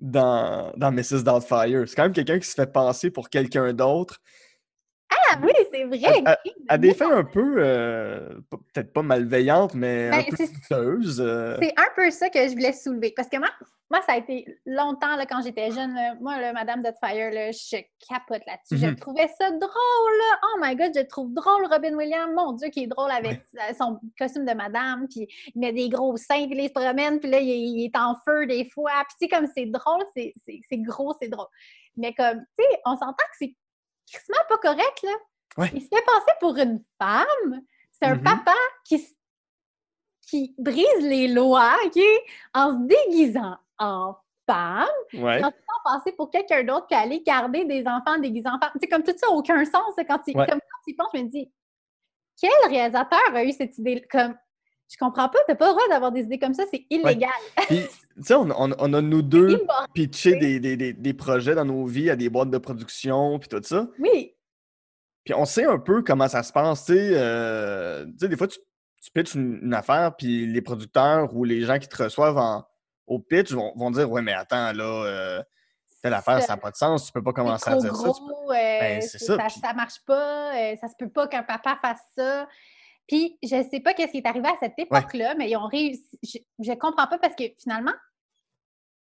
dans, 0.02 0.74
dans 0.76 0.92
Mrs. 0.92 1.24
Doubtfire. 1.24 1.88
C'est 1.88 1.96
quand 1.96 2.04
même 2.04 2.14
quelqu'un 2.14 2.40
qui 2.40 2.48
se 2.48 2.56
fait 2.56 2.72
passer 2.72 3.12
pour 3.12 3.30
quelqu'un 3.30 3.72
d'autre. 3.74 4.20
Oui, 5.44 5.52
c'est 5.72 5.84
vrai. 5.86 6.24
À- 6.67 6.78
des 6.78 6.94
fins 6.94 7.12
un 7.15 7.24
peu, 7.24 7.56
euh, 7.58 8.30
peut-être 8.74 8.94
pas 8.94 9.02
malveillantes, 9.02 9.74
mais 9.74 10.08
un 10.10 10.17
Ben, 10.17 10.26
peu 10.30 10.38
douteuses. 10.46 11.22
euh. 11.22 11.58
C'est 11.62 11.74
un 11.78 11.88
peu 11.96 12.10
ça 12.12 12.30
que 12.30 12.39
je 12.48 12.52
voulais 12.52 12.74
soulever. 12.74 13.13
Parce 13.15 13.28
que 13.30 13.38
moi, 13.38 13.50
moi 13.89 14.02
ça 14.06 14.13
a 14.13 14.17
été 14.17 14.46
longtemps, 14.65 15.15
là, 15.15 15.26
quand 15.26 15.41
j'étais 15.44 15.72
jeune, 15.72 15.94
là, 15.94 16.15
moi, 16.22 16.39
là, 16.39 16.54
Madame 16.54 16.82
Doubtfire, 16.82 17.32
là, 17.32 17.52
je 17.52 17.78
capote 18.08 18.41
là-dessus. 18.48 18.78
Je 18.78 18.88
Mhm. 18.88 18.96
trouvais 18.96 19.28
ça 19.39 19.52
drôle. 19.52 20.22
Oh 20.44 20.60
my 20.62 20.76
God, 20.76 20.91
je 20.96 21.02
trouve 21.02 21.34
drôle, 21.34 21.65
Robin 21.70 21.94
Williams. 21.96 22.32
Mon 22.36 22.54
Dieu, 22.54 22.70
qui 22.70 22.84
est 22.84 22.88
drôle 22.88 23.12
avec 23.12 23.41
son 23.78 24.00
costume 24.17 24.46
de 24.46 24.54
madame. 24.54 25.08
Puis 25.10 25.28
il 25.54 25.60
met 25.60 25.74
des 25.74 25.89
gros 25.89 26.15
seins, 26.17 26.48
puis 26.48 26.56
là, 26.56 26.63
il 26.63 26.67
se 26.70 26.74
promène, 26.74 27.20
puis 27.20 27.30
là, 27.30 27.39
il, 27.39 27.50
est- 27.50 27.60
il 27.60 27.86
est 27.86 27.98
en 27.98 28.15
feu 28.26 28.46
des 28.46 28.70
fois. 28.70 28.91
Puis 29.10 29.17
tu 29.20 29.26
sais, 29.26 29.28
comme 29.30 29.48
c'est 29.56 29.65
drôle, 29.65 30.04
c'est 30.15 30.34
gros, 30.78 31.13
c'est 31.22 31.30
drôle. 31.30 31.48
Mais 31.98 32.13
comme, 32.13 32.39
tu 32.58 32.63
sais, 32.63 32.80
on 32.86 32.91
s'entend 32.96 33.12
que 33.12 33.38
c'est 33.38 33.54
crissement 34.12 34.38
pas 34.50 34.58
correct, 34.58 35.02
là. 35.04 35.12
Ouais. 35.58 35.71
Il 35.74 35.82
se 35.82 35.88
fait 35.88 36.04
passer 36.06 36.32
pour 36.39 36.56
une 36.58 36.84
femme. 37.02 37.62
C'est 37.91 38.06
un 38.08 38.15
Mhm. 38.15 38.24
papa 38.24 38.56
qui, 38.86 39.06
qui 40.28 40.56
brise 40.58 41.00
les 41.02 41.28
lois, 41.28 41.76
OK? 41.86 42.00
En 42.54 42.71
se 42.74 42.88
déguisant 42.88 43.58
en 43.78 44.15
femme, 44.50 44.88
Ouais. 45.13 45.43
en 45.43 45.50
se 45.50 45.56
faisant 45.56 45.82
passer 45.84 46.12
pour 46.13 46.30
quelqu'un 46.30 46.63
d'autre, 46.63 46.88
puis 46.88 46.95
aller 46.95 47.21
garder 47.21 47.65
des 47.65 47.86
enfants 47.88 48.17
déguisés 48.17 48.47
en 48.50 48.60
femme. 48.60 48.71
Sais, 48.82 48.88
comme 48.88 49.04
tout 49.04 49.13
ça 49.17 49.28
n'a 49.28 49.34
aucun 49.34 49.63
sens. 49.65 49.93
Quand 50.08 50.19
tu, 50.19 50.36
Ouais. 50.38 50.47
comme 50.47 50.60
quand 50.60 50.93
penses, 50.97 51.10
je 51.13 51.19
me 51.21 51.28
dis, 51.30 51.52
quel 52.39 52.69
réalisateur 52.69 53.19
a 53.36 53.43
eu 53.43 53.52
cette 53.52 53.78
idée? 53.78 54.02
Comme, 54.10 54.36
je 54.91 54.97
comprends 54.97 55.30
pas, 55.30 55.39
t'as 55.47 55.56
pas 55.56 55.67
le 55.67 55.71
droit 55.73 55.88
d'avoir 55.89 56.12
des 56.12 56.21
idées 56.21 56.38
comme 56.39 56.54
ça, 56.54 56.63
c'est 56.71 56.86
illégal. 56.89 57.30
Puis, 57.67 57.82
tu 58.17 58.23
sais, 58.23 58.34
on, 58.36 58.49
on- 58.51 58.75
on 58.77 58.93
a 58.93 59.01
nous 59.01 59.21
deux 59.21 59.63
pitché 59.93 60.36
des, 60.36 60.60
des, 60.60 60.75
des, 60.77 60.93
des 60.93 61.13
projets 61.13 61.56
dans 61.56 61.65
nos 61.65 61.86
vies 61.86 62.10
à 62.10 62.15
des 62.15 62.30
boîtes 62.30 62.49
de 62.49 62.58
production, 62.58 63.39
puis 63.39 63.47
tout 63.49 63.62
ça. 63.63 63.88
Oui, 63.99 64.36
Puis 65.23 65.34
on 65.34 65.45
sait 65.45 65.65
un 65.65 65.80
peu 65.80 66.04
comment 66.04 66.27
ça 66.27 66.43
se 66.43 66.51
passe, 66.51 66.86
tu 66.86 66.93
sais. 66.93 67.10
euh, 67.13 68.06
tu 68.06 68.13
sais, 68.19 68.27
des 68.27 68.36
fois, 68.38 68.47
tu, 68.47 68.60
tu 69.01 69.12
pitches 69.12 69.36
une, 69.36 69.60
une 69.63 69.73
affaire, 69.73 70.15
puis 70.15 70.45
les 70.45 70.62
producteurs 70.62 71.34
ou 71.36 71.43
les 71.43 71.62
gens 71.62 71.80
qui 71.80 71.88
te 71.88 72.04
reçoivent 72.04 72.38
en- 72.38 72.65
au 73.08 73.19
pitch 73.19 73.51
vont, 73.51 73.73
vont 73.75 73.91
dire 73.91 74.10
Ouais, 74.12 74.21
mais 74.21 74.34
attends, 74.34 74.71
là, 74.73 74.84
euh, 75.06 75.43
telle 76.04 76.13
affaire, 76.13 76.41
ça 76.41 76.54
n'a 76.54 76.58
pas 76.58 76.71
de 76.71 76.75
sens, 76.75 77.06
tu 77.06 77.12
peux 77.12 77.21
pas 77.23 77.32
commencer 77.34 77.69
à 77.69 77.75
dire 77.82 77.95
ça. 77.95 78.04
peux- 78.19 78.54
euh, 78.54 78.80
Ben, 78.80 79.01
c'est 79.01 79.17
ça, 79.19 79.38
ça 79.62 79.73
marche 79.73 79.99
pas, 80.06 80.56
euh, 80.56 80.75
ça 80.82 80.88
se 80.88 80.93
peut 80.97 81.10
pas 81.10 81.27
qu'un 81.27 81.43
papa 81.43 81.77
fasse 81.82 81.99
ça. 82.15 82.47
Puis, 83.12 83.38
je 83.43 83.62
sais 83.69 83.82
pas 83.82 83.93
qu'est-ce 83.93 84.12
qui 84.13 84.19
est 84.19 84.26
arrivé 84.26 84.47
à 84.47 84.56
cette 84.62 84.80
époque-là, 84.80 85.36
mais 85.36 85.50
ils 85.50 85.58
ont 85.58 85.67
réussi. 85.67 86.17
Je, 86.24 86.38
je 86.60 86.71
comprends 86.71 87.08
pas 87.08 87.17
parce 87.19 87.36
que 87.36 87.43
finalement, 87.62 87.91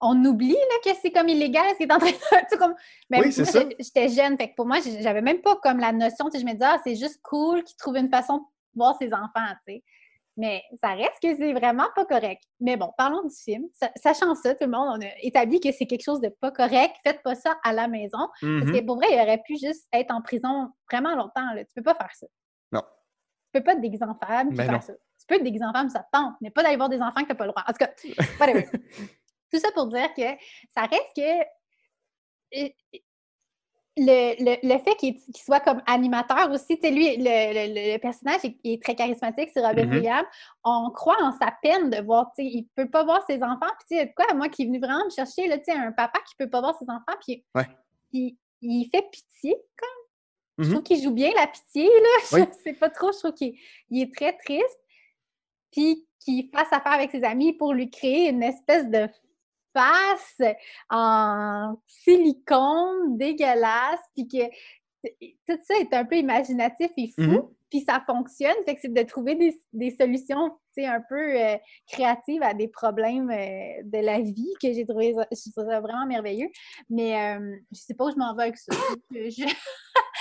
on 0.00 0.24
oublie 0.24 0.50
là, 0.54 0.76
que 0.84 0.90
c'est 1.00 1.12
comme 1.12 1.28
illégal 1.28 1.64
ce 1.70 1.76
qui 1.76 1.82
est 1.84 1.92
en 1.92 1.98
train 1.98 2.10
de. 2.10 2.56
comme, 2.58 2.74
mais 3.08 3.20
Oui, 3.20 3.32
c'est 3.32 3.44
ça. 3.44 3.60
J'étais 3.78 4.08
jeune, 4.08 4.36
fait 4.36 4.50
que 4.50 4.54
pour 4.56 4.66
moi, 4.66 4.78
j'avais 5.00 5.22
même 5.22 5.40
pas 5.40 5.54
comme 5.62 5.78
la 5.78 5.92
notion. 5.92 6.28
Je 6.34 6.38
me 6.44 6.52
disais, 6.52 6.64
ah, 6.64 6.80
c'est 6.84 6.96
juste 6.96 7.20
cool 7.22 7.62
qu'il 7.62 7.76
trouve 7.76 7.96
une 7.96 8.10
façon 8.10 8.38
de 8.38 8.42
voir 8.74 8.96
ses 8.98 9.12
enfants, 9.14 9.54
tu 9.66 9.74
sais. 9.74 9.84
Mais 10.36 10.62
ça 10.82 10.94
reste 10.94 11.20
que 11.22 11.36
c'est 11.36 11.52
vraiment 11.52 11.86
pas 11.94 12.06
correct. 12.06 12.42
Mais 12.58 12.76
bon, 12.76 12.90
parlons 12.96 13.22
du 13.22 13.36
film. 13.36 13.66
Sa- 13.74 13.92
Sachant 13.96 14.34
ça, 14.34 14.54
tout 14.54 14.64
le 14.64 14.70
monde, 14.72 14.88
on 14.98 15.06
a 15.06 15.10
établi 15.20 15.60
que 15.60 15.70
c'est 15.70 15.86
quelque 15.86 16.02
chose 16.02 16.20
de 16.22 16.30
pas 16.30 16.50
correct. 16.50 16.96
Faites 17.06 17.22
pas 17.22 17.34
ça 17.34 17.56
à 17.62 17.72
la 17.74 17.86
maison. 17.86 18.18
Parce 18.40 18.42
Mhm. 18.42 18.72
que 18.72 18.80
pour 18.86 18.96
vrai, 18.96 19.08
il 19.12 19.20
aurait 19.20 19.42
pu 19.46 19.56
juste 19.58 19.86
être 19.92 20.10
en 20.12 20.22
prison 20.22 20.70
vraiment 20.90 21.14
longtemps. 21.14 21.52
Là. 21.54 21.64
Tu 21.66 21.72
peux 21.76 21.82
pas 21.82 21.94
faire 21.94 22.10
ça. 22.14 22.26
Non. 22.72 22.82
Tu 23.52 23.60
peux 23.60 23.64
pas 23.64 23.74
te 23.76 23.80
déguiser 23.80 24.04
en 24.04 24.14
femme 24.14 24.50
Ben 24.54 24.80
ça. 24.80 24.94
Tu 24.94 25.26
peux 25.28 25.38
te 25.38 25.42
déguiser 25.44 25.64
en 25.64 25.72
femme, 25.72 25.90
ça 25.90 26.00
te 26.00 26.08
tente, 26.12 26.34
mais 26.40 26.50
pas 26.50 26.62
d'aller 26.62 26.76
voir 26.76 26.88
des 26.88 27.00
enfants 27.02 27.22
que 27.22 27.28
t'as 27.28 27.34
pas 27.34 27.44
le 27.46 27.50
droit. 27.52 27.62
En 27.68 27.72
tout 27.72 27.78
cas, 27.78 27.90
whatever. 28.40 28.66
Tout 29.52 29.58
ça 29.58 29.70
pour 29.74 29.86
dire 29.88 30.12
que 30.14 30.22
ça 30.74 30.82
reste 30.82 31.10
que 31.14 31.44
le, 33.98 34.42
le, 34.42 34.56
le 34.74 34.78
fait 34.78 34.96
qu'il 34.96 35.18
soit 35.34 35.60
comme 35.60 35.82
animateur 35.86 36.50
aussi, 36.50 36.78
tu 36.78 36.88
sais, 36.88 36.90
lui, 36.90 37.16
le, 37.18 37.92
le- 37.94 37.98
personnage 37.98 38.42
est, 38.44 38.56
est 38.64 38.82
très 38.82 38.94
charismatique, 38.94 39.50
c'est 39.52 39.60
Robin 39.64 39.84
Mhm. 39.84 39.92
Williams. 39.92 40.26
On 40.64 40.90
croit 40.90 41.22
en 41.22 41.32
sa 41.32 41.52
peine 41.62 41.90
de 41.90 42.00
voir, 42.02 42.32
tu 42.34 42.42
sais, 42.42 42.48
il 42.50 42.66
peut 42.74 42.88
pas 42.88 43.04
voir 43.04 43.22
ses 43.26 43.42
enfants. 43.42 43.68
Puis, 43.80 43.88
tu 43.90 43.96
sais, 43.98 44.12
quoi, 44.16 44.32
moi 44.34 44.48
qui 44.48 44.62
est 44.62 44.66
venu 44.66 44.80
vraiment 44.80 45.04
me 45.04 45.10
chercher, 45.10 45.46
là, 45.46 45.58
tu 45.58 45.64
sais, 45.64 45.72
un 45.72 45.92
papa 45.92 46.18
qui 46.26 46.34
peut 46.36 46.48
pas 46.48 46.60
voir 46.60 46.74
ses 46.78 46.86
enfants, 46.88 47.18
puis 47.20 47.44
Ouais. 47.54 47.66
il, 48.12 48.38
il 48.62 48.88
fait 48.90 49.04
pitié, 49.12 49.54
comme. 49.76 49.88
Je 50.58 50.64
Mhm. 50.64 50.70
trouve 50.72 50.82
qu'il 50.82 51.02
joue 51.02 51.10
bien 51.12 51.30
la 51.34 51.46
pitié, 51.46 51.86
là. 51.86 52.08
Oui. 52.32 52.40
Je 52.48 52.62
sais 52.62 52.72
pas 52.74 52.90
trop, 52.90 53.10
je 53.12 53.18
trouve 53.18 53.32
qu'il 53.32 53.54
il 53.90 54.02
est 54.02 54.14
très 54.14 54.32
triste. 54.36 54.78
Puis 55.70 56.06
qu'il 56.20 56.50
fasse 56.50 56.68
affaire 56.72 56.92
avec 56.92 57.10
ses 57.10 57.24
amis 57.24 57.52
pour 57.54 57.72
lui 57.72 57.90
créer 57.90 58.28
une 58.28 58.42
espèce 58.42 58.86
de 58.88 59.08
face 59.74 60.40
en 60.90 61.76
silicone 61.86 63.16
dégueulasse, 63.16 64.00
puis 64.14 64.28
que 64.28 64.44
tout 65.48 65.58
ça 65.64 65.74
est 65.80 65.92
un 65.94 66.04
peu 66.04 66.16
imaginatif 66.16 66.90
et 66.96 67.08
fou, 67.08 67.22
Mhm. 67.22 67.48
puis 67.70 67.80
ça 67.80 68.02
fonctionne. 68.06 68.54
Fait 68.66 68.74
que 68.74 68.82
c'est 68.82 68.92
de 68.92 69.02
trouver 69.02 69.34
des, 69.34 69.60
des 69.72 69.90
solutions, 69.96 70.58
un 70.78 71.00
peu 71.08 71.38
euh, 71.40 71.56
créatives 71.90 72.42
à 72.42 72.54
des 72.54 72.68
problèmes 72.68 73.30
euh, 73.30 73.82
de 73.84 73.98
la 73.98 74.20
vie 74.20 74.52
que 74.62 74.72
j'ai 74.72 74.86
trouvé, 74.86 75.14
ça 75.32 75.80
vraiment 75.80 76.06
merveilleux. 76.06 76.50
Mais 76.88 77.14
euh, 77.36 77.56
je 77.72 77.78
sais 77.80 77.94
pas 77.94 78.04
où 78.06 78.10
je 78.10 78.16
m'en 78.16 78.34
vais 78.34 78.44
avec 78.44 78.58
ça. 78.58 78.72
Je- 79.10 79.54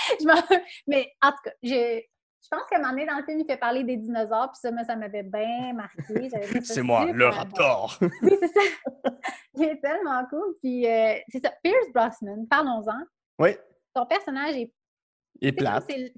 je- 0.20 0.56
Mais 0.86 1.12
en 1.22 1.30
tout 1.30 1.38
cas, 1.44 1.50
je, 1.62 2.00
je 2.44 2.48
pense 2.50 2.62
qu'à 2.68 2.76
un 2.76 2.78
moment 2.80 2.90
donné, 2.92 3.06
dans 3.06 3.16
le 3.18 3.24
film, 3.24 3.40
il 3.40 3.46
fait 3.46 3.56
parler 3.56 3.84
des 3.84 3.96
dinosaures, 3.96 4.50
puis 4.50 4.58
ça, 4.60 4.70
moi, 4.72 4.84
ça 4.84 4.96
m'avait 4.96 5.22
bien 5.22 5.72
marqué. 5.74 6.28
C'est 6.64 6.82
moi, 6.82 7.06
le 7.12 7.26
raptor. 7.28 7.98
Oui, 8.22 8.36
c'est 8.40 8.48
ça. 8.48 8.60
Il 9.54 9.64
est 9.64 9.80
tellement 9.80 10.24
cool. 10.30 10.56
Puis, 10.62 10.86
euh, 10.88 11.14
c'est 11.28 11.44
ça. 11.44 11.52
Pierce 11.62 11.86
Brosnan, 11.94 12.46
parlons-en. 12.48 13.02
oui, 13.38 13.50
Son 13.94 14.06
personnage 14.06 14.56
est. 14.56 14.72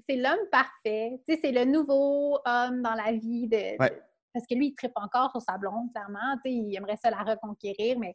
C'est 0.07 0.15
l'homme 0.15 0.47
parfait. 0.51 1.19
Tu 1.27 1.33
sais, 1.33 1.39
c'est 1.43 1.51
le 1.51 1.65
nouveau 1.65 2.39
homme 2.45 2.81
dans 2.81 2.93
la 2.93 3.11
vie 3.11 3.47
de. 3.47 3.57
de- 3.57 3.79
Ouais. 3.81 4.01
Parce 4.35 4.45
que 4.45 4.53
lui, 4.53 4.67
il 4.67 4.75
tripe 4.75 4.91
encore 4.95 5.31
sur 5.31 5.41
sa 5.41 5.57
blonde, 5.57 5.89
clairement. 5.93 6.37
Il 6.43 6.75
aimerait 6.75 6.97
ça 7.01 7.09
la 7.09 7.23
reconquérir, 7.23 7.97
mais 7.97 8.13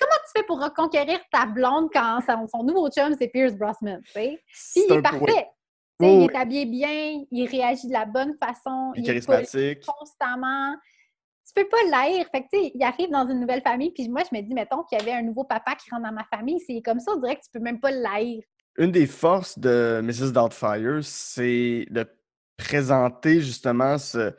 comment 0.00 0.12
tu 0.26 0.40
fais 0.40 0.44
pour 0.46 0.60
reconquérir 0.60 1.20
ta 1.32 1.46
blonde 1.46 1.88
quand 1.92 2.18
son, 2.26 2.48
son 2.48 2.64
nouveau 2.64 2.90
chum, 2.90 3.14
c'est 3.16 3.28
Pierce 3.28 3.54
Brosnan? 3.54 4.00
Puis 4.12 4.36
il 4.76 4.92
est 4.92 5.00
parfait. 5.02 5.46
oui. 6.00 6.24
Il 6.24 6.30
est 6.30 6.36
habillé 6.36 6.66
bien, 6.66 7.22
il 7.30 7.46
réagit 7.48 7.86
de 7.86 7.92
la 7.92 8.04
bonne 8.04 8.36
façon, 8.42 8.92
Il 8.96 9.08
est 9.08 9.12
il 9.12 9.16
est 9.18 9.26
poli 9.26 9.46
charismatique. 9.46 9.86
constamment. 9.86 10.74
Tu 11.46 11.62
peux 11.62 11.68
pas 11.68 11.82
l'haïr. 11.88 12.26
Fait 12.32 12.42
que, 12.42 12.48
tu 12.52 12.58
sais, 12.64 12.72
il 12.74 12.82
arrive 12.82 13.10
dans 13.10 13.28
une 13.28 13.38
nouvelle 13.38 13.62
famille, 13.62 13.92
puis 13.92 14.08
moi, 14.08 14.22
je 14.28 14.36
me 14.36 14.42
dis, 14.42 14.54
mettons 14.54 14.82
qu'il 14.82 14.98
y 14.98 15.02
avait 15.02 15.12
un 15.12 15.22
nouveau 15.22 15.44
papa 15.44 15.76
qui 15.76 15.88
rentre 15.90 16.02
dans 16.02 16.12
ma 16.12 16.24
famille, 16.24 16.58
c'est 16.66 16.82
comme 16.82 16.98
ça, 16.98 17.12
on 17.14 17.20
dirait 17.20 17.36
que 17.36 17.42
tu 17.42 17.50
peux 17.52 17.60
même 17.60 17.78
pas 17.80 17.92
l'haïr. 17.92 18.42
Une 18.76 18.90
des 18.90 19.06
forces 19.06 19.56
de 19.56 20.00
Mrs. 20.02 20.32
Doubtfire, 20.32 20.98
c'est 21.02 21.86
de 21.90 22.04
présenter 22.56 23.40
justement 23.40 23.98
ce, 23.98 24.32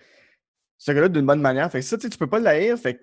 ce 0.77 0.91
gars-là 0.91 1.09
d'une 1.09 1.25
bonne 1.25 1.41
manière. 1.41 1.71
Fait 1.71 1.79
que 1.79 1.85
ça, 1.85 1.97
tu 1.97 2.09
peux 2.09 2.27
pas 2.27 2.39
l'haïr. 2.39 2.77
Fait 2.77 2.95
que 2.95 2.99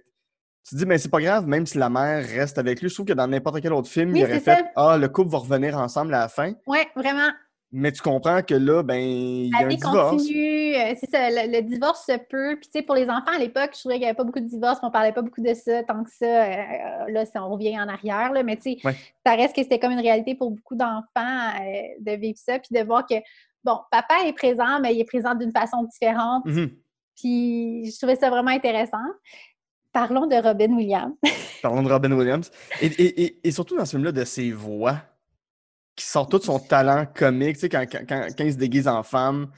tu 0.69 0.75
te 0.75 0.77
dis, 0.77 0.87
mais 0.87 0.99
c'est 0.99 1.09
pas 1.11 1.21
grave, 1.21 1.47
même 1.47 1.67
si 1.67 1.79
la 1.79 1.91
mère 1.91 2.25
reste 2.25 2.59
avec 2.59 2.81
lui. 2.81 2.89
Je 2.89 2.95
trouve 2.95 3.07
que 3.07 3.13
dans 3.13 3.27
n'importe 3.27 3.61
quel 3.61 3.73
autre 3.73 3.89
film, 3.89 4.13
Oui, 4.13 4.21
il 4.21 4.25
aurait 4.25 4.41
fait 4.41 4.59
ça. 4.59 4.71
Ah, 4.77 4.97
le 4.99 5.09
couple 5.09 5.31
va 5.31 5.39
revenir 5.39 5.77
ensemble 5.77 6.15
à 6.15 6.21
la 6.21 6.29
fin. 6.29 6.53
Ouais, 6.67 6.87
vraiment. 6.95 7.29
Mais 7.75 7.91
tu 7.91 8.03
comprends 8.03 8.43
que 8.43 8.55
là, 8.55 8.83
ben, 8.83 9.01
il 9.01 9.49
y 9.49 9.55
a 9.55 9.65
un 9.65 9.69
divorce. 9.69 10.11
continue, 10.11 10.75
euh, 10.77 10.95
c'est 11.01 11.09
ça, 11.11 11.31
le, 11.31 11.51
le 11.51 11.63
divorce 11.63 12.05
se 12.05 12.19
peut. 12.19 12.57
Puis, 12.61 12.69
tu 12.71 12.79
sais, 12.79 12.83
pour 12.83 12.95
les 12.95 13.05
enfants, 13.09 13.33
à 13.35 13.39
l'époque, 13.39 13.71
je 13.73 13.79
trouvais 13.81 13.95
qu'il 13.95 14.03
n'y 14.03 14.09
avait 14.09 14.15
pas 14.15 14.25
beaucoup 14.25 14.41
de 14.41 14.47
divorces, 14.47 14.79
on 14.83 14.91
parlait 14.91 15.13
pas 15.13 15.23
beaucoup 15.23 15.41
de 15.41 15.55
ça, 15.55 15.83
tant 15.83 16.05
que 16.05 16.11
ça, 16.11 16.27
euh, 16.27 17.11
là, 17.11 17.25
ça, 17.25 17.43
on 17.43 17.49
revient 17.51 17.81
en 17.81 17.89
arrière, 17.89 18.31
là, 18.35 18.43
mais 18.43 18.57
tu 18.57 18.75
sais, 18.75 18.79
Ouais. 18.85 18.95
ça 19.25 19.35
reste 19.37 19.57
que 19.57 19.63
c'était 19.63 19.79
comme 19.79 19.93
une 19.93 20.01
réalité 20.01 20.35
pour 20.35 20.51
beaucoup 20.51 20.75
d'enfants 20.75 21.01
euh, 21.17 21.83
de 21.99 22.13
vivre 22.13 22.37
ça, 22.39 22.59
puis 22.59 22.79
de 22.79 22.85
voir 22.85 23.07
que, 23.07 23.15
bon, 23.65 23.79
papa 23.91 24.17
est 24.27 24.35
présent, 24.35 24.79
mais 24.83 24.95
il 24.95 25.01
est 25.01 25.05
présent 25.07 25.35
d'une 25.35 25.51
façon 25.53 25.83
différente, 25.85 26.45
Mhm. 26.45 26.71
Puis 27.23 27.91
je 27.91 27.97
trouvais 27.99 28.17
ça 28.17 28.31
vraiment 28.31 28.51
intéressant. 28.51 28.99
Parlons 29.93 30.27
de 30.27 30.35
Robin 30.37 30.73
Williams. 30.75 31.15
Parlons 31.63 31.83
de 31.83 31.93
Robin 31.93 32.13
Williams. 32.13 32.51
Et, 32.81 32.87
et- 32.87 33.23
et- 33.25 33.41
et 33.49 33.53
surtout 33.53 33.77
dans 33.77 33.85
ce 33.85 33.93
film-là, 33.93 34.13
de 34.13 34.25
ses 34.25 34.51
voix, 34.51 35.03
qui 35.95 36.07
sort 36.07 36.29
tout 36.29 36.41
son 36.41 36.59
talent 36.59 37.07
comique. 37.15 37.55
Tu 37.55 37.61
sais, 37.61 37.69
quand, 37.69 37.85
quand, 37.91 38.01
quand- 38.09 38.27
quand 38.37 38.45
il 38.45 38.53
se 38.53 38.59
déguise 38.59 38.89
en 38.89 39.03
femme, 39.03 39.51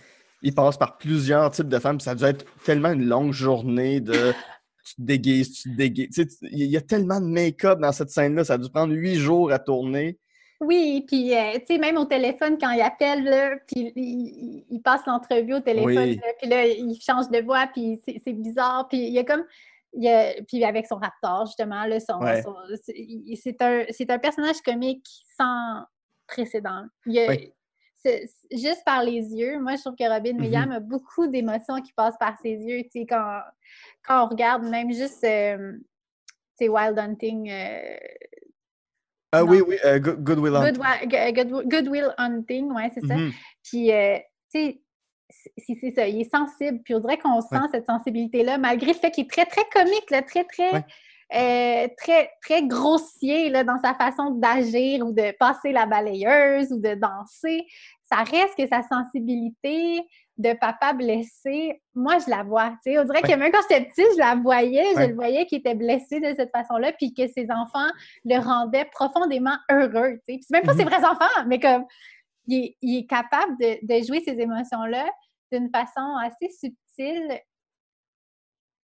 il 0.43 0.55
passe 0.55 0.77
par 0.77 0.99
plusieurs 0.99 1.51
types 1.53 1.69
de 1.69 1.79
femmes. 1.79 2.01
Ça 2.01 2.11
a 2.11 2.15
dû 2.17 2.25
être 2.25 2.45
tellement 2.65 2.91
une 2.91 3.07
longue 3.07 3.33
journée 3.33 4.01
de 4.01 4.33
tu 4.85 4.97
te 4.97 5.03
déguises, 5.03 5.53
tu 5.53 5.71
te 5.71 5.77
déguises. 5.77 6.09
Tu 6.13 6.23
sais, 6.29 6.37
il 6.51 6.67
y 6.67 6.77
a 6.77 6.81
tellement 6.83 7.21
de 7.21 7.27
make-up 7.27 7.79
dans 7.79 7.93
cette 7.93 8.11
scène-là. 8.11 8.45
Ça 8.45 8.55
a 8.55 8.59
dû 8.59 8.69
prendre 8.69 8.93
huit 8.93 9.15
jours 9.17 9.53
à 9.53 9.59
tourner. 9.61 10.19
Oui, 10.65 11.05
puis 11.07 11.35
euh, 11.35 11.59
tu 11.61 11.67
sais, 11.75 11.79
même 11.79 11.97
au 11.97 12.05
téléphone, 12.05 12.57
quand 12.59 12.71
il 12.71 12.81
appelle, 12.81 13.25
là, 13.25 13.57
puis 13.67 13.93
il, 13.97 14.81
passe 14.83 15.05
l'entrevue 15.07 15.55
au 15.55 15.61
téléphone, 15.61 15.97
Oui. 15.97 16.17
là, 16.17 16.33
puis 16.41 16.49
là, 16.49 16.67
il 16.67 17.01
change 17.01 17.29
de 17.31 17.41
voix, 17.41 17.67
puis 17.73 18.01
c'est 18.07 18.21
c'est 18.25 18.33
bizarre, 18.33 18.87
puis 18.89 18.99
il 18.99 19.13
y 19.13 19.19
a 19.19 19.25
comme... 19.25 19.45
il 19.93 20.03
y 20.05 20.09
a- 20.09 20.35
puis 20.49 20.65
avec 20.65 20.87
son 20.87 20.97
raptor, 20.97 21.47
justement, 21.47 21.85
là, 21.87 22.01
son, 22.01 22.19
Ouais. 22.21 22.43
son- 22.43 22.55
c'est 22.83 23.07
c'est 23.37 23.63
un, 23.63 23.85
c'est 23.91 24.11
un 24.11 24.19
personnage 24.19 24.61
comique 24.63 25.07
sans 25.39 25.83
précédent. 26.27 26.85
Il 27.07 27.19
a- 27.19 27.29
Oui. 27.29 27.53
c'est- 27.97 28.27
c'est- 28.27 28.57
juste 28.59 28.83
par 28.85 29.03
les 29.05 29.21
yeux, 29.35 29.59
moi, 29.61 29.77
je 29.77 29.83
trouve 29.83 29.95
que 29.97 30.09
Robin 30.13 30.35
Mhm. 30.35 30.41
Williams 30.41 30.73
a 30.75 30.81
beaucoup 30.81 31.27
d'émotions 31.27 31.81
qui 31.83 31.93
passent 31.93 32.19
par 32.19 32.37
ses 32.41 32.55
yeux, 32.55 32.83
tu 32.85 32.91
sais, 33.01 33.07
quand, 33.07 33.41
quand 34.07 34.25
on 34.27 34.29
regarde 34.29 34.65
même 34.65 34.93
juste, 34.93 35.23
euh, 35.25 35.73
tu 36.59 36.67
sais, 36.67 36.69
Wild 36.69 36.99
Hunting... 36.99 37.51
euh, 37.51 37.97
Ah 39.35 39.43
Non. 39.43 39.51
oui, 39.51 39.61
oui, 39.67 39.77
euh, 39.85 39.99
Good, 39.99 40.23
Good 40.25 40.39
Will 40.39 40.55
Hunting. 40.57 41.35
Good, 41.35 41.69
Goodwill 41.69 42.15
Hunting, 42.19 42.73
ouais, 42.73 42.91
c'est 42.95 43.07
ça. 43.07 43.17
Mhm. 43.17 43.33
Puis, 43.63 43.93
euh, 43.93 44.17
tu 44.53 44.59
sais, 44.61 44.81
c'est 45.57 45.75
c'est 45.81 45.91
ça, 45.95 46.07
il 46.07 46.21
est 46.21 46.31
sensible. 46.31 46.81
Puis, 46.85 46.95
on 46.95 47.01
dirait 47.01 47.19
qu'on 47.19 47.41
sent 47.41 47.57
Ouais. 47.57 47.69
cette 47.73 47.87
sensibilité-là, 47.87 48.59
malgré 48.59 48.89
le 48.93 48.99
fait 48.99 49.11
qu'il 49.11 49.25
est 49.25 49.31
très, 49.31 49.47
très 49.47 49.65
comique, 49.73 50.11
là, 50.11 50.23
très, 50.23 50.45
très, 50.45 50.73
Ouais. 50.73 50.85
euh, 51.35 51.89
très, 51.97 52.31
très 52.43 52.63
grossier 52.67 53.51
là, 53.51 53.65
dans 53.65 53.79
sa 53.83 53.95
façon 53.95 54.31
d'agir 54.31 55.05
ou 55.07 55.13
de 55.13 55.33
passer 55.39 55.73
la 55.73 55.87
balayeuse 55.87 56.71
ou 56.73 56.79
de 56.79 56.95
danser. 56.95 57.65
Ça 58.03 58.17
reste 58.23 58.55
que 58.57 58.67
sa 58.69 58.83
sensibilité 58.83 60.03
de 60.37 60.53
papa 60.55 60.93
blessé, 60.95 61.81
moi, 61.95 62.19
je 62.19 62.29
la 62.29 62.43
vois. 62.43 62.71
tu 62.85 62.91
sais. 62.93 62.99
On 62.99 63.05
dirait 63.05 63.23
Ouais. 63.23 63.33
que 63.35 63.39
même 63.39 63.53
quand 63.53 63.61
j'étais 63.69 63.85
petite, 63.85 64.07
je 64.15 64.19
la 64.19 64.35
voyais, 64.35 64.95
Ouais. 64.97 65.03
je 65.05 65.09
le 65.11 65.15
voyais 65.15 65.47
qu'il 65.47 65.59
était 65.59 65.75
blessé 65.77 66.19
de 66.21 66.35
cette 66.37 66.51
façon-là, 66.51 66.93
puis 66.93 67.15
que 67.15 67.27
ses 67.29 67.47
enfants 67.51 67.89
le 68.25 68.39
rendaient 68.39 68.87
profondément 68.87 69.57
heureux. 69.71 70.19
tu 70.27 70.35
sais. 70.35 70.39
Puis 70.39 70.47
même 70.51 70.65
pas 70.65 70.73
ses 70.75 70.85
Mhm. 70.85 70.91
vrais 70.91 71.05
enfants, 71.05 71.45
mais 71.47 71.61
comme 71.61 71.85
il 72.47 72.65
est, 72.65 72.77
il 72.83 72.99
est 72.99 73.07
capable 73.07 73.57
de, 73.59 73.79
de 73.87 74.05
jouer 74.05 74.21
ces 74.25 74.39
émotions-là 74.41 75.09
d'une 75.53 75.71
façon 75.71 76.17
assez 76.21 76.51
subtile. 76.51 77.41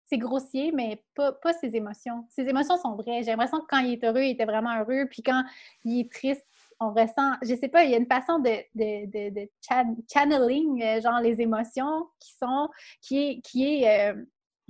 C'est 0.06 0.18
grossier, 0.18 0.72
mais 0.72 1.02
pas, 1.14 1.32
pas 1.32 1.54
ses 1.54 1.74
émotions. 1.74 2.26
Ses 2.28 2.46
émotions 2.48 2.76
sont 2.76 2.94
vraies. 2.96 3.22
J'ai 3.22 3.30
l'impression 3.30 3.60
que 3.60 3.66
quand 3.66 3.78
il 3.78 3.94
est 3.94 4.04
heureux, 4.04 4.22
il 4.22 4.30
était 4.32 4.44
vraiment 4.44 4.78
heureux. 4.78 5.06
Puis 5.10 5.22
quand 5.22 5.42
il 5.84 6.00
est 6.00 6.12
triste, 6.12 6.46
on 6.82 6.92
ressent, 6.92 7.32
je 7.42 7.54
sais 7.54 7.68
pas, 7.68 7.84
il 7.84 7.90
y 7.90 7.94
a 7.94 7.98
une 7.98 8.06
façon 8.06 8.38
de, 8.38 8.50
de, 8.74 9.06
de, 9.06 9.34
de 9.40 9.48
chan- 9.66 9.96
channeling, 10.12 10.82
euh, 10.82 11.00
genre 11.00 11.20
les 11.20 11.40
émotions 11.40 12.08
qui 12.18 12.32
sont, 12.38 12.68
qui 13.00 13.18
est, 13.18 13.40
qui 13.40 13.74
est 13.84 14.10
euh, 14.10 14.22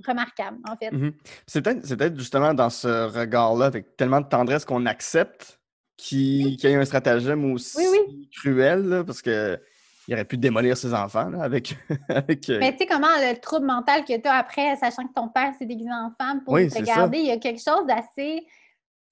remarquable, 0.05 0.59
en 0.69 0.75
fait. 0.77 0.91
Mhm. 0.91 1.13
C'est 1.47 1.61
peut-être 1.61 2.17
justement 2.17 2.53
dans 2.53 2.69
ce 2.69 3.07
regard-là, 3.07 3.65
avec 3.65 3.95
tellement 3.97 4.21
de 4.21 4.27
tendresse 4.27 4.65
qu'on 4.65 4.85
accepte 4.85 5.59
qu'il 5.97 6.61
y 6.61 6.67
ait 6.67 6.75
un 6.75 6.85
stratagème 6.85 7.51
aussi 7.51 7.77
Oui, 7.91 8.29
cruel, 8.35 8.87
là, 8.87 9.03
parce 9.03 9.21
que 9.21 9.59
il 10.07 10.13
aurait 10.13 10.25
pu 10.25 10.37
démolir 10.37 10.75
ses 10.75 10.93
enfants 10.93 11.29
là, 11.29 11.43
avec. 11.43 11.77
avec 12.09 12.49
euh, 12.49 12.59
Mais 12.59 12.73
tu 12.73 12.79
sais 12.79 12.85
comment 12.87 13.07
le 13.19 13.39
trouble 13.39 13.65
mental 13.65 14.03
que 14.03 14.17
tu 14.19 14.27
as 14.27 14.33
après, 14.35 14.75
sachant 14.75 15.07
que 15.07 15.13
ton 15.13 15.29
père 15.29 15.53
s'est 15.57 15.65
déguisé 15.65 15.89
en 15.91 16.11
femme 16.19 16.43
pour 16.43 16.55
Oui, 16.55 16.67
te 16.67 16.81
garder, 16.81 17.19
il 17.19 17.27
y 17.27 17.31
a 17.31 17.37
quelque 17.37 17.61
chose 17.61 17.85
d'assez. 17.87 18.45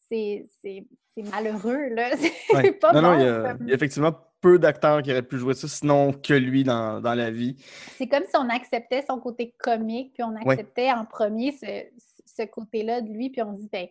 C'est 0.10 0.46
c'est- 1.18 1.30
malheureux, 1.30 1.88
là. 1.90 2.10
C'est 2.18 2.56
ouais. 2.56 2.72
pas 2.74 2.94
non, 2.94 3.02
bon. 3.02 3.08
non, 3.10 3.20
il 3.20 3.26
y, 3.26 3.28
a, 3.30 3.42
comme- 3.54 3.58
il 3.62 3.68
y 3.70 3.72
a 3.72 3.76
effectivement 3.76 4.14
peu 4.42 4.58
d'acteurs 4.58 5.02
qui 5.04 5.12
auraient 5.12 5.22
pu 5.22 5.38
jouer 5.38 5.54
ça, 5.54 5.68
sinon 5.68 6.14
que 6.14 6.34
lui 6.34 6.64
dans, 6.64 7.00
dans 7.02 7.14
la 7.14 7.30
vie. 7.30 7.56
C'est 7.98 8.08
comme 8.08 8.24
si 8.24 8.36
on 8.38 8.50
acceptait 8.50 9.04
son 9.08 9.20
côté 9.20 9.54
comique, 9.60 10.14
puis 10.14 10.24
on 10.24 10.32
Ouais. 10.34 10.54
acceptait 10.54 10.92
en 10.92 11.06
premier 11.06 11.52
ce, 11.52 11.66
ce 12.26 12.44
côté-là 12.48 13.02
de 13.02 13.10
lui, 13.10 13.30
puis 13.30 13.42
on 13.44 13.54
dit, 13.54 13.70
ben, 13.72 13.86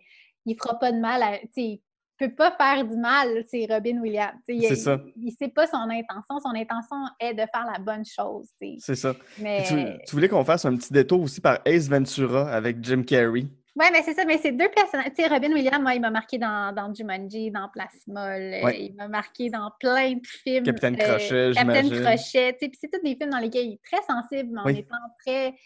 il 0.47 0.57
fera 0.57 0.79
pas 0.79 0.91
de 0.93 0.99
mal 0.99 1.23
à. 1.23 1.39
Il 1.57 1.81
peut 2.29 2.35
pas 2.35 2.51
faire 2.55 2.85
du 2.85 2.97
mal, 2.99 3.45
c'est 3.49 3.67
Robin 3.71 3.99
Williams. 3.99 4.35
C'est 4.47 4.75
ça. 4.77 5.01
Il, 5.17 5.29
il 5.29 5.33
sait 5.33 5.49
pas 5.49 5.67
son 5.67 5.79
intention. 5.89 6.39
Son 6.43 6.55
intention 6.55 6.97
est 7.19 7.33
de 7.33 7.41
faire 7.51 7.67
la 7.73 7.79
bonne 7.79 8.05
chose. 8.05 8.49
C'est 8.81 8.95
ça. 8.97 9.15
Mais. 9.39 9.65
Tu 10.07 10.11
voulais 10.17 10.29
qu'on 10.29 10.45
fasse 10.45 10.65
un 10.67 10.77
petit 10.77 10.93
détour 10.93 11.23
aussi 11.23 11.41
par 11.41 11.61
Ace 11.65 11.89
Ventura 11.89 12.51
avec 12.53 12.85
Jim 12.85 13.05
Carrey. 13.05 13.45
Oui, 13.81 13.87
mais 13.93 14.03
c'est 14.03 14.13
ça, 14.13 14.27
mais 14.27 14.37
c'est 14.37 14.53
deux 14.53 14.69
personnages. 14.69 15.07
Tu 15.17 15.23
sais, 15.23 15.29
Robin 15.29 15.53
Williams, 15.53 15.81
moi, 15.81 15.95
il 15.95 16.01
m'a 16.03 16.11
marqué 16.11 16.37
dans, 16.37 16.71
dans 16.75 16.93
Jumanji, 16.95 17.51
dans 17.51 17.69
Plasmol, 17.71 18.21
euh, 18.43 18.63
Ouais. 18.63 18.85
il 18.85 18.95
m'a 18.95 19.09
marqué 19.09 19.49
dans 19.49 19.71
plein 19.81 20.13
de 20.17 20.21
films. 20.27 20.65
Capitaine 20.65 20.97
euh, 21.01 21.05
Crochet, 21.17 21.53
Capitaine. 21.55 21.89
Crochet, 21.89 22.17
tu 22.53 22.59
sais, 22.61 22.69
puis 22.69 22.79
c'est 22.79 22.89
tous 22.93 23.01
des 23.03 23.17
films 23.17 23.31
dans 23.31 23.39
lesquels 23.39 23.67
il 23.69 23.73
est 23.73 23.83
très 23.83 24.03
sensible, 24.03 24.51
mais 24.53 24.61
en 24.61 24.65
Oui. 24.67 24.79
étant 24.81 24.97
très, 25.25 25.53
tu 25.53 25.59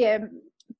sais, 0.00 0.12
euh, 0.12 0.26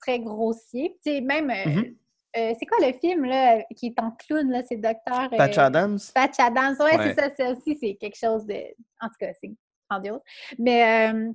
très 0.00 0.18
grossier. 0.18 0.98
Tu 1.06 1.12
sais, 1.12 1.20
même, 1.20 1.50
euh, 1.50 2.52
c'est 2.58 2.66
quoi 2.66 2.78
le 2.84 2.92
film, 2.98 3.26
là, 3.26 3.62
qui 3.76 3.86
est 3.86 4.00
en 4.00 4.10
clown, 4.10 4.50
là, 4.50 4.62
c'est 4.68 4.76
Docteur... 4.76 5.32
euh, 5.32 5.36
Patch 5.36 5.58
Adams? 5.58 5.98
Patch 6.12 6.40
Adams, 6.40 6.74
ouais, 6.80 6.96
Ouais. 6.98 7.14
c'est 7.14 7.20
ça, 7.20 7.30
ça 7.36 7.50
aussi, 7.52 7.78
c'est 7.80 7.94
quelque 7.94 8.18
chose 8.18 8.44
de... 8.46 8.56
En 9.00 9.06
tout 9.06 9.14
cas, 9.20 9.32
c'est 9.40 9.52
grandiose. 9.88 10.20
Mais 10.58 11.12
euh, 11.12 11.30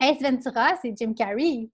Ace 0.00 0.22
Ventura, 0.22 0.76
c'est 0.80 0.94
Jim 0.96 1.12
Carrey. 1.12 1.70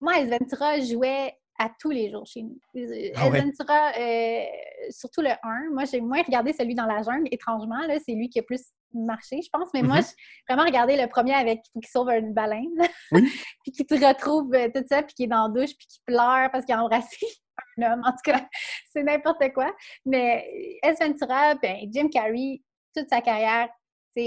Moi, 0.00 0.18
Ace 0.18 0.28
Ventura 0.28 0.80
jouait 0.80 1.37
à 1.58 1.70
tous 1.80 1.90
les 1.90 2.10
jours 2.10 2.24
chez 2.26 2.42
nous. 2.42 2.58
Euh, 2.76 3.10
Ah 3.16 3.26
Ace 3.26 3.32
ouais? 3.32 3.40
Ventura, 3.40 3.92
euh, 3.98 4.44
surtout 4.90 5.22
le 5.22 5.30
1. 5.42 5.70
Moi, 5.72 5.84
j'ai 5.84 6.00
moins 6.00 6.22
regardé 6.22 6.52
celui 6.52 6.74
dans 6.74 6.86
la 6.86 7.02
jungle, 7.02 7.28
étrangement. 7.32 7.80
là, 7.86 7.98
C'est 8.04 8.12
lui 8.12 8.28
qui 8.28 8.38
a 8.38 8.42
plus 8.42 8.62
marché, 8.94 9.40
je 9.42 9.48
pense. 9.52 9.68
Mais 9.74 9.82
moi, 9.82 9.96
Mhm. 9.96 10.02
j'ai 10.02 10.14
vraiment 10.54 10.64
regardé 10.66 10.96
le 10.96 11.08
premier 11.08 11.34
avec 11.34 11.60
qu'il 11.72 11.84
sauve 11.86 12.10
une 12.10 12.32
baleine. 12.32 12.64
Oui. 13.12 13.22
puis 13.64 13.72
qu'il 13.72 13.86
te 13.86 13.94
retrouve 13.94 14.54
euh, 14.54 14.68
tout 14.74 14.84
ça, 14.88 15.02
puis 15.02 15.14
qu'il 15.14 15.24
est 15.26 15.28
dans 15.28 15.48
la 15.48 15.52
douche, 15.60 15.76
puis 15.76 15.86
qu'il 15.88 16.02
pleure 16.06 16.50
parce 16.52 16.64
qu'il 16.64 16.74
a 16.74 16.82
embrassé 16.82 17.16
un 17.78 17.92
homme. 17.92 18.02
En 18.04 18.12
tout 18.12 18.30
cas, 18.30 18.46
c'est 18.92 19.02
n'importe 19.02 19.52
quoi. 19.52 19.74
Mais 20.06 20.78
Ace 20.82 20.98
Ventura, 21.00 21.54
ben, 21.56 21.76
Jim 21.92 22.08
Carrey, 22.08 22.62
toute 22.96 23.08
sa 23.10 23.20
carrière, 23.20 23.68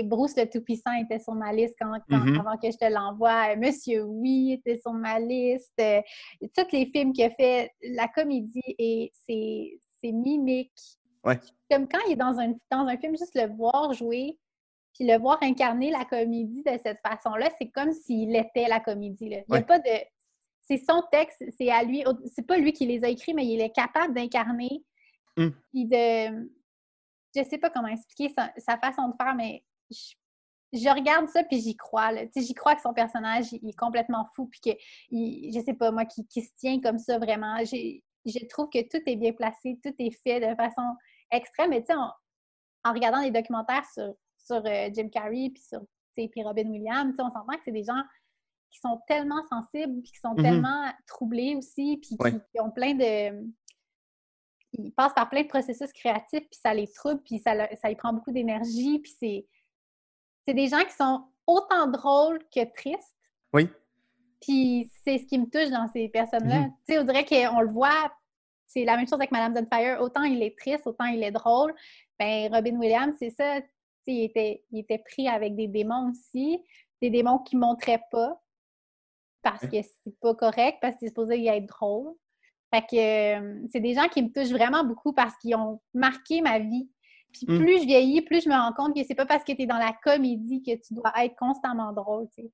Bruce 0.03 0.37
le 0.37 0.49
Tout-Puissant 0.49 0.93
était 0.93 1.19
sur 1.19 1.33
ma 1.33 1.51
liste 1.51 1.75
quand, 1.79 1.91
quand- 2.09 2.17
Mhm. 2.19 2.39
avant 2.39 2.57
que 2.57 2.71
je 2.71 2.77
te 2.77 2.85
l'envoie. 2.91 3.53
Euh, 3.53 3.57
Monsieur 3.57 4.03
Oui 4.03 4.53
était 4.53 4.79
sur 4.79 4.93
ma 4.93 5.19
liste. 5.19 5.73
Euh, 5.79 6.01
tous 6.55 6.71
les 6.71 6.85
films 6.87 7.11
qu'il 7.13 7.25
a 7.25 7.29
fait, 7.31 7.71
la 7.81 8.07
comédie 8.07 8.61
et 8.77 9.11
ses, 9.27 9.79
ses 9.99 10.11
mimiques. 10.11 10.71
Ouais. 11.25 11.39
Comme 11.69 11.87
quand 11.87 11.99
il 12.07 12.13
est 12.13 12.15
dans 12.15 12.39
un, 12.39 12.53
dans 12.71 12.87
un 12.87 12.97
film, 12.97 13.17
juste 13.17 13.35
le 13.35 13.53
voir 13.53 13.93
jouer, 13.93 14.37
puis 14.93 15.05
le 15.05 15.17
voir 15.17 15.37
incarner 15.41 15.91
la 15.91 16.05
comédie 16.05 16.63
de 16.63 16.71
cette 16.83 16.99
façon-là, 17.05 17.49
c'est 17.59 17.69
comme 17.69 17.91
s'il 17.93 18.35
était 18.35 18.67
la 18.67 18.79
comédie. 18.79 19.29
là. 19.29 19.37
Il 19.37 19.51
n'y 19.51 19.57
a 19.57 19.59
Ouais. 19.59 19.65
pas 19.65 19.79
de. 19.79 19.89
C'est 20.61 20.77
son 20.77 21.03
texte, 21.11 21.43
c'est 21.57 21.69
à 21.69 21.83
lui. 21.83 22.03
C'est 22.33 22.45
pas 22.47 22.57
lui 22.57 22.71
qui 22.71 22.85
les 22.85 23.03
a 23.03 23.09
écrits, 23.09 23.33
mais 23.33 23.45
il 23.45 23.59
est 23.61 23.71
capable 23.75 24.13
d'incarner. 24.13 24.83
Mm. 25.37 25.49
Puis 25.73 25.85
de. 25.85 26.49
Je 27.35 27.43
sais 27.43 27.57
pas 27.57 27.69
comment 27.69 27.87
expliquer 27.87 28.33
sa, 28.33 28.51
sa 28.57 28.77
façon 28.77 29.07
de 29.09 29.13
faire, 29.21 29.33
mais 29.35 29.63
je, 29.91 30.79
je 30.79 30.89
regarde 30.89 31.27
ça 31.29 31.43
puis 31.43 31.59
j'y 31.59 31.75
crois. 31.75 32.11
J'y 32.35 32.53
crois 32.53 32.75
que 32.75 32.81
son 32.81 32.93
personnage, 32.93 33.51
il, 33.51 33.59
il 33.63 33.69
est 33.69 33.77
complètement 33.77 34.27
fou, 34.35 34.47
puis 34.47 34.59
que, 34.61 34.69
il- 35.09 35.53
je 35.53 35.59
sais 35.63 35.73
pas, 35.73 35.91
moi, 35.91 36.05
qui, 36.05 36.25
qui 36.27 36.41
se 36.41 36.51
tient 36.57 36.79
comme 36.81 36.97
ça 36.97 37.17
vraiment. 37.19 37.57
J'ai- 37.65 38.03
Je 38.25 38.45
trouve 38.47 38.69
que 38.69 38.81
tout 38.87 39.01
est 39.07 39.15
bien 39.15 39.33
placé, 39.33 39.79
tout 39.83 39.93
est 39.99 40.11
fait 40.23 40.39
de 40.39 40.55
façon 40.55 40.95
extrême. 41.31 41.71
Mais 41.71 41.81
tu 41.81 41.87
sais, 41.87 41.95
en, 41.95 42.11
en 42.83 42.93
regardant 42.93 43.21
des 43.21 43.31
documentaires 43.31 43.85
sur, 43.93 44.13
sur 44.37 44.63
euh, 44.65 44.89
Jim 44.93 45.09
Carrey 45.09 45.49
puis 45.53 45.63
sur 45.63 45.81
puis 46.15 46.29
Robin 46.43 46.67
Williams, 46.69 47.15
on 47.19 47.31
s'entend 47.31 47.53
que 47.55 47.61
c'est 47.65 47.71
des 47.71 47.83
gens 47.85 48.01
qui 48.69 48.79
sont 48.79 48.99
tellement 49.07 49.41
sensibles, 49.49 50.01
puis 50.01 50.11
qui 50.11 50.19
sont 50.19 50.35
Mhm. 50.35 50.43
tellement 50.43 50.91
troublés 51.07 51.55
aussi, 51.55 51.97
puis 51.97 52.15
qui, 52.15 52.17
Ouais. 52.19 52.31
qui 52.33 52.59
ont 52.61 52.69
plein 52.71 52.93
de... 52.93 53.51
Ils 54.73 54.91
passent 54.93 55.13
par 55.13 55.29
plein 55.29 55.41
de 55.43 55.47
processus 55.47 55.91
créatifs, 55.93 56.47
puis 56.49 56.59
ça 56.61 56.73
les 56.73 56.87
trouble, 56.87 57.21
puis 57.23 57.39
ça, 57.39 57.53
ça 57.77 57.89
y 57.91 57.95
prend 57.95 58.13
beaucoup 58.13 58.31
d'énergie, 58.31 58.99
puis 58.99 59.13
c'est... 59.19 59.47
C'est 60.51 60.55
des 60.55 60.67
gens 60.67 60.83
qui 60.83 60.93
sont 60.93 61.23
autant 61.47 61.87
drôles 61.87 62.39
que 62.53 62.65
tristes, 62.73 63.15
Oui. 63.53 63.69
puis 64.41 64.91
c'est 65.05 65.17
ce 65.17 65.25
qui 65.25 65.39
me 65.39 65.45
touche 65.45 65.69
dans 65.69 65.87
ces 65.93 66.09
personnes-là. 66.09 66.59
Mhm. 66.59 66.73
Tu 66.85 66.93
sais, 66.93 66.99
on 66.99 67.05
dirait 67.05 67.23
qu'on 67.23 67.61
le 67.61 67.69
voit, 67.71 68.11
c'est 68.67 68.83
la 68.83 68.97
même 68.97 69.05
chose 69.07 69.13
avec 69.13 69.31
Madame 69.31 69.53
Doubtfire. 69.53 70.01
Autant 70.01 70.23
il 70.23 70.43
est 70.43 70.57
triste, 70.57 70.85
autant 70.87 71.05
il 71.05 71.23
est 71.23 71.31
drôle. 71.31 71.73
Ben, 72.19 72.53
Robin 72.53 72.75
Williams, 72.75 73.15
c'est 73.17 73.29
ça. 73.29 73.61
Tu 73.61 73.67
sais, 74.03 74.13
il 74.13 74.23
était, 74.25 74.65
il 74.71 74.79
était 74.79 74.97
pris 74.97 75.29
avec 75.29 75.55
des 75.55 75.69
démons 75.69 76.09
aussi, 76.11 76.61
des 77.01 77.09
démons 77.09 77.39
qui 77.39 77.55
montraient 77.55 78.03
pas 78.11 78.37
parce 79.41 79.65
que 79.65 79.81
c'est 79.81 80.19
pas 80.19 80.35
correct, 80.35 80.79
parce 80.81 80.95
que 80.95 80.99
c'est 80.99 81.07
supposé 81.07 81.39
y 81.39 81.47
être 81.47 81.65
drôle. 81.65 82.13
Fait 82.73 82.81
que 82.81 83.39
euh, 83.39 83.67
c'est 83.71 83.79
des 83.79 83.93
gens 83.93 84.09
qui 84.09 84.21
me 84.21 84.27
touchent 84.33 84.51
vraiment 84.51 84.83
beaucoup 84.83 85.13
parce 85.13 85.37
qu'ils 85.37 85.55
ont 85.55 85.79
marqué 85.93 86.41
ma 86.41 86.59
vie. 86.59 86.89
Puis 87.31 87.45
Mm. 87.47 87.57
plus 87.59 87.79
je 87.81 87.85
vieillis, 87.85 88.21
plus 88.21 88.43
je 88.43 88.49
me 88.49 88.55
rends 88.55 88.73
compte 88.73 88.95
que 88.95 89.03
c'est 89.03 89.15
pas 89.15 89.25
parce 89.25 89.43
que 89.43 89.51
tu 89.53 89.61
es 89.63 89.65
dans 89.65 89.77
la 89.77 89.93
comédie 90.03 90.61
que 90.61 90.71
tu 90.75 90.93
dois 90.93 91.11
être 91.23 91.35
constamment 91.35 91.91
drôle. 91.93 92.27
tu 92.35 92.43
sais. 92.43 92.51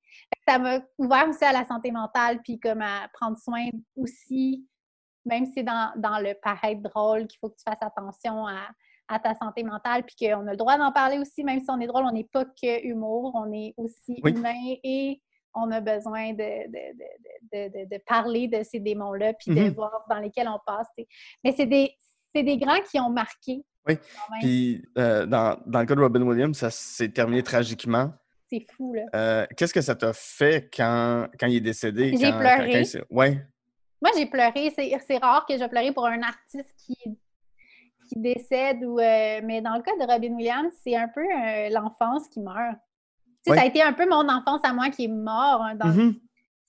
Ça 0.47 0.59
m'a 0.59 0.79
ouvert 0.97 1.27
aussi 1.29 1.43
à 1.43 1.51
la 1.53 1.65
santé 1.65 1.91
mentale, 1.91 2.41
puis 2.43 2.59
comme 2.59 2.81
à 2.81 3.07
prendre 3.13 3.37
soin 3.37 3.65
aussi, 3.95 4.65
même 5.25 5.45
si 5.45 5.53
c'est 5.53 5.63
dans, 5.63 5.91
dans 5.97 6.19
le 6.19 6.33
paraître 6.41 6.81
drôle, 6.81 7.27
qu'il 7.27 7.39
faut 7.39 7.49
que 7.49 7.55
tu 7.57 7.63
fasses 7.67 7.81
attention 7.81 8.45
à, 8.47 8.67
à 9.09 9.19
ta 9.19 9.33
santé 9.35 9.63
mentale, 9.63 10.03
puis 10.05 10.15
qu'on 10.27 10.47
a 10.47 10.51
le 10.51 10.57
droit 10.57 10.77
d'en 10.77 10.91
parler 10.91 11.17
aussi, 11.19 11.43
même 11.43 11.59
si 11.59 11.65
on 11.69 11.79
est 11.79 11.87
drôle, 11.87 12.05
on 12.05 12.11
n'est 12.11 12.29
pas 12.31 12.45
que 12.45 12.85
humour, 12.85 13.31
on 13.35 13.51
est 13.51 13.73
aussi 13.77 14.19
Oui. 14.23 14.31
humain 14.31 14.75
et 14.83 15.21
on 15.53 15.71
a 15.71 15.81
besoin 15.81 16.33
de, 16.33 16.37
de, 16.37 16.97
de, 16.97 17.69
de, 17.69 17.83
de- 17.85 17.89
de 17.95 18.03
parler 18.05 18.47
de 18.47 18.63
ces 18.63 18.79
démons-là, 18.79 19.33
puis 19.33 19.53
de 19.55 19.61
Mhm. 19.61 19.69
voir 19.73 20.05
dans 20.09 20.19
lesquels 20.19 20.47
on 20.47 20.59
passe. 20.65 20.87
Mais 21.43 21.51
c'est 21.51 21.65
des, 21.65 21.91
c'est 22.37 22.43
des 22.43 22.57
grands 22.57 22.79
qui 22.89 22.99
ont 22.99 23.09
marqué. 23.09 23.63
Oui. 23.87 23.97
Puis 24.41 24.83
euh, 24.97 25.25
dans, 25.25 25.57
dans 25.65 25.79
le 25.79 25.85
cas 25.85 25.95
de 25.95 26.01
Robin 26.01 26.21
Williams, 26.21 26.57
ça 26.57 26.69
s'est 26.69 27.09
terminé 27.09 27.41
tragiquement. 27.41 28.11
C'est 28.49 28.65
fou, 28.75 28.93
là. 28.93 29.01
Euh, 29.15 29.45
Qu'est-ce 29.57 29.73
que 29.73 29.81
ça 29.81 29.95
t'a 29.95 30.13
fait 30.13 30.69
quand, 30.75 31.27
quand 31.39 31.47
il 31.47 31.55
est 31.57 31.61
décédé? 31.61 32.11
J'ai 32.17 32.31
pleuré. 32.31 32.83
quand 32.83 32.99
ouais. 33.15 33.45
Moi, 34.01 34.11
j'ai 34.17 34.25
pleuré. 34.25 34.71
C'est 34.75 35.17
rare 35.17 35.45
que 35.47 35.57
je 35.57 35.65
pleurer 35.67 35.91
pour 35.91 36.05
un 36.05 36.21
artiste 36.21 36.73
qui, 36.77 36.95
qui 38.07 38.19
décède. 38.19 38.83
Ou, 38.83 38.99
euh, 38.99 39.41
mais 39.43 39.61
dans 39.61 39.75
le 39.75 39.81
cas 39.81 39.95
de 39.99 40.09
Robin 40.09 40.33
Williams, 40.35 40.71
c'est 40.83 40.95
un 40.95 41.07
peu 41.07 41.23
l'enfance 41.73 42.27
qui 42.29 42.39
meurt. 42.41 42.75
Tu 43.45 43.45
sais, 43.45 43.51
Ouais. 43.51 43.57
Ça 43.57 43.63
a 43.63 43.65
été 43.67 43.81
un 43.81 43.93
peu 43.93 44.07
mon 44.09 44.27
enfance 44.29 44.61
à 44.63 44.73
moi 44.73 44.89
qui 44.89 45.05
est 45.05 45.09
mort. 45.09 45.61
hein, 45.63 45.75
dans- 45.75 45.87
Mhm. 45.87 46.15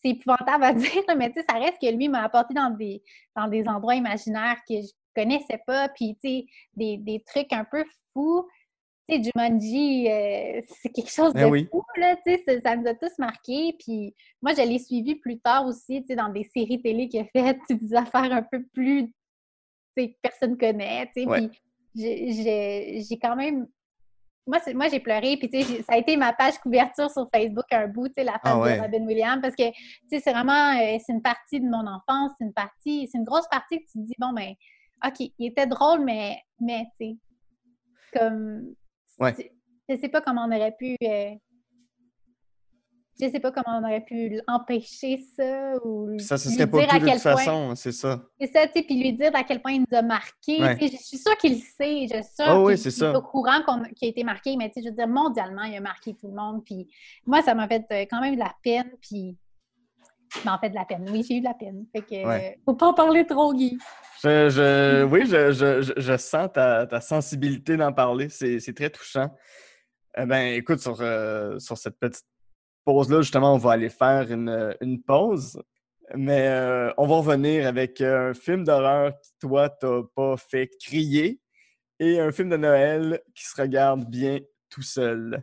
C'est 0.01 0.11
épouvantable 0.11 0.63
à 0.65 0.73
dire, 0.75 1.03
mais 1.17 1.29
tu 1.33 1.41
sais, 1.41 1.47
ça 1.49 1.59
reste 1.59 1.79
que 1.83 1.91
lui 1.93 2.09
m'a 2.09 2.23
apporté 2.23 2.55
dans 2.55 2.71
des, 2.71 3.03
dans 3.37 3.49
des 3.49 3.67
endroits 3.67 3.97
imaginaires 3.97 4.59
que 4.69 4.75
je 4.77 4.89
connaissais 5.19 5.61
pas. 5.67 5.89
Puis, 5.89 6.17
tu 6.23 6.29
sais, 6.29 6.47
des, 6.75 6.97
des 6.99 7.23
trucs 7.27 7.53
un 7.53 7.65
peu 7.65 7.85
fous. 8.13 8.47
Tu 9.09 9.17
sais, 9.17 9.23
Jumanji, 9.23 10.09
euh, 10.11 10.61
c'est 10.83 10.91
quelque 10.91 11.11
chose 11.11 11.33
de 11.33 11.41
Eh 11.41 11.45
oui. 11.47 11.67
fou, 11.71 11.83
là, 11.97 12.17
tu 12.27 12.37
sais, 12.37 12.61
ça, 12.63 12.77
nous 12.77 12.87
a 12.87 12.95
tous 12.95 13.19
marqués. 13.19 13.75
Puis 13.79 14.15
moi, 14.43 14.53
je 14.55 14.63
l'ai 14.63 14.79
suivi 14.79 15.15
plus 15.15 15.39
tard 15.41 15.67
aussi, 15.67 16.03
tu 16.03 16.09
sais, 16.09 16.17
dans 16.17 16.29
des 16.29 16.45
séries 16.45 16.81
télé 16.83 17.09
qu'il 17.09 17.21
a 17.21 17.25
fait, 17.25 17.55
tu 17.55 17.61
sais, 17.69 17.75
des 17.81 17.95
affaires 17.95 18.33
un 18.33 18.43
peu 18.43 18.63
plus, 18.75 19.07
tu 19.07 19.13
sais, 19.97 20.09
que 20.11 20.17
personne 20.23 20.57
connaît, 20.59 21.07
tu 21.15 21.23
sais. 21.23 21.27
Ouais. 21.27 21.49
Puis 21.49 21.61
j'ai- 21.97 23.19
quand 23.21 23.35
même... 23.37 23.67
Moi, 24.47 24.61
c'est- 24.65 24.73
moi 24.73 24.89
j'ai 24.89 25.01
pleuré, 25.01 25.37
puis 25.37 25.51
tu 25.51 25.63
sais, 25.63 25.83
ça 25.83 25.93
a 25.93 25.99
été 25.99 26.17
ma 26.17 26.33
page 26.33 26.57
couverture 26.59 27.11
sur 27.11 27.29
Facebook 27.35 27.67
un 27.71 27.87
bout, 27.87 28.09
tu 28.09 28.15
sais, 28.17 28.25
la 28.25 28.39
Ah 28.43 28.59
ouais. 28.59 28.77
de 28.77 28.81
Robin 28.83 29.05
Williams, 29.07 29.41
parce 29.43 29.55
que, 29.55 29.71
tu 29.71 30.09
sais, 30.09 30.21
c'est 30.21 30.33
vraiment, 30.33 30.71
euh, 30.81 30.97
c'est 31.05 31.13
une 31.13 31.21
partie 31.21 31.61
de 31.61 31.67
mon 31.67 31.87
enfance, 31.87 32.33
c'est 32.39 32.47
une 32.47 32.55
partie, 32.55 33.07
c'est 33.13 33.19
une 33.19 33.25
grosse 33.25 33.47
partie 33.51 33.79
que 33.79 33.85
tu 33.85 33.99
te 33.99 34.07
dis, 34.07 34.15
bon, 34.19 34.33
ben, 34.33 34.55
OK, 35.07 35.33
il 35.39 35.47
était 35.47 35.67
drôle, 35.67 36.05
mais, 36.05 36.43
mais 36.61 36.87
tu 37.01 37.07
sais, 37.07 37.17
comme... 38.19 38.75
Ouais. 39.19 39.35
Je 39.89 39.97
sais 39.97 40.09
pas 40.09 40.21
comment 40.21 40.47
on 40.47 40.55
aurait 40.55 40.75
pu... 40.79 40.97
euh, 41.03 41.35
je 43.21 43.29
sais 43.29 43.41
pas 43.41 43.51
comment 43.51 43.79
on 43.81 43.83
aurait 43.83 44.05
pu 44.05 44.41
empêcher 44.47 45.19
ça 45.37 45.75
ou 45.85 46.17
Ça 46.21 46.37
se 46.37 46.49
lui 46.49 46.55
serait 46.55 46.71
pas 46.71 46.79
dire 46.79 46.89
à 46.89 46.95
pu 46.95 47.01
de 47.01 47.05
quel 47.07 47.15
toute 47.15 47.23
point... 47.23 47.37
façon, 47.37 47.75
c'est 47.75 47.93
ça. 47.93 48.23
C'est 48.41 48.53
ça, 48.53 48.67
tu 48.67 48.75
sais, 48.75 48.83
puis 48.85 49.03
lui 49.03 49.13
dire 49.13 49.31
à 49.35 49.43
quel 49.43 49.61
point 49.61 49.73
il 49.73 49.81
nous 49.81 49.99
a 49.99 50.03
marqué. 50.03 50.63
Ouais. 50.63 50.79
Je 50.81 50.97
suis 50.97 51.19
sûre 51.19 51.37
qu'il 51.37 51.55
le 51.55 51.59
sait, 51.59 52.07
je 52.07 52.23
suis 52.23 52.35
sûre 52.37 52.55
Oh 52.57 52.67
oui, 52.67 52.77
qu'il 52.77 52.87
est 52.87 53.17
au 53.17 53.23
courant 53.23 53.61
qu'il 53.97 54.07
a 54.07 54.11
été 54.11 54.23
marqué, 54.23 54.57
mais 54.57 54.69
tu 54.69 54.75
sais, 54.75 54.83
je 54.83 54.91
veux 54.91 54.97
dire, 54.97 55.09
mondialement, 55.09 55.63
il 55.65 55.77
a 55.77 55.81
marqué 55.81 56.15
tout 56.15 56.29
le 56.29 56.35
monde. 56.35 56.65
Puis 56.65 56.89
moi, 57.27 57.43
ça 57.43 57.55
m'a 57.55 57.67
fait 57.67 57.85
euh, 57.91 58.05
quand 58.09 58.21
même 58.21 58.35
de 58.35 58.41
la 58.41 58.55
peine, 58.63 58.91
puis... 59.01 59.37
Mais 60.45 60.51
en 60.51 60.59
fait, 60.59 60.71
de 60.71 60.75
la 60.75 60.85
peine. 60.85 61.07
Oui, 61.11 61.25
j'ai 61.29 61.37
eu 61.37 61.41
de 61.41 61.45
la 61.45 61.55
peine. 61.55 61.87
Fait 61.93 62.03
que, 62.03 62.27
Ouais. 62.27 62.57
euh, 62.57 62.61
faut 62.65 62.75
pas 62.75 62.87
en 62.89 62.95
parler 62.95 63.27
trop, 63.27 63.53
Guy. 63.53 63.79
Je, 64.23 64.49
je- 64.51 65.05
oui, 65.05 65.23
je, 65.27 65.53
je- 66.01 66.17
sens 66.17 66.49
ta, 66.53 66.87
ta 66.87 67.01
sensibilité 67.01 67.77
d'en 67.77 67.93
parler. 67.93 68.29
C'est 68.29 68.59
c'est 68.61 68.73
très 68.75 68.91
touchant. 68.91 69.31
Eh 70.17 70.27
ben, 70.27 70.55
écoute, 70.55 70.81
sur, 70.81 70.97
euh, 71.01 71.59
sur 71.59 71.79
cette 71.79 71.99
petite 71.99 72.27
pause-là, 72.85 73.21
justement, 73.21 73.55
on 73.55 73.59
va 73.59 73.73
aller 73.73 73.91
faire 73.91 74.31
une, 74.33 74.75
une 74.81 75.03
pause. 75.03 75.61
Mais 76.15 76.49
euh, 76.49 76.91
on 76.97 77.07
va 77.07 77.17
revenir 77.17 77.67
avec 77.67 78.01
un 78.01 78.33
film 78.35 78.65
d'horreur 78.65 79.13
qui, 79.21 79.31
toi, 79.41 79.69
t'as 79.69 80.01
pas 80.17 80.37
fait 80.39 80.69
crier 80.81 81.39
et 82.01 82.19
un 82.19 82.33
film 82.33 82.49
de 82.49 82.57
Noël 82.57 83.21
qui 83.35 83.45
se 83.45 83.61
regarde 83.61 84.05
bien 84.09 84.39
tout 84.71 84.83
seul. 84.83 85.43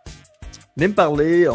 Venez 0.77 0.87
me 0.87 0.93
parler, 0.93 1.47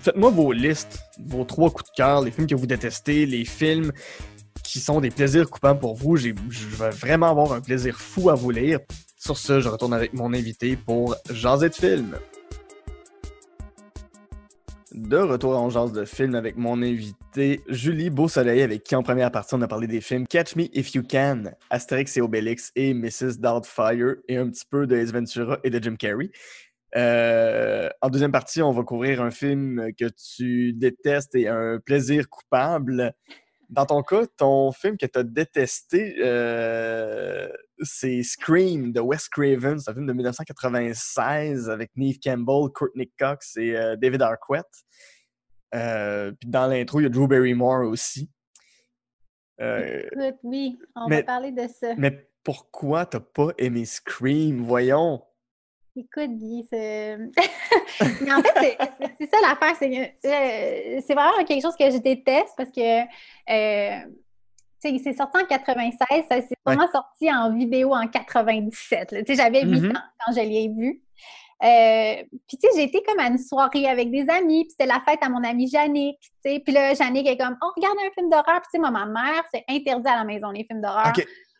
faites-moi 0.00 0.30
vos 0.30 0.52
listes, 0.52 1.00
vos 1.18 1.44
trois 1.44 1.68
coups 1.70 1.90
de 1.90 1.96
cœur, 1.96 2.22
les 2.22 2.30
films 2.30 2.46
que 2.46 2.54
vous 2.54 2.66
détestez, 2.66 3.26
les 3.26 3.44
films 3.44 3.92
qui 4.62 4.78
sont 4.78 5.00
des 5.00 5.10
plaisirs 5.10 5.50
coupants 5.50 5.74
pour 5.74 5.96
vous. 5.96 6.16
Je 6.16 6.30
vais 6.30 6.90
vraiment 6.90 7.28
avoir 7.28 7.52
un 7.52 7.60
plaisir 7.60 7.98
fou 8.00 8.30
à 8.30 8.34
vous 8.34 8.50
lire. 8.50 8.78
Sur 9.16 9.36
ce, 9.36 9.60
je 9.60 9.68
retourne 9.68 9.94
avec 9.94 10.12
mon 10.12 10.32
invité 10.32 10.76
pour 10.76 11.16
Jaser 11.28 11.70
de 11.70 11.74
film. 11.74 12.18
De 14.94 15.18
retour 15.18 15.56
en 15.58 15.68
jase 15.68 15.92
de 15.92 16.04
film 16.04 16.34
avec 16.34 16.56
mon 16.56 16.80
invité 16.82 17.60
Julie 17.68 18.10
Beausoleil, 18.10 18.62
avec 18.62 18.84
qui 18.84 18.96
en 18.96 19.02
première 19.02 19.30
partie 19.30 19.54
on 19.54 19.60
a 19.60 19.68
parlé 19.68 19.86
des 19.86 20.00
films 20.00 20.26
Catch 20.26 20.56
Me 20.56 20.64
If 20.72 20.94
You 20.94 21.02
Can, 21.08 21.44
Astérix 21.68 22.16
et 22.16 22.20
Obélix 22.22 22.72
et 22.74 22.94
Mrs. 22.94 23.38
Doubtfire 23.38 24.14
et 24.28 24.38
un 24.38 24.48
petit 24.48 24.64
peu 24.68 24.86
de 24.86 24.96
Ace 24.96 25.12
Ventura 25.12 25.58
et 25.62 25.70
de 25.70 25.82
Jim 25.82 25.96
Carrey. 25.96 26.30
Euh, 26.96 27.88
en 28.00 28.08
deuxième 28.08 28.32
partie, 28.32 28.62
on 28.62 28.72
va 28.72 28.82
couvrir 28.82 29.20
un 29.22 29.30
film 29.30 29.92
que 29.98 30.06
tu 30.08 30.72
détestes 30.72 31.34
et 31.34 31.48
un 31.48 31.78
plaisir 31.84 32.28
coupable. 32.30 33.12
Dans 33.68 33.84
ton 33.84 34.02
cas, 34.02 34.24
ton 34.38 34.72
film 34.72 34.96
que 34.96 35.04
tu 35.04 35.18
as 35.18 35.22
détesté, 35.22 36.16
euh, 36.20 37.48
c'est 37.82 38.22
Scream 38.22 38.92
de 38.92 39.00
Wes 39.00 39.28
Craven. 39.28 39.78
C'est 39.78 39.90
un 39.90 39.94
film 39.94 40.06
de 40.06 40.12
1996 40.14 41.68
avec 41.68 41.90
Neve 41.96 42.16
Campbell, 42.24 42.70
Courtney 42.74 43.12
Cox 43.18 43.58
et 43.58 43.76
euh, 43.76 43.96
David 43.96 44.22
Arquette. 44.22 44.64
Puis 45.70 46.48
dans 46.48 46.66
l'intro, 46.66 47.00
il 47.00 47.02
y 47.02 47.06
a 47.06 47.10
Drew 47.10 47.28
Barrymore 47.28 47.86
aussi. 47.88 48.30
Écoute, 49.60 50.36
oui, 50.44 50.78
on 50.96 51.08
mais- 51.08 51.16
va 51.16 51.22
parler 51.24 51.52
de 51.52 51.66
ça. 51.68 51.94
mais 51.98 52.30
pourquoi 52.44 53.04
t'as 53.04 53.20
pas 53.20 53.48
aimé 53.58 53.84
Scream? 53.84 54.62
Voyons. 54.62 55.22
Écoute, 55.98 56.36
Guy, 56.38 56.66
c'est. 56.70 57.16
Mais 58.22 58.32
en 58.32 58.40
fait, 58.42 58.76
c'est- 59.20 59.26
ça 59.30 59.36
l'affaire. 59.42 59.76
C'est 59.78 60.14
euh, 60.24 61.00
c'est 61.06 61.14
vraiment 61.14 61.44
quelque 61.46 61.62
chose 61.62 61.76
que 61.78 61.90
je 61.90 61.98
déteste 61.98 62.54
parce 62.56 62.70
que 62.70 63.00
euh, 63.02 64.00
tu 64.82 64.90
sais, 64.96 65.00
c'est 65.02 65.12
sorti 65.14 65.38
en 65.42 65.44
96, 65.46 66.24
ça 66.30 66.40
c'est 66.40 66.54
vraiment 66.64 66.86
sorti 66.92 67.32
en 67.32 67.52
vidéo 67.52 67.92
en 67.94 68.06
97. 68.06 69.12
là. 69.12 69.22
Tu 69.24 69.34
sais, 69.34 69.42
J'avais 69.42 69.62
8 69.62 69.80
Mhm. 69.80 69.90
ans 69.96 70.00
quand 70.24 70.32
je 70.32 70.40
l'ai 70.40 70.68
vu. 70.68 71.02
Euh, 71.64 72.22
puis 72.46 72.56
tu 72.56 72.68
sais, 72.68 72.68
j'ai 72.76 72.84
été 72.84 73.02
comme 73.02 73.18
à 73.18 73.26
une 73.26 73.38
soirée 73.38 73.88
avec 73.88 74.12
des 74.12 74.24
amis, 74.30 74.62
puis 74.64 74.70
c'était 74.78 74.86
la 74.86 75.00
fête 75.04 75.18
à 75.22 75.28
mon 75.28 75.42
amie 75.42 75.68
Jannick, 75.68 76.16
tu 76.20 76.30
sais. 76.52 76.60
Puis 76.60 76.72
là, 76.72 76.94
Jannick 76.94 77.26
est 77.26 77.36
comme, 77.36 77.56
on 77.60 77.72
regarde 77.74 77.96
un 78.06 78.10
film 78.12 78.30
d'horreur. 78.30 78.60
Puis 78.60 78.66
tu 78.66 78.70
sais, 78.72 78.78
moi, 78.78 78.92
ma 78.92 79.06
mère, 79.06 79.42
c'est 79.52 79.64
interdit 79.68 80.08
à 80.08 80.18
la 80.18 80.24
maison, 80.24 80.50
les 80.50 80.62
films 80.62 80.80
d'horreur. 80.80 81.12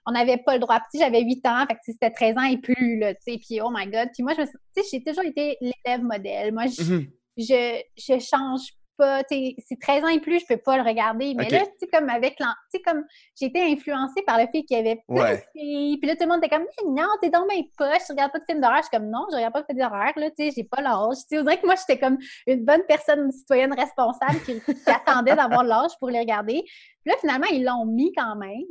On 0.09 0.13
n'avait 0.13 0.39
pas 0.39 0.55
le 0.55 0.61
droit. 0.61 0.81
Puis 0.91 1.01
j'avais 1.01 1.21
8 1.21 1.47
ans, 1.47 1.65
fait 1.69 1.75
que 1.75 1.81
c'était 1.85 2.11
13 2.11 2.37
ans 2.39 2.45
et 2.45 2.57
plus, 2.59 2.99
là, 2.99 3.15
tu 3.15 3.21
sais. 3.33 3.39
Puis 3.39 3.61
oh 3.61 3.69
my 3.71 3.87
God. 3.87 4.09
Puis 4.15 4.23
moi, 4.23 4.33
je 4.37 4.43
j'ai 4.91 5.03
toujours 5.05 5.25
été 5.25 5.59
l'élève 5.61 6.03
modèle. 6.03 6.53
Moi, 6.55 6.65
je, 6.67 6.83
Mhm. 6.83 7.07
je, 7.37 7.81
je 7.97 8.19
change 8.19 8.73
pas, 8.97 9.23
c'est 9.31 9.55
13 9.81 10.03
ans 10.03 10.09
et 10.09 10.19
plus, 10.19 10.41
je 10.41 10.47
peux 10.47 10.57
pas 10.61 10.77
le 10.77 10.83
regarder. 10.83 11.33
Mais 11.37 11.49
là, 11.51 11.61
tu 11.61 11.73
sais, 11.79 11.87
comme 11.87 12.09
avec. 12.09 12.35
Tu 12.37 12.45
sais, 12.73 12.81
comme 12.85 13.05
j'ai 13.39 13.47
été 13.47 13.63
influencée 13.63 14.23
par 14.27 14.39
le 14.39 14.47
fait 14.53 14.65
qu'il 14.65 14.77
y 14.77 14.81
avait 14.81 15.01
plein 15.07 15.23
Ouais. 15.23 15.37
de 15.37 15.43
filles. 15.53 15.99
Puis 15.99 16.09
là, 16.09 16.17
tout 16.17 16.25
le 16.25 16.29
monde 16.31 16.45
était 16.45 16.49
comme, 16.57 16.67
non, 16.87 17.07
t'es 17.23 17.31
dans 17.31 17.47
mes 17.47 17.71
poches, 17.77 18.03
je 18.09 18.13
regarde 18.13 18.33
pas 18.33 18.41
de 18.41 18.45
films 18.45 18.61
d'horreur. 18.61 18.79
Je 18.79 18.89
suis 18.89 18.91
comme, 18.99 19.09
non, 19.09 19.25
je 19.31 19.37
regarde 19.37 19.53
pas 19.53 19.61
de 19.61 19.67
films 19.67 19.79
d'horreur, 19.79 20.13
là, 20.17 20.31
tu 20.31 20.45
sais, 20.45 20.51
j'ai 20.57 20.65
pas 20.65 20.81
l'âge. 20.83 21.17
Tu 21.19 21.25
sais, 21.29 21.39
on 21.39 21.43
dirait 21.43 21.61
que 21.61 21.67
moi, 21.67 21.77
j'étais 21.77 22.01
comme 22.01 22.19
une 22.49 22.65
bonne 22.65 22.83
personne, 22.89 23.27
une 23.27 23.31
citoyenne 23.33 23.73
responsable 23.73 24.41
qui, 24.45 24.61
qui 24.61 24.91
attendait 24.91 25.37
d'avoir 25.37 25.63
l'âge 25.63 25.93
pour 26.01 26.11
les 26.11 26.19
regarder. 26.19 26.63
Puis 26.65 27.13
là, 27.13 27.15
finalement, 27.21 27.47
ils 27.53 27.63
l'ont 27.65 27.85
mis 27.87 28.13
quand 28.17 28.35
même. 28.35 28.65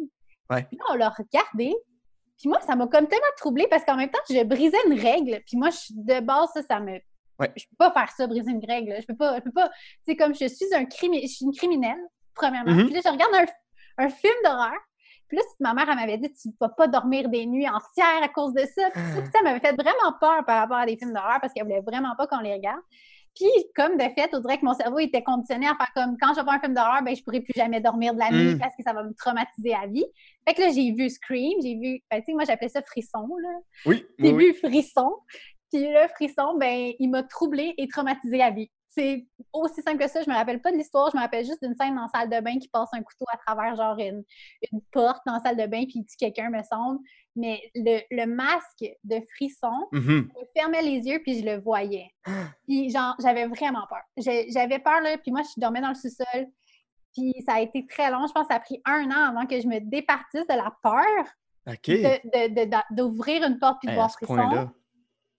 Ouais. 0.50 0.64
Puis 0.64 0.78
là, 0.78 0.86
on 0.92 0.96
l'a 0.96 1.10
regardé. 1.10 1.76
Puis 2.38 2.50
moi, 2.50 2.60
ça 2.62 2.76
m'a 2.76 2.88
comme 2.88 3.08
tellement 3.08 3.26
troublée 3.38 3.68
parce 3.70 3.84
qu'en 3.84 3.96
même 3.96 4.10
temps, 4.10 4.20
je 4.30 4.44
brisais 4.44 4.78
une 4.86 5.00
règle. 5.00 5.42
Puis 5.46 5.58
moi, 5.58 5.70
je 5.70 5.94
de 5.94 6.20
base, 6.24 6.50
ça, 6.54 6.62
ça 6.62 6.80
me. 6.80 7.00
Ouais. 7.40 7.52
Je 7.56 7.66
peux 7.70 7.76
pas 7.78 7.92
faire 7.92 8.12
ça, 8.12 8.28
briser 8.28 8.52
une 8.52 8.66
règle. 8.66 8.96
Je 9.00 9.06
peux 9.06 9.16
pas. 9.16 9.38
Je 9.38 9.42
peux 9.42 9.52
pas. 9.52 9.70
C'est 10.06 10.16
comme 10.16 10.34
je 10.34 10.48
suis 10.48 10.74
un 10.74 10.86
crimi... 10.86 11.22
je 11.24 11.34
suis 11.34 11.46
une 11.46 11.54
criminelle, 11.54 12.00
premièrement. 12.34 12.72
Mhm. 12.72 12.86
Puis 12.86 12.94
là, 12.94 13.02
je 13.04 13.10
regarde 13.10 13.34
un, 13.34 14.06
un 14.06 14.10
film 14.10 14.34
d'horreur. 14.44 14.78
Puis 15.28 15.38
là, 15.38 15.44
ma 15.60 15.74
mère, 15.74 15.90
elle 15.90 15.96
m'avait 15.96 16.18
dit 16.18 16.32
Tu 16.34 16.50
vas 16.60 16.70
pas 16.70 16.88
dormir 16.88 17.28
des 17.30 17.46
nuits 17.46 17.68
entières 17.68 18.24
à 18.24 18.30
cause 18.30 18.54
de 18.54 18.62
ça. 18.62 18.90
Puis 18.92 19.02
ça, 19.14 19.22
puis 19.22 19.32
ça 19.34 19.42
m'avait 19.42 19.60
fait 19.60 19.74
vraiment 19.74 20.14
peur 20.20 20.46
par 20.46 20.62
rapport 20.62 20.78
à 20.78 20.86
des 20.86 20.98
films 20.98 21.14
d'horreur 21.14 21.40
parce 21.42 21.54
qu'elle 21.54 21.64
voulait 21.64 21.82
vraiment 21.82 22.16
pas 22.16 22.28
qu'on 22.28 22.40
les 22.40 22.54
regarde. 22.54 22.82
Puis, 23.38 23.48
comme 23.76 23.98
de 23.98 24.04
fait, 24.04 24.30
on 24.34 24.40
dirait 24.40 24.58
que 24.58 24.66
mon 24.66 24.74
cerveau 24.74 25.00
était 25.00 25.22
conditionné 25.22 25.68
à 25.68 25.76
faire 25.76 25.92
comme 25.94 26.18
quand 26.20 26.34
je 26.36 26.42
voir 26.42 26.56
un 26.56 26.60
film 26.60 26.74
d'horreur, 26.74 27.04
ben 27.04 27.16
je 27.16 27.24
pourrai 27.24 27.42
plus 27.42 27.54
jamais 27.56 27.80
dormir 27.82 28.14
de 28.14 28.20
la 28.20 28.32
nuit 28.32 28.56
Mm. 28.56 28.60
parce 28.60 28.76
que 28.76 28.84
ça 28.84 28.94
va 28.94 29.04
me 29.04 29.14
traumatiser 29.14 29.74
à 29.74 29.86
vie. 29.88 30.06
Fait 30.48 30.56
que 30.56 30.62
là, 30.62 30.70
j'ai 30.74 30.92
vu 30.92 31.10
Scream, 31.10 31.54
j'ai 31.62 31.76
vu, 31.76 32.02
ben, 32.10 32.20
tu 32.20 32.26
sais, 32.26 32.34
moi, 32.34 32.46
j'appelais 32.46 32.70
ça 32.70 32.82
frisson, 32.82 33.28
là. 33.42 33.50
Oui, 33.86 34.06
J'ai 34.18 34.32
oui, 34.32 34.34
oui. 34.34 34.46
vu 34.48 34.54
Frisson. 34.56 35.12
Puis 35.72 35.84
le 35.84 36.08
Frisson, 36.16 36.56
ben, 36.58 36.94
il 36.98 37.10
m'a 37.10 37.24
troublé 37.24 37.74
et 37.78 37.88
traumatisé 37.88 38.42
à 38.42 38.50
vie. 38.52 38.72
C'est 38.98 39.28
aussi 39.54 39.82
simple 39.84 40.00
que 40.04 40.10
ça. 40.10 40.22
Je 40.24 40.30
me 40.30 40.34
rappelle 40.36 40.60
pas 40.62 40.72
de 40.72 40.78
l'histoire. 40.78 41.12
Je 41.12 41.18
me 41.18 41.22
rappelle 41.22 41.46
juste 41.46 41.62
d'une 41.64 41.76
scène 41.76 41.96
dans 41.96 42.02
la 42.02 42.08
salle 42.08 42.30
de 42.30 42.40
bain 42.44 42.58
qui 42.58 42.68
passe 42.68 42.90
un 42.94 43.04
couteau 43.04 43.26
à 43.32 43.38
travers, 43.38 43.76
genre, 43.76 43.98
une, 44.00 44.24
une 44.72 44.82
porte 44.92 45.22
dans 45.26 45.34
la 45.34 45.40
salle 45.40 45.56
de 45.58 45.66
bain, 45.68 45.84
puis 45.86 45.94
il 46.00 46.06
tue 46.06 46.18
quelqu'un, 46.18 46.50
me 46.50 46.64
semble. 46.64 47.00
Mais 47.36 47.62
le, 47.76 48.00
le 48.10 48.26
masque 48.26 48.84
de 49.04 49.22
Frisson, 49.36 49.88
Mhm. 49.92 50.32
je 50.36 50.60
fermais 50.60 50.82
les 50.82 51.08
yeux, 51.08 51.20
puis 51.22 51.40
je 51.40 51.46
le 51.46 51.60
voyais. 51.60 52.10
Puis, 52.68 52.90
genre, 52.90 53.16
j'avais 53.22 53.46
vraiment 53.46 53.86
peur. 53.88 54.02
J'avais 54.18 54.80
peur, 54.80 55.02
là, 55.02 55.18
puis 55.20 55.32
moi, 55.32 55.42
je 55.44 55.60
dormais 55.62 55.82
dans 55.82 55.90
le 55.90 55.96
sous-sol. 55.96 56.48
Puis 57.14 57.34
ça 57.48 57.56
a 57.56 57.62
été 57.62 57.86
très 57.88 58.10
long. 58.12 58.26
Je 58.28 58.32
pense 58.34 58.48
que 58.48 58.54
ça 58.54 58.58
a 58.58 58.60
pris 58.60 58.82
un 58.86 59.10
an 59.12 59.30
avant 59.30 59.46
que 59.46 59.60
je 59.60 59.68
me 59.68 59.80
départisse 59.80 60.46
de 60.48 60.54
la 60.56 60.72
peur 60.82 61.26
OK. 61.68 61.88
de- 61.88 62.48
de- 62.50 62.66
de- 62.66 62.96
d'ouvrir 62.96 63.44
une 63.44 63.60
porte 63.60 63.78
puis 63.80 63.88
de 63.88 63.92
Hey, 63.92 63.96
voir 63.98 64.12
Frisson. 64.12 64.72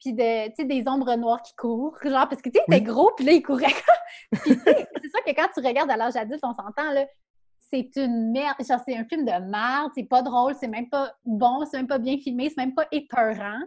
Puis 0.01 0.13
de, 0.13 0.49
tu 0.49 0.55
sais, 0.57 0.65
des 0.65 0.85
ombres 0.89 1.15
noires 1.17 1.43
qui 1.43 1.55
courent, 1.57 1.97
genre, 2.03 2.29
parce 2.29 2.41
que, 2.43 2.51
tu 2.51 2.59
sais, 2.59 2.65
il 2.69 2.75
était 2.75 2.85
Oui. 2.87 2.93
gros, 2.93 3.11
puis 3.17 3.25
là, 3.25 3.33
il 3.33 3.43
courait. 3.43 3.67
puis, 4.43 4.53
c'est 4.65 5.11
sûr 5.11 5.25
que 5.27 5.35
quand 5.35 5.49
tu 5.55 5.67
regardes 5.67 5.91
à 5.91 5.97
l'âge 5.97 6.17
adulte, 6.17 6.41
on 6.43 6.55
s'entend, 6.55 6.93
là, 6.93 7.07
c'est 7.71 7.91
une 7.97 8.33
merde, 8.33 8.57
genre, 8.67 8.81
c'est 8.87 8.97
un 8.97 9.05
film 9.05 9.27
de 9.27 9.51
merde, 9.51 9.91
c'est 9.95 10.09
pas 10.09 10.23
drôle, 10.23 10.55
c'est 10.59 10.69
même 10.69 10.89
pas 10.89 11.13
bon, 11.27 11.67
c'est 11.71 11.77
même 11.77 11.87
pas 11.87 11.99
bien 11.99 12.17
filmé, 12.17 12.49
c'est 12.49 12.57
même 12.57 12.75
pas 12.75 12.87
épeurant. 12.91 13.61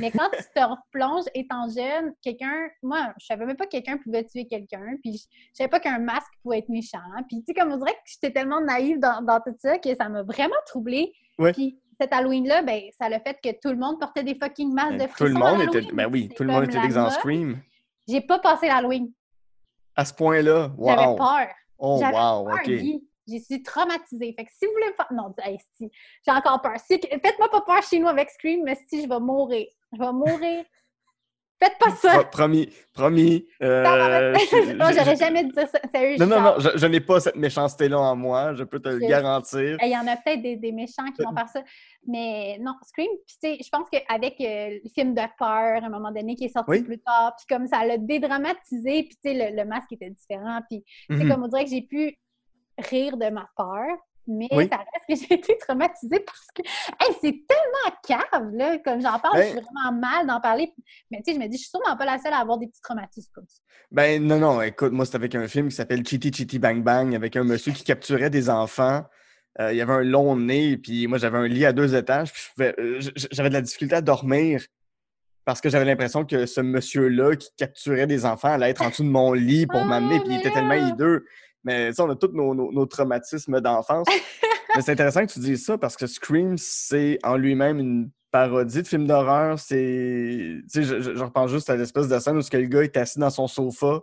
Mais 0.00 0.10
quand 0.12 0.28
tu 0.32 0.42
te 0.54 0.60
replonges 0.60 1.24
étant 1.34 1.68
jeune, 1.68 2.12
quelqu'un, 2.22 2.68
moi, 2.82 3.12
je 3.20 3.26
savais 3.26 3.46
même 3.46 3.56
pas 3.56 3.64
que 3.64 3.70
quelqu'un 3.70 3.96
pouvait 3.96 4.24
tuer 4.24 4.46
quelqu'un, 4.46 4.94
puis 5.02 5.12
je, 5.14 5.22
je 5.22 5.54
savais 5.54 5.68
pas 5.68 5.80
qu'un 5.80 5.98
masque 5.98 6.32
pouvait 6.42 6.58
être 6.58 6.68
méchant. 6.68 6.98
Puis, 7.28 7.38
tu 7.38 7.46
sais, 7.46 7.54
comme 7.54 7.72
on 7.72 7.76
dirait 7.78 7.92
que 7.94 7.98
j'étais 8.06 8.32
tellement 8.32 8.60
naïve 8.60 8.98
dans, 9.00 9.22
dans 9.22 9.40
tout 9.40 9.54
ça 9.58 9.78
que 9.78 9.92
ça 9.94 10.08
m'a 10.08 10.22
vraiment 10.22 10.54
troublée. 10.66 11.12
Puis, 11.52 11.80
cet 12.00 12.12
Halloween-là, 12.12 12.62
ben, 12.62 12.82
ça 12.98 13.06
a 13.06 13.08
le 13.08 13.18
fait 13.24 13.38
que 13.42 13.50
tout 13.60 13.70
le 13.70 13.76
monde 13.76 13.98
portait 14.00 14.22
des 14.22 14.36
fucking 14.40 14.72
masques 14.72 14.96
Ben, 14.96 15.06
de 15.08 15.12
tout 15.12 15.24
le 15.24 15.30
frissons 15.32 15.42
à 15.44 15.54
monde 15.56 15.62
était. 15.74 15.92
Ben 15.92 16.08
oui, 16.10 16.28
tout 16.34 16.42
le 16.44 16.52
monde 16.52 16.64
était 16.64 16.80
déguisé 16.80 16.98
en. 17.00 17.10
Scream. 17.10 17.60
J'ai 18.06 18.20
pas 18.20 18.38
passé 18.38 18.68
l'Halloween. 18.68 19.10
À 19.96 20.04
ce 20.04 20.14
point-là. 20.14 20.70
J'avais 20.82 21.06
Wow. 21.06 21.16
peur. 21.16 21.46
Oh, 21.78 21.98
J'avais 22.00 22.16
wow. 22.16 22.44
peur, 22.44 22.54
OK. 22.54 22.70
J'ai 23.30 23.40
suis 23.40 23.62
traumatisée. 23.62 24.34
Fait 24.38 24.44
que 24.46 24.50
si 24.52 24.64
vous 24.64 24.72
voulez 24.72 24.86
me 24.86 24.94
faire. 24.94 25.12
Non, 25.12 25.34
hey, 25.44 25.58
si. 25.76 25.90
J'ai 26.24 26.32
encore 26.32 26.62
peur. 26.62 26.76
Si- 26.78 26.98
Faites-moi 27.00 27.50
pas 27.50 27.60
peur 27.60 27.82
chez 27.82 27.98
nous 27.98 28.08
avec 28.08 28.30
Scream, 28.30 28.62
mais 28.64 28.78
si 28.88 29.02
je 29.02 29.08
vais 29.08 29.20
mourir. 29.20 29.66
Je 29.92 29.98
vais 29.98 30.12
mourir. 30.12 30.64
Faites 31.60 31.76
pas 31.78 31.90
ça! 31.90 32.10
Pro- 32.20 32.30
promis, 32.30 32.68
promis. 32.94 33.46
euh, 33.62 34.32
non, 34.76 34.86
j'aurais 34.94 35.16
jamais 35.16 35.42
dit 35.44 35.50
ça. 35.54 35.66
Sérieux, 35.92 36.16
Non, 36.18 36.26
non, 36.26 36.40
non, 36.40 36.54
je, 36.58 36.68
je 36.78 36.86
n'ai 36.86 37.00
pas 37.00 37.18
cette 37.20 37.34
méchanceté-là 37.36 37.98
en 37.98 38.14
moi, 38.14 38.54
je 38.54 38.62
peux 38.62 38.78
te 38.78 38.88
le 38.88 38.98
garantir. 39.00 39.76
Il 39.82 39.88
y 39.90 39.96
en 39.96 40.06
a 40.06 40.16
peut-être 40.16 40.40
des, 40.42 40.56
des 40.56 40.70
méchants 40.72 41.10
qui 41.14 41.22
Euh, 41.22 41.24
vont 41.24 41.34
faire 41.34 41.48
ça. 41.48 41.60
Mais 42.06 42.58
non, 42.60 42.74
Scream, 42.86 43.08
puis 43.26 43.36
tu 43.42 43.48
sais, 43.56 43.58
je 43.62 43.68
pense 43.70 43.88
qu'avec 43.90 44.40
euh, 44.40 44.78
le 44.84 44.88
film 44.94 45.14
de 45.14 45.22
peur, 45.38 45.82
à 45.82 45.84
un 45.84 45.88
moment 45.88 46.12
donné, 46.12 46.36
qui 46.36 46.44
est 46.44 46.48
sorti 46.52 46.70
Oui. 46.70 46.82
plus 46.82 46.98
tard, 47.00 47.34
puis 47.36 47.46
comme 47.54 47.66
ça 47.66 47.84
l'a 47.84 47.98
dédramatisé, 47.98 49.02
puis 49.02 49.16
tu 49.22 49.30
sais, 49.30 49.50
le, 49.50 49.56
le 49.56 49.64
masque 49.68 49.90
était 49.92 50.10
différent, 50.10 50.60
puis 50.70 50.84
c'est 51.10 51.16
Mhm. 51.24 51.28
comme 51.28 51.42
on 51.44 51.48
dirait 51.48 51.64
que 51.64 51.70
j'ai 51.70 51.82
pu 51.82 52.16
rire 52.90 53.16
de 53.16 53.28
ma 53.30 53.48
peur, 53.56 53.96
mais 54.28 54.46
Oui. 54.52 54.68
ça 54.70 54.76
reste 54.78 55.20
que 55.20 55.26
j'ai 55.26 55.34
été 55.34 55.56
traumatisée 55.58 56.20
parce 56.20 56.46
que 56.54 56.62
hey, 56.62 57.16
c'est 57.20 57.44
tellement 57.48 57.96
cave, 58.06 58.50
là, 58.52 58.78
comme 58.78 59.00
j'en 59.00 59.18
parle, 59.18 59.38
je 59.38 59.42
suis 59.46 59.54
Ben- 59.54 59.64
vraiment 59.64 59.98
mal 60.00 60.26
d'en 60.26 60.40
parler. 60.40 60.72
Mais 61.10 61.18
tu 61.18 61.32
sais, 61.32 61.34
je 61.34 61.42
me 61.42 61.48
dis, 61.48 61.56
je 61.56 61.62
suis 61.62 61.70
sûrement 61.70 61.96
pas 61.96 62.04
la 62.04 62.18
seule 62.18 62.32
à 62.34 62.38
avoir 62.38 62.58
des 62.58 62.66
petits 62.68 62.80
traumatismes 62.82 63.30
comme 63.34 63.46
ça. 63.48 63.60
Ben 63.90 64.22
non, 64.22 64.38
non, 64.38 64.60
écoute, 64.62 64.92
moi, 64.92 65.06
c'est 65.06 65.16
avec 65.16 65.34
un 65.34 65.48
film 65.48 65.68
qui 65.70 65.74
s'appelle 65.74 66.06
Chitty 66.06 66.30
Chitty 66.32 66.58
Bang 66.58 66.82
Bang, 66.82 67.14
avec 67.14 67.34
un 67.36 67.44
monsieur 67.44 67.72
qui 67.72 67.84
capturait 67.84 68.30
des 68.30 68.50
enfants. 68.50 69.04
Euh, 69.60 69.72
il 69.72 69.76
y 69.76 69.80
avait 69.80 69.92
un 69.94 70.02
long 70.04 70.36
nez, 70.36 70.76
puis 70.76 71.06
moi, 71.08 71.18
j'avais 71.18 71.38
un 71.38 71.48
lit 71.48 71.64
à 71.64 71.72
deux 71.72 71.96
étages, 71.96 72.32
puis 72.32 72.66
euh, 72.66 73.00
j'avais 73.32 73.48
de 73.48 73.54
la 73.54 73.62
difficulté 73.62 73.96
à 73.96 74.00
dormir 74.00 74.62
parce 75.44 75.62
que 75.62 75.70
j'avais 75.70 75.86
l'impression 75.86 76.26
que 76.26 76.44
ce 76.44 76.60
monsieur-là 76.60 77.34
qui 77.34 77.48
capturait 77.56 78.06
des 78.06 78.26
enfants 78.26 78.52
allait 78.52 78.68
être 78.68 78.82
en 78.82 78.90
dessous 78.90 79.02
de 79.02 79.08
mon 79.08 79.32
lit 79.32 79.66
pour 79.66 79.80
Ah, 79.80 79.84
m'amener, 79.86 80.20
puis 80.20 80.28
il 80.34 80.40
était 80.40 80.50
tellement 80.50 80.74
hideux. 80.74 81.24
Mais 81.68 81.92
ça, 81.92 82.04
on 82.04 82.10
a 82.10 82.16
tous 82.16 82.32
nos, 82.32 82.54
nos- 82.54 82.72
nos 82.72 82.86
traumatismes 82.86 83.60
d'enfance. 83.60 84.06
Mais 84.74 84.82
c'est 84.82 84.92
intéressant 84.92 85.26
que 85.26 85.32
tu 85.32 85.38
dises 85.40 85.64
ça 85.64 85.76
parce 85.76 85.96
que 85.96 86.06
Scream, 86.06 86.56
c'est 86.56 87.18
en 87.22 87.36
lui-même 87.36 87.78
une 87.78 88.10
parodie 88.30 88.82
de 88.82 88.86
film 88.88 89.06
d'horreur. 89.06 89.58
C'est. 89.58 90.60
Tu 90.64 90.64
sais, 90.68 90.82
je, 90.82 91.00
je- 91.00 91.14
je 91.14 91.22
repense 91.24 91.50
juste 91.50 91.68
à 91.70 91.76
l'espèce 91.76 92.08
de 92.08 92.18
scène 92.18 92.36
où 92.36 92.42
ce 92.42 92.50
que 92.50 92.56
le 92.56 92.66
gars 92.66 92.82
est 92.82 92.96
assis 92.96 93.18
dans 93.18 93.30
son 93.30 93.46
sofa 93.48 94.00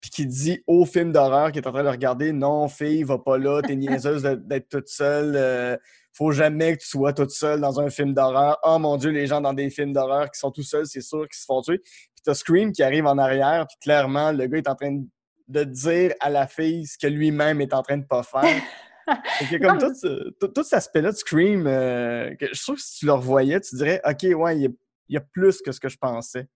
puis 0.00 0.10
qui 0.10 0.26
dit 0.26 0.62
au 0.66 0.84
film 0.84 1.12
d'horreur 1.12 1.52
qu'il 1.52 1.62
est 1.62 1.68
en 1.68 1.72
train 1.72 1.84
de 1.84 1.88
regarder 1.88 2.32
Non, 2.32 2.66
fille, 2.66 3.04
va 3.04 3.18
pas 3.18 3.38
là, 3.38 3.62
t'es 3.62 3.76
niaiseuse 3.76 4.22
d'être 4.22 4.68
toute 4.68 4.88
seule. 4.88 5.34
euh, 5.36 5.76
faut 6.12 6.32
jamais 6.32 6.76
que 6.76 6.82
tu 6.82 6.88
sois 6.88 7.12
toute 7.12 7.30
seule 7.30 7.60
dans 7.60 7.78
un 7.80 7.88
film 7.88 8.12
d'horreur. 8.12 8.58
Oh 8.64 8.78
mon 8.80 8.96
Dieu, 8.96 9.10
les 9.10 9.26
gens 9.28 9.40
dans 9.40 9.52
des 9.54 9.70
films 9.70 9.92
d'horreur 9.92 10.28
qui 10.30 10.38
sont 10.40 10.50
tout 10.50 10.64
seuls, 10.64 10.86
c'est 10.86 11.00
sûr 11.00 11.20
qu'ils 11.28 11.38
se 11.38 11.44
font 11.44 11.62
tuer. 11.62 11.78
Puis 11.78 12.22
t'as 12.24 12.34
Scream 12.34 12.72
qui 12.72 12.82
arrive 12.82 13.06
en 13.06 13.16
arrière, 13.16 13.64
puis 13.68 13.76
clairement, 13.80 14.32
le 14.32 14.44
gars 14.48 14.58
est 14.58 14.68
en 14.68 14.74
train 14.74 14.90
de 14.92 15.04
de 15.52 15.64
dire 15.64 16.14
à 16.20 16.30
la 16.30 16.46
fille 16.46 16.86
ce 16.86 16.98
que 16.98 17.06
lui-même 17.06 17.60
est 17.60 17.72
en 17.74 17.82
train 17.82 17.98
de 17.98 18.04
pas 18.06 18.22
faire. 18.22 18.42
A 19.06 19.16
comme 19.58 19.60
Non, 19.60 19.78
tout, 19.78 19.94
ce- 19.94 20.30
tout, 20.40 20.48
tout 20.48 20.62
cet 20.62 20.74
aspect-là 20.74 21.10
de 21.12 21.16
Scream, 21.16 21.66
euh, 21.66 22.34
que 22.36 22.46
je 22.48 22.54
sûr 22.54 22.74
que 22.74 22.80
si 22.80 23.00
tu 23.00 23.06
le 23.06 23.12
revoyais, 23.12 23.60
tu 23.60 23.74
dirais 23.76 24.00
OK, 24.08 24.22
ouais, 24.22 24.56
il 24.56 24.62
y 24.62 24.66
a, 24.66 24.70
il 25.08 25.14
y 25.14 25.16
a 25.16 25.20
plus 25.20 25.60
que 25.60 25.72
ce 25.72 25.80
que 25.80 25.88
je 25.88 25.98
pensais. 25.98 26.46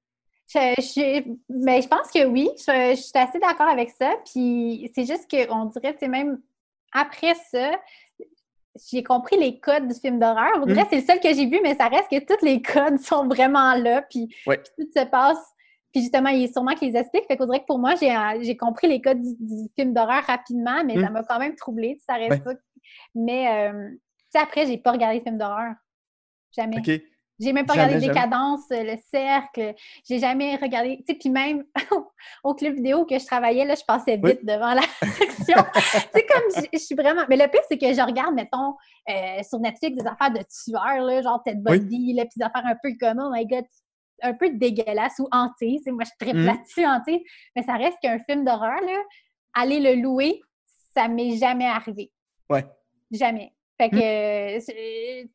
Je, 0.48 0.58
je- 0.78 1.28
mais 1.50 1.82
je 1.82 1.88
pense 1.88 2.08
que 2.10 2.24
oui, 2.24 2.48
je, 2.56 2.94
je 2.96 3.00
suis 3.02 3.10
assez 3.18 3.40
d'accord 3.40 3.68
avec 3.68 3.90
ça. 3.90 4.12
Puis 4.32 4.90
c'est 4.94 5.04
juste 5.04 5.28
qu'on 5.28 5.64
dirait, 5.66 5.92
tu 5.94 5.98
sais, 6.00 6.08
même 6.08 6.40
après 6.92 7.34
ça, 7.50 7.72
j'ai 8.90 9.02
compris 9.02 9.36
les 9.38 9.58
codes 9.58 9.88
du 9.88 9.94
film 9.98 10.20
d'horreur. 10.20 10.52
On 10.62 10.66
dirait 10.66 10.82
Mm. 10.82 10.84
que 10.84 10.90
c'est 10.90 11.00
le 11.00 11.06
seul 11.06 11.20
que 11.20 11.34
j'ai 11.34 11.46
vu, 11.46 11.58
mais 11.62 11.74
ça 11.74 11.88
reste 11.88 12.08
que 12.10 12.20
tous 12.24 12.44
les 12.44 12.62
codes 12.62 13.00
sont 13.00 13.26
vraiment 13.26 13.74
là. 13.74 14.02
Puis, 14.02 14.28
Ouais. 14.46 14.58
puis 14.58 14.86
tout 14.86 14.92
se 15.00 15.04
passe. 15.06 15.38
Puis 15.96 16.02
justement, 16.02 16.28
il 16.28 16.44
est 16.44 16.52
sûrement 16.52 16.74
qu'ils 16.74 16.92
les 16.92 16.98
expliquent. 17.00 17.24
Fait 17.26 17.38
qu'on 17.38 17.46
dirait 17.46 17.60
que 17.60 17.64
pour 17.64 17.78
moi, 17.78 17.94
j'ai 17.94 18.14
euh, 18.14 18.54
compris 18.60 18.86
les 18.86 19.00
codes 19.00 19.18
du, 19.18 19.34
du 19.40 19.68
film 19.78 19.94
d'horreur 19.94 20.22
rapidement, 20.24 20.84
mais 20.84 20.94
Mm. 20.94 21.00
ça 21.04 21.08
m'a 21.08 21.22
quand 21.22 21.38
même 21.38 21.54
troublée. 21.56 21.98
Ça 22.06 22.16
reste 22.16 22.44
Ouais. 22.44 22.54
Mais 23.14 23.70
euh, 23.72 23.88
tu 23.92 23.98
sais, 24.28 24.38
après, 24.38 24.66
j'ai 24.66 24.76
pas 24.76 24.92
regardé 24.92 25.16
le 25.16 25.22
film 25.22 25.38
d'horreur. 25.38 25.72
Jamais. 26.54 26.82
J'ai 27.40 27.54
même 27.54 27.64
pas 27.64 27.72
Jamais, 27.72 27.94
regardé. 27.94 28.08
Décadence, 28.08 28.60
euh, 28.72 28.82
Le 28.82 28.96
Cercle. 29.10 29.74
J'ai 30.06 30.18
jamais 30.18 30.56
regardé. 30.56 30.98
Tu 30.98 31.14
sais, 31.14 31.18
puis 31.18 31.30
même 31.30 31.64
au 32.44 32.54
club 32.54 32.74
vidéo 32.74 33.06
que 33.06 33.18
je 33.18 33.24
travaillais, 33.24 33.64
là, 33.64 33.74
je 33.74 33.84
passais 33.88 34.20
Oui. 34.22 34.32
vite 34.32 34.44
devant 34.44 34.74
la 34.74 34.82
section. 35.02 35.64
c'est 36.14 36.26
comme, 36.26 36.68
je, 36.74 36.78
suis 36.78 36.94
vraiment. 36.94 37.22
Mais 37.30 37.38
le 37.38 37.48
pire, 37.48 37.62
c'est 37.70 37.78
que 37.78 37.90
je 37.90 38.02
regarde, 38.02 38.34
mettons, 38.34 38.74
euh, 39.08 39.42
sur 39.48 39.60
Netflix 39.60 39.96
des 39.96 40.06
affaires 40.06 40.30
de 40.30 40.40
tueurs, 40.42 41.02
là, 41.06 41.22
genre 41.22 41.42
Ted 41.42 41.58
Oui. 41.64 41.78
Bundy, 41.80 42.12
là, 42.12 42.24
puis 42.26 42.34
des 42.36 42.44
affaires 42.44 42.66
un 42.66 42.76
peu 42.82 42.90
comme, 43.00 43.18
oh 43.18 43.30
my 43.32 43.46
god, 43.46 43.64
un 44.22 44.34
peu 44.34 44.50
dégueulasse 44.50 45.18
ou 45.18 45.28
sais, 45.58 45.90
Moi, 45.90 46.04
je 46.04 46.10
tripe 46.24 46.36
Mhm. 46.36 46.46
là-dessus, 46.46 46.86
hantée. 46.86 47.24
Mais 47.54 47.62
ça 47.62 47.74
reste 47.74 47.98
qu'un 48.02 48.18
film 48.20 48.44
d'horreur, 48.44 48.80
là, 48.82 49.02
aller 49.54 49.80
le 49.80 50.00
louer, 50.00 50.40
ça 50.94 51.08
m'est 51.08 51.36
jamais 51.36 51.66
arrivé. 51.66 52.10
Ouais. 52.48 52.64
Jamais. 53.10 53.52
Fait 53.78 53.90
que 53.90 53.96
Hmm. 53.96 54.60
euh, 54.70 55.28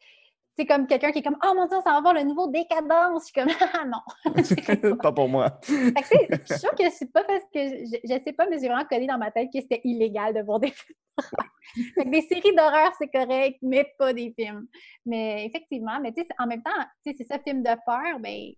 c'est 0.57 0.65
comme 0.65 0.86
quelqu'un 0.88 1.11
qui 1.11 1.19
est 1.19 1.23
comme 1.23 1.38
Oh 1.47 1.53
mon 1.55 1.65
dieu, 1.67 1.77
ça 1.84 1.91
va 1.91 2.01
voir 2.01 2.13
le 2.13 2.23
nouveau 2.23 2.47
décadence. 2.47 3.21
Je 3.21 3.25
suis 3.25 3.34
comme 3.34 3.47
Ah 3.84 3.86
non. 3.86 4.01
Pas. 5.01 5.11
pour 5.11 5.29
moi. 5.29 5.59
Fait 5.61 5.93
que, 5.93 6.36
je 6.36 6.53
suis 6.53 6.59
sûre 6.59 6.75
que 6.75 6.89
c'est 6.89 7.11
pas 7.11 7.23
parce 7.23 7.43
que 7.53 7.59
je, 7.86 7.97
je 8.03 8.19
sais 8.25 8.34
pas, 8.34 8.47
mais 8.49 8.59
j'ai 8.59 8.67
vraiment 8.67 8.86
connu 8.86 9.07
dans 9.07 9.17
ma 9.17 9.32
tête 9.32 9.49
que 9.53 9.61
c'était 9.61 9.82
illégal 9.84 10.34
de 10.34 10.41
voir 10.41 10.59
des 10.59 10.71
films 10.71 10.95
d'horreur. 11.17 11.47
Fait 11.95 12.03
que 12.05 12.09
des 12.09 12.21
séries 12.21 12.55
d'horreur, 12.55 12.91
c'est 12.97 13.07
correct, 13.09 13.57
mais 13.61 13.86
pas 13.97 14.11
des 14.13 14.34
films. 14.38 14.67
Mais 15.05 15.45
effectivement, 15.45 15.99
mais 16.01 16.11
tu 16.11 16.21
sais, 16.21 16.27
en 16.39 16.47
même 16.47 16.61
temps, 16.63 16.71
tu 17.05 17.11
sais, 17.11 17.15
c'est 17.17 17.25
ça, 17.27 17.39
film 17.39 17.61
de 17.63 17.69
peur, 17.86 18.19
ben 18.19 18.51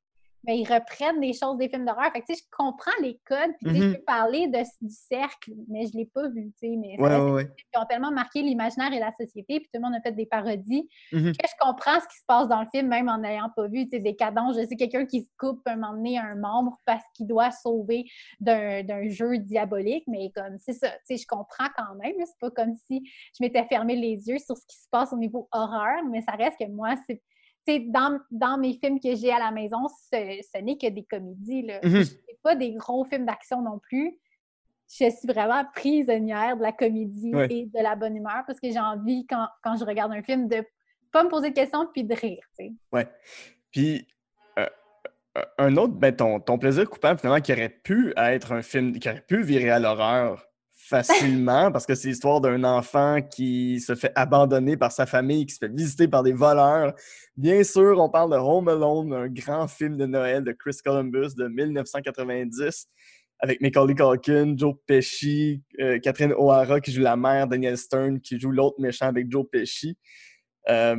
mais 0.45 0.59
ils 0.59 0.65
reprennent 0.71 1.19
des 1.19 1.33
choses 1.33 1.57
des 1.57 1.69
films 1.69 1.85
d'horreur. 1.85 2.11
Fait 2.11 2.21
que, 2.21 2.25
tu 2.27 2.35
sais, 2.35 2.41
je 2.43 2.55
comprends 2.55 2.91
les 3.01 3.19
codes, 3.25 3.51
puis 3.61 3.67
tu 3.71 3.75
sais, 3.75 3.81
je 3.91 3.97
peux 3.97 4.03
parler 4.03 4.47
de, 4.47 4.59
du 4.81 4.93
cercle, 4.93 5.51
mais 5.69 5.85
je 5.87 5.93
l'ai 5.97 6.05
pas 6.05 6.27
vu, 6.29 6.51
tu 6.59 6.67
sais, 6.67 6.75
mais 6.77 6.95
Ouais, 6.99 7.31
ouais, 7.31 7.45
qui 7.45 7.79
ont 7.79 7.85
tellement 7.85 8.11
marqué 8.11 8.41
l'imaginaire 8.41 8.91
et 8.93 8.99
la 8.99 9.11
société, 9.19 9.59
puis 9.59 9.69
tout 9.73 9.79
le 9.79 9.81
monde 9.81 9.95
a 9.95 10.01
fait 10.01 10.11
des 10.11 10.25
parodies, 10.25 10.87
Mhm. 11.11 11.31
que 11.31 11.47
je 11.47 11.53
comprends 11.59 11.99
ce 11.99 12.07
qui 12.07 12.17
se 12.17 12.25
passe 12.27 12.47
dans 12.47 12.61
le 12.61 12.67
film, 12.73 12.87
même 12.87 13.09
en 13.09 13.19
n'ayant 13.19 13.49
pas 13.55 13.67
vu, 13.67 13.85
tu 13.85 13.97
sais, 13.97 13.99
des 13.99 14.15
cadences. 14.15 14.57
Je 14.59 14.65
sais 14.65 14.75
quelqu'un 14.75 15.05
qui 15.05 15.21
se 15.21 15.29
coupe 15.37 15.61
un 15.65 15.75
moment 15.75 15.93
donné 15.93 16.17
un 16.17 16.35
membre 16.35 16.77
parce 16.85 17.03
qu'il 17.15 17.27
doit 17.27 17.51
sauver 17.51 18.05
d'un 18.39 19.07
jeu 19.09 19.37
diabolique, 19.37 20.03
mais 20.07 20.31
comme, 20.35 20.57
c'est 20.59 20.73
ça, 20.73 20.89
tu 20.89 20.97
sais, 21.05 21.17
je 21.17 21.27
comprends 21.27 21.67
quand 21.75 21.95
même, 21.95 22.13
c'est 22.25 22.39
pas 22.39 22.51
comme 22.51 22.73
si 22.87 23.03
je 23.37 23.43
m'étais 23.43 23.63
fermé 23.65 23.95
les 23.95 24.27
yeux 24.27 24.39
sur 24.39 24.57
ce 24.57 24.65
qui 24.67 24.77
se 24.77 24.87
passe 24.91 25.13
au 25.13 25.17
niveau 25.17 25.47
horreur, 25.51 26.03
mais 26.09 26.21
ça 26.21 26.33
reste 26.33 26.57
que 26.59 26.67
moi, 26.69 26.95
c'est 27.07 27.21
dans, 27.68 28.20
dans 28.32 28.57
mes 28.57 28.74
films 28.74 28.99
que 28.99 29.16
j'ai 29.16 29.32
à 29.32 29.39
la 29.39 29.51
maison, 29.51 29.88
ce, 29.88 30.18
ce 30.53 30.61
n'est 30.61 30.78
que 30.78 30.89
des 30.89 31.03
comédies. 31.03 31.64
Là. 31.64 31.80
Je 31.84 32.03
fais 32.03 32.39
pas 32.41 32.55
des 32.55 32.74
gros 32.74 33.05
films 33.05 33.26
d'action 33.26 33.61
non 33.61 33.80
plus. 33.80 34.18
Je 34.89 35.09
suis 35.09 35.28
vraiment 35.28 35.64
prisonnière 35.74 36.57
de 36.57 36.61
la 36.61 36.72
comédie 36.72 37.34
Ouais. 37.34 37.47
et 37.49 37.66
de 37.66 37.82
la 37.82 37.95
bonne 37.95 38.16
humeur 38.16 38.43
parce 38.45 38.59
que 38.59 38.70
j'ai 38.70 38.80
envie, 38.80 39.26
quand, 39.28 39.47
quand 39.64 39.76
je 39.78 39.86
regarde 39.86 40.11
un 40.11 40.22
film, 40.22 40.47
de 40.47 40.64
pas 41.11 41.24
me 41.24 41.30
poser 41.30 41.49
de 41.51 41.55
questions 41.55 41.88
puis 41.93 42.03
de 42.03 42.14
rire. 42.14 42.43
sais. 42.53 42.74
Ouais. 42.91 43.07
Puis, 43.72 44.07
euh, 44.59 44.68
euh, 45.38 45.41
un 45.57 45.78
autre, 45.78 45.93
ben, 45.93 46.16
ton, 46.16 46.39
ton 46.39 46.57
plaisir 46.59 46.88
coupable, 46.89 47.20
finalement, 47.20 47.41
qui 47.41 47.53
aurait 47.53 47.70
pu 47.70 48.14
être 48.18 48.51
un 48.51 48.61
film, 48.61 48.99
qui 48.99 49.09
aurait 49.09 49.22
pu 49.26 49.41
virer 49.41 49.70
à 49.72 49.80
l'horreur 49.80 50.45
facilement, 50.93 51.71
parce 51.71 51.87
que 51.87 51.95
c'est 51.95 52.09
l'histoire 52.09 52.39
d'un 52.39 52.63
enfant 52.63 53.19
qui 53.19 53.79
se 53.79 53.95
fait 53.95 54.11
abandonner 54.13 54.77
par 54.77 54.91
sa 54.91 55.07
famille, 55.07 55.47
qui 55.47 55.55
se 55.55 55.57
fait 55.57 55.73
visiter 55.73 56.07
par 56.07 56.21
des 56.21 56.33
voleurs. 56.33 56.93
Bien 57.35 57.63
sûr, 57.63 57.99
on 57.99 58.09
parle 58.09 58.29
de 58.31 58.35
Home 58.35 58.67
Alone, 58.67 59.11
un 59.11 59.27
grand 59.27 59.67
film 59.67 59.97
de 59.97 60.05
Noël 60.05 60.43
de 60.43 60.51
Chris 60.51 60.77
Columbus 60.85 61.33
de 61.35 61.47
1990, 61.47 62.87
avec 63.39 63.59
Macaulay 63.59 63.95
Culkin, 63.95 64.53
Joe 64.55 64.75
Pesci, 64.85 65.63
euh, 65.79 65.97
Catherine 65.97 66.33
O'Hara 66.37 66.79
qui 66.79 66.91
joue 66.91 67.01
la 67.01 67.15
mère, 67.15 67.47
Daniel 67.47 67.75
Stern 67.75 68.21
qui 68.21 68.39
joue 68.39 68.51
l'autre 68.51 68.79
méchant 68.79 69.07
avec 69.07 69.31
Joe 69.31 69.45
Pesci. 69.51 69.97
Euh, 70.69 70.95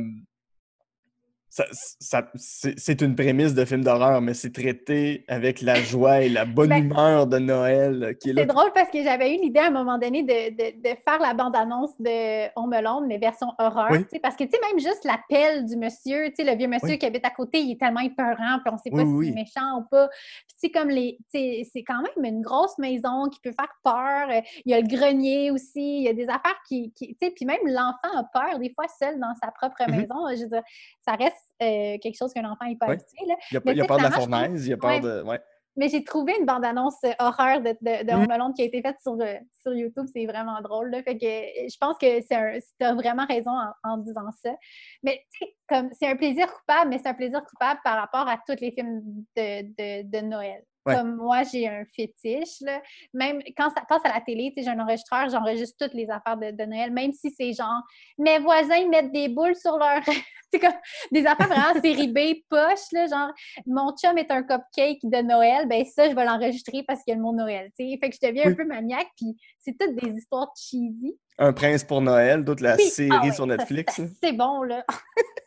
ça- 1.55 1.65
ça- 2.01 2.31
c'est 2.77 3.01
une 3.01 3.15
prémisse 3.15 3.53
de 3.53 3.63
film 3.63 3.81
d'horreur, 3.81 4.19
mais 4.19 4.33
c'est 4.33 4.51
traité 4.51 5.23
avec 5.29 5.61
la 5.61 5.75
joie 5.75 6.21
et 6.21 6.27
la 6.27 6.43
bonne 6.43 6.67
Ben, 6.69 6.83
humeur 6.83 7.27
de 7.27 7.37
Noël 7.37 8.03
euh, 8.03 8.13
qui 8.13 8.31
est 8.31 8.33
là. 8.33 8.41
C'est 8.41 8.47
drôle 8.47 8.71
parce 8.73 8.89
que 8.89 9.01
j'avais 9.01 9.33
eu 9.35 9.41
l'idée 9.41 9.61
à 9.61 9.67
un 9.67 9.71
moment 9.71 9.97
donné 9.97 10.23
de, 10.23 10.49
de- 10.49 10.81
de 10.81 10.95
faire 11.07 11.19
la 11.21 11.33
bande-annonce 11.33 11.91
de 11.99 12.47
Home 12.59 12.73
Alone, 12.73 13.05
mais 13.07 13.17
version 13.19 13.47
horreur. 13.57 13.87
Oui. 13.91 14.05
Parce 14.21 14.35
que, 14.35 14.43
tu 14.43 14.49
sais, 14.51 14.59
même 14.69 14.79
juste 14.79 15.05
l'appel 15.05 15.65
du 15.65 15.77
monsieur, 15.77 16.27
tu 16.29 16.35
sais, 16.37 16.43
le 16.43 16.57
vieux 16.57 16.67
monsieur 16.67 16.89
Oui. 16.89 16.99
qui 16.99 17.05
habite 17.05 17.25
à 17.25 17.29
côté, 17.29 17.61
il 17.61 17.71
est 17.71 17.79
tellement 17.79 18.01
épeurant, 18.01 18.59
puis 18.63 18.73
on 18.73 18.77
sait 18.77 18.89
pas 18.91 18.97
oui, 18.97 19.03
si 19.03 19.29
c'est 19.29 19.33
oui. 19.33 19.33
méchant 19.33 19.79
ou 19.79 19.83
pas. 19.89 20.09
Puis, 20.09 20.55
tu 20.59 20.67
sais, 20.67 20.69
comme 20.71 20.89
les. 20.89 21.17
C'est 21.31 21.83
quand 21.87 22.01
même 22.01 22.25
une 22.33 22.41
grosse 22.41 22.77
maison 22.79 23.29
qui 23.29 23.39
peut 23.39 23.53
faire 23.57 23.71
peur. 23.81 24.27
Il 24.65 24.71
y 24.71 24.73
a 24.73 24.81
le 24.81 24.87
grenier 24.87 25.51
aussi. 25.51 25.99
Il 25.99 26.03
y 26.03 26.09
a 26.09 26.13
des 26.13 26.27
affaires 26.27 26.59
qui. 26.67 26.91
qui- 26.93 27.15
tu 27.15 27.25
sais, 27.27 27.31
puis 27.31 27.45
même 27.45 27.59
l'enfant 27.65 28.17
a 28.17 28.23
peur, 28.33 28.59
des 28.59 28.73
fois, 28.73 28.85
seul 28.99 29.19
dans 29.21 29.33
sa 29.41 29.51
propre 29.51 29.77
Mhm. 29.87 29.95
maison. 29.95 30.15
Je 30.35 30.41
veux 30.43 30.49
dire, 30.49 30.63
ça 31.07 31.13
reste 31.13 31.35
euh, 31.61 31.97
quelque 32.01 32.17
chose 32.17 32.33
qu'un 32.33 32.49
enfant 32.49 32.65
n'est 32.65 32.75
pas 32.75 32.87
habitué. 32.87 33.17
Il 33.21 33.27
y 33.53 33.57
a, 33.57 33.61
mais 33.65 33.71
il 33.71 33.77
y 33.77 33.81
a 33.81 33.85
peur 33.85 33.97
de 33.97 34.03
la 34.03 34.11
fournaise, 34.11 34.65
il 34.65 34.69
y 34.69 34.73
a 34.73 34.77
peur 34.77 34.99
de. 34.99 35.21
Ouais. 35.23 35.39
Mais 35.77 35.89
j'ai 35.89 36.05
trouvé 36.05 36.33
une 36.39 36.45
bande-annonce 36.45 37.03
euh, 37.03 37.11
horreur 37.19 37.59
de, 37.59 37.71
de, 37.81 38.05
de 38.05 38.11
Mm. 38.13 38.23
Home 38.23 38.31
Alone 38.31 38.53
qui 38.53 38.61
a 38.61 38.65
été 38.65 38.81
faite 38.81 38.95
sur, 39.01 39.17
euh, 39.19 39.35
sur 39.61 39.73
YouTube. 39.73 40.05
C'est 40.13 40.25
vraiment 40.25 40.61
drôle. 40.61 40.89
Là. 40.89 41.03
Fait 41.03 41.17
que 41.17 41.25
je 41.25 41.77
pense 41.79 41.97
que 41.97 42.21
tu 42.25 42.83
as 42.85 42.93
vraiment 42.93 43.25
raison 43.25 43.51
en, 43.51 43.91
en 43.91 43.97
disant 43.97 44.31
ça. 44.41 44.55
Mais 45.03 45.21
comme 45.67 45.89
c'est 45.91 46.07
un 46.07 46.15
plaisir 46.15 46.47
coupable, 46.47 46.89
mais 46.89 46.97
c'est 46.97 47.09
un 47.09 47.13
plaisir 47.13 47.43
coupable 47.43 47.81
par 47.83 47.97
rapport 47.97 48.25
à 48.27 48.37
tous 48.47 48.55
les 48.61 48.71
films 48.71 49.01
de, 49.35 49.63
de, 49.63 50.09
de 50.09 50.25
Noël. 50.25 50.63
Ouais. 50.85 50.95
Comme 50.95 51.15
moi, 51.15 51.41
j'ai 51.43 51.67
un 51.67 51.83
fétiche. 51.95 52.61
Là. 52.61 52.81
Même 53.13 53.41
quand 53.57 53.69
ça 53.71 53.81
passe 53.89 54.01
à 54.05 54.13
la 54.13 54.21
télé, 54.21 54.53
j'ai 54.55 54.67
un 54.67 54.79
enregistreur, 54.79 55.29
j'enregistre 55.29 55.75
toutes 55.79 55.95
les 55.95 56.09
affaires 56.09 56.37
de, 56.37 56.51
de 56.51 56.63
Noël, 56.65 56.91
même 56.91 57.11
si 57.11 57.31
c'est 57.31 57.53
genre 57.53 57.81
mes 58.19 58.37
voisins 58.39 58.87
mettent 58.87 59.11
des 59.11 59.27
boules 59.27 59.55
sur 59.55 59.77
leur. 59.77 60.01
c'est 60.53 60.59
comme 60.59 60.73
des 61.11 61.25
affaires 61.25 61.47
vraiment 61.47 61.73
série 61.81 62.07
B, 62.07 62.41
poche, 62.49 62.91
là, 62.91 63.07
genre 63.07 63.31
mon 63.65 63.95
chum 63.95 64.17
est 64.17 64.29
un 64.29 64.43
cupcake 64.43 64.99
de 65.03 65.21
Noël, 65.23 65.67
ben 65.67 65.83
ça, 65.85 66.07
je 66.09 66.15
vais 66.15 66.23
l'enregistrer 66.25 66.83
parce 66.87 67.01
qu'il 67.03 67.11
y 67.11 67.13
a 67.13 67.17
le 67.17 67.23
mot 67.23 67.33
Noël. 67.33 67.71
tu 67.77 67.89
sais. 67.89 67.97
Fait 67.99 68.09
que 68.11 68.15
je 68.21 68.27
deviens 68.27 68.43
Oui. 68.45 68.51
un 68.51 68.55
peu 68.55 68.65
maniaque, 68.65 69.07
puis 69.17 69.35
c'est 69.59 69.75
toutes 69.77 69.95
des 69.95 70.11
histoires 70.11 70.51
cheesy. 70.55 71.17
Un 71.39 71.51
prince 71.51 71.83
pour 71.83 71.99
Noël, 72.01 72.43
d'autres 72.43 72.63
la 72.63 72.75
Oui, 72.75 72.83
série 72.89 73.09
ah 73.11 73.23
ouais, 73.23 73.31
sur 73.33 73.47
Netflix. 73.47 73.99
C'est 74.23 74.33
bon, 74.33 74.61
là. 74.63 74.85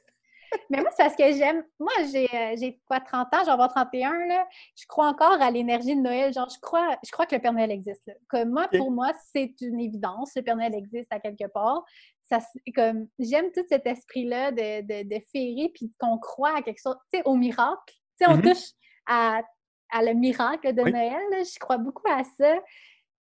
Mais 0.70 0.80
moi, 0.80 0.90
c'est 0.96 1.02
parce 1.02 1.16
que 1.16 1.32
j'aime. 1.32 1.64
Moi, 1.78 1.92
j'ai 2.12 2.28
euh, 2.34 2.54
j'ai 2.58 2.80
quoi, 2.86 3.00
30 3.00 3.26
ans, 3.34 3.38
j'en 3.40 3.44
vais 3.44 3.50
avoir 3.52 3.68
31, 3.72 4.26
là. 4.26 4.46
Je 4.76 4.86
crois 4.86 5.08
encore 5.08 5.40
à 5.40 5.50
l'énergie 5.50 5.94
de 5.96 6.00
Noël. 6.00 6.32
Genre, 6.32 6.48
je 6.48 6.58
crois, 6.60 6.96
je 7.04 7.10
crois 7.10 7.26
que 7.26 7.34
le 7.34 7.40
Père 7.40 7.52
Noël 7.52 7.70
existe. 7.70 8.06
Là. 8.06 8.14
Comme 8.28 8.50
moi, 8.50 8.68
pour 8.68 8.90
moi, 8.90 9.12
c'est 9.32 9.54
une 9.60 9.80
évidence. 9.80 10.32
Le 10.36 10.42
Père 10.42 10.56
Noël 10.56 10.74
existe 10.74 11.08
à 11.12 11.20
quelque 11.20 11.46
part. 11.48 11.84
Ça, 12.24 12.38
comme, 12.74 13.08
j'aime 13.18 13.50
tout 13.52 13.64
cet 13.68 13.86
esprit-là 13.86 14.52
de, 14.52 14.82
de, 14.82 15.08
de 15.08 15.22
féerie, 15.32 15.70
puis 15.74 15.92
qu'on 15.98 16.18
croit 16.18 16.56
à 16.56 16.62
quelque 16.62 16.80
chose, 16.82 16.96
tu 17.12 17.18
sais, 17.18 17.22
au 17.26 17.34
miracle. 17.34 17.94
Tu 18.20 18.24
sais, 18.24 18.30
on 18.30 18.36
Mhm. 18.36 18.42
touche 18.42 18.66
à, 19.06 19.40
à 19.90 20.02
le 20.02 20.12
miracle 20.12 20.74
de 20.74 20.82
Oui. 20.82 20.92
Noël. 20.92 21.22
là. 21.30 21.38
Je 21.42 21.58
crois 21.58 21.78
beaucoup 21.78 22.06
à 22.10 22.22
ça. 22.24 22.58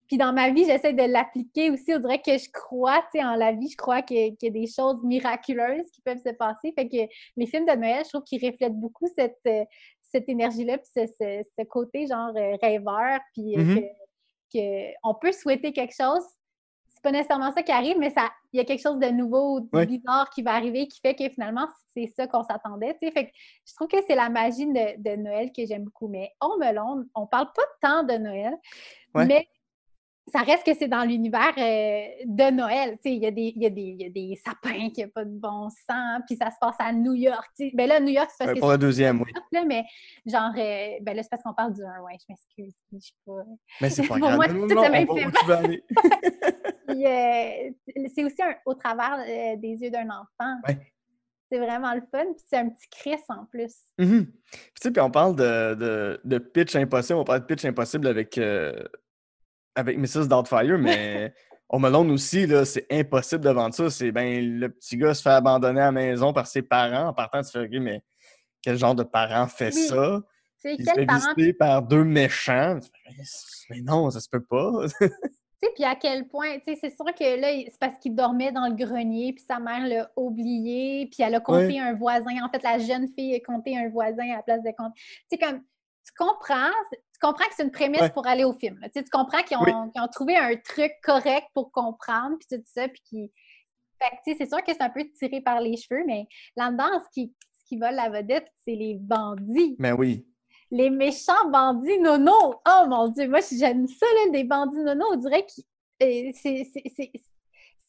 Puis 0.08 0.18
dans 0.18 0.32
ma 0.34 0.50
vie, 0.52 0.66
j'essaie 0.66 0.94
de 0.94 1.04
l'appliquer 1.04 1.70
aussi. 1.70 1.94
On 1.94 2.00
dirait 2.00 2.22
que 2.22 2.38
je 2.38 2.50
crois, 2.52 3.02
tu 3.12 3.20
sais, 3.20 3.24
en 3.24 3.36
la 3.36 3.52
vie, 3.52 3.70
je 3.70 3.76
crois 3.78 4.02
qu'il 4.02 4.36
y 4.42 4.48
a 4.48 4.50
des 4.50 4.68
choses 4.68 5.04
miraculeuses 5.04 5.90
qui 5.92 6.02
peuvent 6.02 6.22
se 6.26 6.30
passer. 6.34 6.72
Fait 6.78 6.88
que 6.88 6.98
les 7.36 7.46
films 7.48 7.66
de 7.66 7.74
Noël, 7.74 8.04
je 8.06 8.10
trouve 8.10 8.24
qu'ils 8.24 8.44
reflètent 8.46 8.80
beaucoup 8.80 9.08
cette, 9.18 9.40
euh, 9.48 9.66
cette 10.02 10.30
énergie-là, 10.30 10.78
puis 10.78 10.88
ce, 10.96 11.06
ce- 11.08 11.44
ce 11.60 11.64
côté 11.66 12.08
genre 12.08 12.32
euh, 12.36 12.56
rêveur, 12.62 13.20
puis 13.34 13.58
Mhm. 13.58 13.76
que, 13.76 13.86
que 14.54 14.94
on 15.04 15.14
peut 15.14 15.32
souhaiter 15.34 15.74
quelque 15.74 15.94
chose. 15.96 16.24
C'est 16.88 17.04
pas 17.04 17.12
nécessairement 17.12 17.52
ça 17.52 17.62
qui 17.62 17.72
arrive, 17.72 17.98
mais 18.00 18.10
ça, 18.10 18.32
il 18.54 18.58
y 18.58 18.60
a 18.60 18.64
quelque 18.66 18.82
chose 18.82 18.98
de 18.98 19.10
nouveau 19.10 19.58
ou 19.58 19.60
de 19.60 19.86
bizarre 19.86 20.30
qui 20.32 20.42
va 20.42 20.54
arriver 20.56 20.88
qui 20.88 21.00
fait 21.00 21.14
que 21.14 21.30
finalement, 21.30 21.68
c'est 21.94 22.08
ça 22.16 22.26
qu'on 22.26 22.42
s'attendait. 22.44 22.98
tu 23.00 23.06
sais. 23.08 23.12
Fait 23.12 23.26
que 23.28 23.32
je 23.68 23.74
trouve 23.76 23.88
que 23.88 23.98
c'est 24.08 24.16
la 24.16 24.30
magie 24.30 24.66
de, 24.66 25.00
de 25.02 25.16
Noël 25.18 25.52
que 25.56 25.64
j'aime 25.66 25.84
beaucoup. 25.84 26.08
Mais 26.08 26.32
Home 26.42 26.62
Alone, 26.64 27.08
on 27.14 27.28
parle 27.28 27.50
pas 27.54 27.62
tant 27.82 28.04
de 28.04 28.14
Noël, 28.14 28.56
Ouais. 29.14 29.26
mais 29.28 29.48
ça 30.32 30.40
reste 30.40 30.66
que 30.66 30.74
c'est 30.74 30.88
dans 30.88 31.04
l'univers 31.04 31.54
euh, 31.58 32.08
de 32.26 32.52
Noël. 32.52 32.98
Il 33.06 33.14
y, 33.14 33.26
a 33.26 33.32
des- 33.32 33.54
il 33.56 33.62
y, 33.64 34.04
y 34.04 34.06
a 34.06 34.10
des 34.10 34.36
sapins 34.46 34.90
qui 34.90 35.02
n'ont 35.04 35.10
pas 35.10 35.24
de 35.26 35.32
bon 35.32 35.70
sens, 35.70 36.22
puis 36.28 36.36
ça 36.36 36.52
se 36.52 36.58
passe 36.60 36.76
à 36.80 36.92
New 36.92 37.14
York. 37.14 37.46
tu 37.58 37.70
sais. 37.70 37.72
Ben 37.76 37.88
là, 37.88 38.00
New 38.00 38.10
York, 38.10 38.28
c'est 38.32 38.38
parce 38.40 38.50
Ouais, 38.50 38.56
que 38.56 38.60
pour 38.60 38.72
le 38.72 38.78
deuxième, 38.78 39.22
oui. 39.22 39.32
là, 39.54 39.64
mais 39.66 39.84
genre, 40.26 40.52
euh, 40.58 40.98
ben 41.02 41.16
là, 41.16 41.24
c'est 41.24 41.30
parce 41.30 41.44
qu'on 41.44 41.54
parle 41.54 41.74
du 41.74 41.82
1, 41.84 42.02
ouais, 42.02 42.18
je 42.20 42.26
m'excuse. 42.30 42.76
Je 42.94 43.00
suis 43.00 43.16
pas... 43.26 43.42
Mais 43.82 43.90
c'est 43.90 44.02
pas 44.08 44.08
Pour 44.20 44.28
grave. 44.28 44.36
moi, 44.36 44.48
Non, 44.48 44.68
non, 44.68 44.84
on 44.86 44.90
même 44.90 45.08
euh, 46.90 47.72
c'est 48.16 48.24
aussi 48.24 48.42
un- 48.42 48.56
au 48.66 48.74
travers 48.74 49.20
euh, 49.28 49.56
des 49.58 49.78
yeux 49.82 49.90
d'un 49.92 50.10
enfant. 50.10 50.58
Ouais. 50.68 50.78
C'est 51.52 51.60
vraiment 51.60 51.94
le 51.94 52.02
fun, 52.12 52.26
puis 52.34 52.44
c'est 52.50 52.58
un 52.58 52.68
petit 52.70 52.88
Chris 52.92 53.16
en 53.30 53.46
plus. 53.46 53.74
Puis, 53.98 54.06
tu 54.08 54.28
sais, 54.82 54.92
puis 54.92 55.02
on 55.02 55.10
parle 55.10 55.36
de, 55.38 55.76
de, 55.76 56.22
de 56.26 56.38
pitch 56.40 56.76
impossible, 56.76 57.20
on 57.20 57.24
parle 57.24 57.40
de 57.40 57.46
pitch 57.46 57.64
impossible 57.64 58.08
avec, 58.08 58.38
euh, 58.38 58.74
avec 59.78 59.98
Mrs. 59.98 60.28
Doubtfire, 60.28 60.78
mais 60.78 61.34
Home 61.70 61.86
Alone 61.86 62.12
aussi, 62.12 62.48
c'est 62.66 62.88
impossible 62.92 63.44
de 63.44 63.50
vendre 63.50 63.76
ça. 63.76 63.90
C'est 63.90 64.12
ben 64.12 64.60
le 64.60 64.70
petit 64.70 64.98
gars 64.98 65.14
se 65.14 65.22
fait 65.22 65.30
abandonner 65.30 65.82
à 65.82 65.86
la 65.86 65.92
maison 65.92 66.34
par 66.34 66.48
ses 66.48 66.62
parents. 66.62 67.10
En 67.10 67.14
partant, 67.14 67.42
tu 67.42 67.52
fais 67.52 67.60
OK, 67.60 67.82
mais 67.82 68.02
quel 68.62 68.78
genre 68.78 68.96
de 68.96 69.04
parent 69.04 69.48
fait 69.48 69.74
Oui. 69.74 69.82
ça? 69.84 70.22
Il 70.66 70.86
se 70.86 70.92
fait 70.94 71.06
parent 71.06 71.20
visiter 71.36 71.54
par 71.54 71.82
deux 71.84 72.04
méchants. 72.04 72.80
Mais- 73.70 73.82
non, 73.82 74.10
ça 74.10 74.20
se 74.20 74.30
peut 74.30 74.44
pas. 74.44 74.72
Tu 75.00 75.08
sais, 75.68 75.74
puis 75.74 75.84
à 75.86 75.96
quel 75.96 76.28
point, 76.28 76.60
tu 76.60 76.74
sais, 76.74 76.80
c'est 76.80 76.96
sûr 76.96 77.06
que 77.06 77.42
là, 77.42 77.48
c'est 77.66 77.80
parce 77.80 77.98
qu'il 77.98 78.14
dormait 78.16 78.52
dans 78.52 78.68
le 78.68 78.76
grenier, 78.76 79.34
puis 79.34 79.44
sa 79.48 79.60
mère 79.60 79.88
l'a 79.88 80.12
oublié, 80.16 81.08
puis 81.12 81.24
elle 81.24 81.34
a 81.36 81.40
compté 81.40 81.80
un 81.80 81.94
voisin. 81.94 82.44
En 82.44 82.50
fait, 82.50 82.62
la 82.64 82.78
jeune 82.78 83.08
fille 83.08 83.36
a 83.36 83.40
compté 83.40 83.78
un 83.78 83.90
voisin 83.90 84.32
à 84.34 84.38
la 84.38 84.44
place 84.44 84.62
de 84.62 84.70
compter. 84.78 84.94
Tu 84.96 85.26
sais, 85.32 85.38
comme, 85.38 85.62
tu 86.06 86.14
comprends, 86.16 86.72
tu 87.20 87.28
comprends 87.28 87.46
que 87.48 87.54
c'est 87.56 87.64
une 87.64 87.72
prémisse 87.72 88.02
Ouais. 88.02 88.10
pour 88.12 88.28
aller 88.28 88.44
au 88.44 88.54
film. 88.54 88.80
Tu 88.84 88.90
sais, 88.94 89.04
tu 89.04 89.10
comprends 89.10 89.42
qu'ils 89.44 89.58
ont, 89.58 89.64
Oui. 89.64 89.72
qu'ils 89.94 90.02
ont 90.02 90.08
trouvé 90.08 90.36
un 90.38 90.56
truc 90.56 90.92
correct 91.04 91.48
pour 91.54 91.72
comprendre, 91.72 92.38
puis 92.40 92.58
tout 92.58 92.64
ça, 92.66 92.88
puis. 92.88 93.32
Fait 94.00 94.16
tu 94.24 94.32
sais, 94.32 94.38
c'est 94.38 94.48
sûr 94.50 94.64
que 94.64 94.72
c'est 94.72 94.82
un 94.84 94.92
peu 94.92 95.04
tiré 95.18 95.42
par 95.42 95.60
les 95.60 95.76
cheveux, 95.76 96.04
mais 96.06 96.28
là-dedans, 96.56 97.02
ce 97.04 97.10
qui, 97.12 97.34
ce 97.60 97.66
qui 97.68 97.78
vole 97.80 97.96
la 97.96 98.10
vedette, 98.10 98.48
c'est 98.64 98.76
les 98.76 98.94
bandits 98.94 99.76
Mais 99.80 99.92
oui. 99.92 100.24
les 100.70 100.92
méchants 100.92 101.50
bandits 101.50 101.98
nono. 102.00 102.62
Oh 102.68 102.86
mon 102.88 103.08
Dieu, 103.08 103.28
moi 103.28 103.40
j'aime 103.52 103.88
ça, 103.88 104.06
là, 104.06 104.32
des 104.32 104.44
bandits 104.44 104.84
nono. 104.84 105.04
On 105.14 105.16
dirait 105.16 105.44
que 105.48 105.52
c'est 106.00 106.32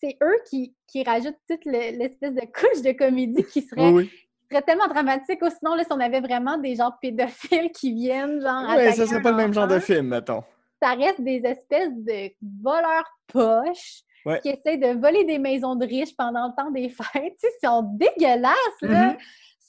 c'est- 0.00 0.16
eux 0.22 0.36
qui, 0.48 0.74
qui 0.86 1.02
rajoutent 1.02 1.36
toute 1.48 1.64
le- 1.66 1.98
l'espèce 1.98 2.32
de 2.32 2.40
couche 2.40 2.82
de 2.82 2.92
comédie 2.92 3.44
qui 3.52 3.60
serait, 3.62 3.90
Oui, 3.90 4.08
qui 4.08 4.27
serait 4.50 4.62
tellement 4.62 4.88
dramatique. 4.88 5.40
Ou 5.42 5.48
sinon, 5.50 5.74
là, 5.74 5.84
si 5.84 5.92
on 5.92 6.00
avait 6.00 6.20
vraiment 6.20 6.58
des 6.58 6.74
gens 6.76 6.92
pédophiles 7.00 7.70
qui 7.72 7.92
viennent, 7.92 8.40
genre. 8.40 8.68
Ouais, 8.76 8.92
ça 8.92 9.06
serait 9.06 9.22
pas 9.22 9.30
le 9.30 9.36
même 9.36 9.54
genre 9.54 9.68
de 9.68 9.78
film, 9.78 10.08
mettons. 10.08 10.42
Ça 10.82 10.92
reste 10.92 11.20
des 11.20 11.40
espèces 11.44 11.92
de 11.94 12.30
voleurs 12.62 13.08
poches. 13.26 14.02
Ouais. 14.26 14.40
Qui 14.40 14.48
essayent 14.50 14.78
de 14.78 15.00
voler 15.00 15.24
des 15.24 15.38
maisons 15.38 15.76
de 15.76 15.86
riches 15.86 16.14
pendant 16.16 16.48
le 16.48 16.52
temps 16.56 16.70
des 16.70 16.88
fêtes. 16.88 17.06
Tu 17.14 17.38
sais, 17.38 17.48
ils 17.62 17.66
sont 17.66 17.82
dégueulasses, 17.94 18.82
là. 18.82 19.12
Mhm. 19.12 19.16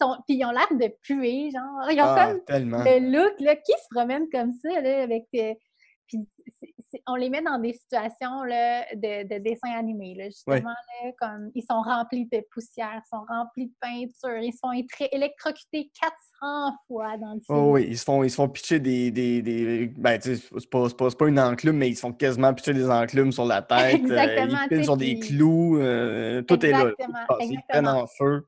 sont, 0.02 0.16
puis 0.28 0.38
ils 0.38 0.46
ont 0.46 0.52
l'air 0.52 0.68
de 0.72 0.88
puer, 1.02 1.52
genre. 1.52 1.90
Ils 1.92 2.02
ont 2.02 2.06
Ah, 2.06 2.28
comme 2.28 2.44
tellement. 2.46 2.84
le 2.84 3.12
look, 3.12 3.34
là, 3.40 3.56
qui 3.56 3.72
se 3.74 3.88
promène 3.92 4.28
comme 4.30 4.52
ça, 4.54 4.82
là, 4.82 5.04
avec... 5.04 5.26
euh, 5.36 5.54
puis 6.08 6.28
on 7.08 7.16
les 7.16 7.30
met 7.30 7.42
dans 7.42 7.60
des 7.60 7.74
situations 7.74 8.44
là, 8.44 8.86
de, 8.96 9.28
de 9.28 9.38
dessins 9.40 9.72
animés, 9.78 10.16
là, 10.16 10.26
justement, 10.26 10.70
là, 10.70 11.12
comme 11.20 11.52
ils 11.56 11.64
sont 11.64 11.82
remplis 11.82 12.28
de 12.32 12.44
poussière, 12.52 13.02
ils 13.06 13.10
sont 13.10 13.24
remplis 13.28 13.68
de 13.68 13.74
peinture, 13.80 14.40
ils 14.42 14.54
sont 14.54 14.72
étré- 14.72 15.10
électrocutés 15.12 15.92
400 16.00 16.74
fois 16.88 17.18
dans 17.18 17.34
le 17.34 17.40
film. 17.42 17.58
Oh 17.58 17.72
oui, 17.74 17.86
ils 17.90 17.98
se 17.98 18.04
font, 18.04 18.24
ils 18.24 18.30
se 18.30 18.36
font 18.36 18.50
pitcher 18.50 18.80
des. 18.80 19.12
des, 19.12 19.42
des 19.42 19.88
ben, 19.98 20.20
tu 20.20 20.36
sais, 20.36 20.48
c'est 20.58 20.70
pas, 20.70 20.88
pas, 20.90 21.10
pas 21.12 21.28
une 21.28 21.40
enclume, 21.40 21.78
mais 21.78 21.90
ils 21.90 21.96
se 21.96 22.02
font 22.02 22.14
quasiment 22.14 22.54
pitcher 22.54 22.74
des 22.74 22.90
enclumes 22.90 23.32
sur 23.32 23.46
la 23.46 23.62
tête. 23.62 24.02
euh, 24.12 24.16
Exactement, 24.16 24.60
ils 24.64 24.70
tu 24.70 24.76
pilent 24.76 24.84
sur 24.86 24.98
des 24.98 25.20
clous. 25.20 25.78
euh, 25.80 26.42
tout 26.44 26.66
est 26.66 26.72
là. 26.72 26.92
tout 26.98 27.46
se 27.46 27.52
Ils 27.54 27.60
prennent 27.68 27.88
en 27.88 28.08
feu. 28.08 28.46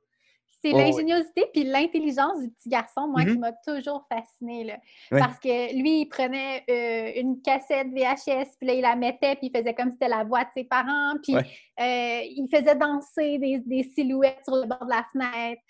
C'est 0.64 0.74
Oh 0.74 0.78
l'ingéniosité 0.78 1.46
puis 1.54 1.64
l'intelligence 1.64 2.40
du 2.40 2.50
petit 2.52 2.70
garçon, 2.70 3.08
moi, 3.08 3.24
qui 3.24 3.32
Mhm. 3.32 3.40
m'a 3.40 3.52
toujours 3.66 4.06
fascinée. 4.12 4.64
Là. 4.64 4.74
Ouais. 5.12 5.20
Parce 5.20 5.40
que 5.40 5.74
lui, 5.76 6.02
il 6.02 6.06
prenait 6.08 6.64
euh, 6.70 7.20
une 7.20 7.42
cassette 7.42 7.88
VHS, 7.88 8.58
puis 8.60 8.68
là, 8.68 8.74
il 8.74 8.82
la 8.82 8.96
mettait, 8.96 9.36
puis 9.38 9.48
il 9.52 9.58
faisait 9.58 9.74
comme 9.74 9.88
si 9.90 9.94
c'était 9.94 10.08
la 10.08 10.24
voix 10.24 10.44
de 10.44 10.50
ses 10.54 10.64
parents, 10.64 11.14
puis 11.24 11.36
Ouais. 11.36 11.46
euh, 11.80 12.22
il 12.30 12.48
faisait 12.54 12.76
danser 12.76 13.40
des, 13.40 13.60
des 13.60 13.84
silhouettes 13.84 14.42
sur 14.46 14.56
le 14.56 14.66
bord 14.68 14.86
de 14.86 14.90
la 14.92 15.04
fenêtre, 15.12 15.62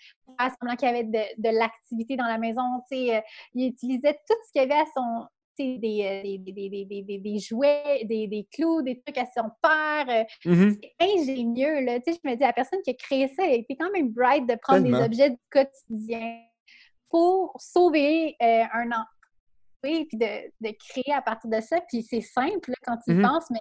semblant 0.60 0.76
qu'il 0.76 0.88
y 0.88 0.90
avait 0.90 1.04
de, 1.04 1.42
de 1.42 1.48
l'activité 1.58 2.16
dans 2.16 2.26
la 2.26 2.38
maison. 2.38 2.62
euh, 2.92 3.20
il 3.54 3.68
utilisait 3.68 4.14
tout 4.28 4.36
ce 4.46 4.52
qu'il 4.52 4.62
y 4.62 4.64
avait 4.64 4.80
à 4.80 4.84
son. 4.94 5.26
Des, 5.58 5.76
euh, 5.76 6.22
des, 6.22 6.38
des, 6.38 6.84
des, 7.04 7.18
des, 7.18 7.38
jouets, 7.38 8.04
des, 8.04 8.26
des 8.26 8.48
clous, 8.52 8.80
des 8.82 9.00
trucs 9.02 9.18
à 9.18 9.26
son 9.26 9.50
père. 9.62 10.06
euh, 10.08 10.24
Mhm. 10.50 10.78
c'est 10.82 10.92
ingénieux, 10.98 11.80
là. 11.80 12.00
Tu 12.00 12.12
sais, 12.12 12.18
je 12.24 12.28
me 12.28 12.34
dis, 12.34 12.42
la 12.42 12.52
personne 12.54 12.80
qui 12.82 12.90
a 12.90 12.94
créé 12.94 13.28
ça, 13.28 13.44
elle 13.46 13.60
était 13.60 13.76
quand 13.76 13.90
même 13.92 14.08
bright 14.10 14.46
de 14.48 14.54
prendre 14.54 14.82
Tellement. 14.82 14.98
des 14.98 15.04
objets 15.04 15.30
du 15.30 15.36
quotidien 15.50 16.38
pour 17.10 17.54
sauver 17.60 18.34
euh, 18.42 18.64
un 18.72 18.88
enfant. 18.92 19.04
Oui, 19.84 20.04
puis 20.06 20.16
de, 20.16 20.26
de 20.60 20.74
créer 20.88 21.12
à 21.12 21.20
partir 21.20 21.50
de 21.50 21.60
ça. 21.60 21.80
Puis 21.88 22.02
c'est 22.02 22.20
simple 22.20 22.70
là, 22.70 22.76
quand 22.86 22.96
tu 23.04 23.10
y 23.10 23.14
Mhm. 23.14 23.22
penses, 23.22 23.50
mais 23.50 23.58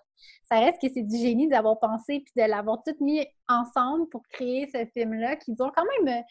ça 0.49 0.59
reste 0.59 0.79
que 0.79 0.87
c'est 0.93 1.01
du 1.01 1.17
génie 1.17 1.47
d'avoir 1.49 1.79
pensé 1.79 2.19
puis 2.21 2.31
de 2.37 2.47
l'avoir 2.47 2.83
tout 2.85 2.95
mis 3.03 3.25
ensemble 3.49 4.07
pour 4.09 4.21
créer 4.31 4.69
ce 4.73 4.85
film-là 4.93 5.35
qui 5.37 5.53
dure 5.55 5.71
quand 5.75 5.83
même, 6.05 6.23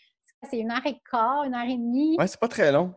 c'est 0.48 0.58
une 0.60 0.70
heure 0.70 0.86
et 0.86 0.96
quart, 1.10 1.42
une 1.44 1.54
heure 1.54 1.68
et 1.68 1.76
demie? 1.76 2.16
Ouais, 2.18 2.26
c'est 2.28 2.38
pas 2.40 2.46
très 2.48 2.70
long. 2.72 2.94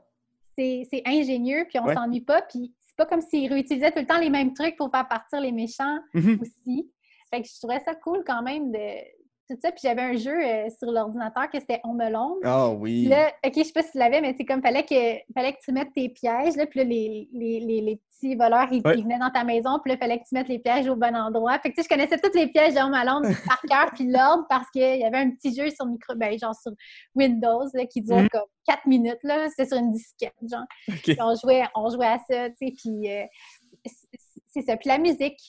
C'est 0.57 1.01
ingénieux, 1.05 1.65
puis 1.69 1.79
on 1.79 1.85
Ouais. 1.85 1.93
s'ennuie 1.95 2.21
pas. 2.21 2.41
Puis 2.43 2.73
c'est 2.85 2.95
pas 2.95 3.05
comme 3.05 3.21
s'ils 3.21 3.51
réutilisaient 3.51 3.91
tout 3.91 3.99
le 3.99 4.05
temps 4.05 4.19
les 4.19 4.29
mêmes 4.29 4.53
trucs 4.53 4.75
pour 4.75 4.91
faire 4.91 5.07
partir 5.07 5.41
les 5.41 5.51
méchants 5.51 5.99
Mhm. 6.13 6.39
aussi. 6.41 6.91
Fait 7.33 7.41
que 7.41 7.47
je 7.47 7.57
trouvais 7.57 7.79
ça 7.79 7.95
cool 7.95 8.23
quand 8.25 8.43
même 8.43 8.71
de 8.71 8.79
tout 9.53 9.61
ça. 9.61 9.71
Puis 9.71 9.81
j'avais 9.83 10.01
un 10.01 10.15
jeu 10.17 10.33
euh, 10.33 10.67
sur 10.77 10.91
l'ordinateur 10.91 11.49
que 11.49 11.59
c'était 11.59 11.79
On 11.83 11.99
Alone. 11.99 12.39
Ah 12.43 12.69
oui. 12.69 13.05
là, 13.05 13.31
OK, 13.45 13.53
je 13.55 13.63
sais 13.63 13.73
pas 13.73 13.83
si 13.83 13.91
tu 13.91 13.97
l'avais, 13.97 14.21
mais 14.21 14.33
c'est 14.37 14.45
comme 14.45 14.61
fallait 14.61 14.83
que 14.83 14.95
fallait 15.33 15.53
que 15.53 15.59
tu 15.63 15.71
mettes 15.71 15.93
tes 15.93 16.09
pièges. 16.09 16.55
Là, 16.55 16.65
puis 16.65 16.79
là, 16.79 16.85
les, 16.85 17.29
les, 17.33 17.59
les, 17.59 17.81
les 17.81 17.95
petits 18.09 18.35
voleurs, 18.35 18.67
ils, 18.71 18.81
Ouais. 18.85 18.95
ils 18.97 19.03
venaient 19.03 19.19
dans 19.19 19.29
ta 19.31 19.43
maison. 19.43 19.79
Puis 19.83 19.91
là, 19.91 19.97
fallait 19.97 20.19
que 20.19 20.23
tu 20.27 20.33
mettes 20.35 20.47
les 20.47 20.59
pièges 20.59 20.87
au 20.87 20.95
bon 20.95 21.15
endroit. 21.15 21.57
Fait 21.59 21.69
que 21.71 21.75
tu 21.75 21.81
sais, 21.81 21.87
je 21.89 21.95
connaissais 21.95 22.17
tous 22.19 22.37
les 22.37 22.47
pièges 22.47 22.73
de 22.73 22.79
Home 22.79 22.93
Alone 22.93 23.23
par 23.47 23.61
cœur, 23.61 23.91
puis 23.93 24.05
l'ordre, 24.09 24.45
parce 24.49 24.69
qu'il 24.71 24.81
y 24.99 25.03
avait 25.05 25.17
un 25.19 25.31
petit 25.31 25.55
jeu 25.55 25.69
sur 25.69 25.85
micro, 25.85 26.15
ben, 26.15 26.37
genre 26.39 26.55
sur 26.55 26.71
Windows, 27.15 27.65
là, 27.73 27.85
qui 27.85 28.01
dure 28.01 28.17
Mhm. 28.17 28.29
comme 28.29 28.41
4 28.67 28.85
minutes. 28.87 29.19
là. 29.23 29.47
C'était 29.49 29.65
sur 29.67 29.77
une 29.77 29.91
disquette, 29.91 30.33
genre. 30.49 30.63
Puis 31.03 31.17
on 31.19 31.35
jouait, 31.35 31.63
on 31.75 31.89
jouait 31.89 32.07
à 32.07 32.17
ça, 32.29 32.49
tu 32.49 32.67
sais, 32.67 32.73
puis 32.81 33.11
euh, 33.11 33.23
c'est- 33.85 34.61
ça. 34.61 34.77
Puis 34.77 34.87
la 34.89 34.97
musique, 34.97 35.39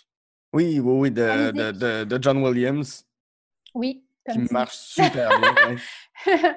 Oui, 0.53 0.79
oui, 0.81 0.93
oui, 1.01 1.11
de, 1.11 1.51
de, 1.51 2.05
de 2.05 2.23
John 2.23 2.43
Williams, 2.43 3.05
oui. 3.75 4.05
qui 4.27 4.33
Comme 4.37 4.47
tu 4.49 4.55
marche 4.55 4.75
super 4.77 5.29
bien. 5.39 5.77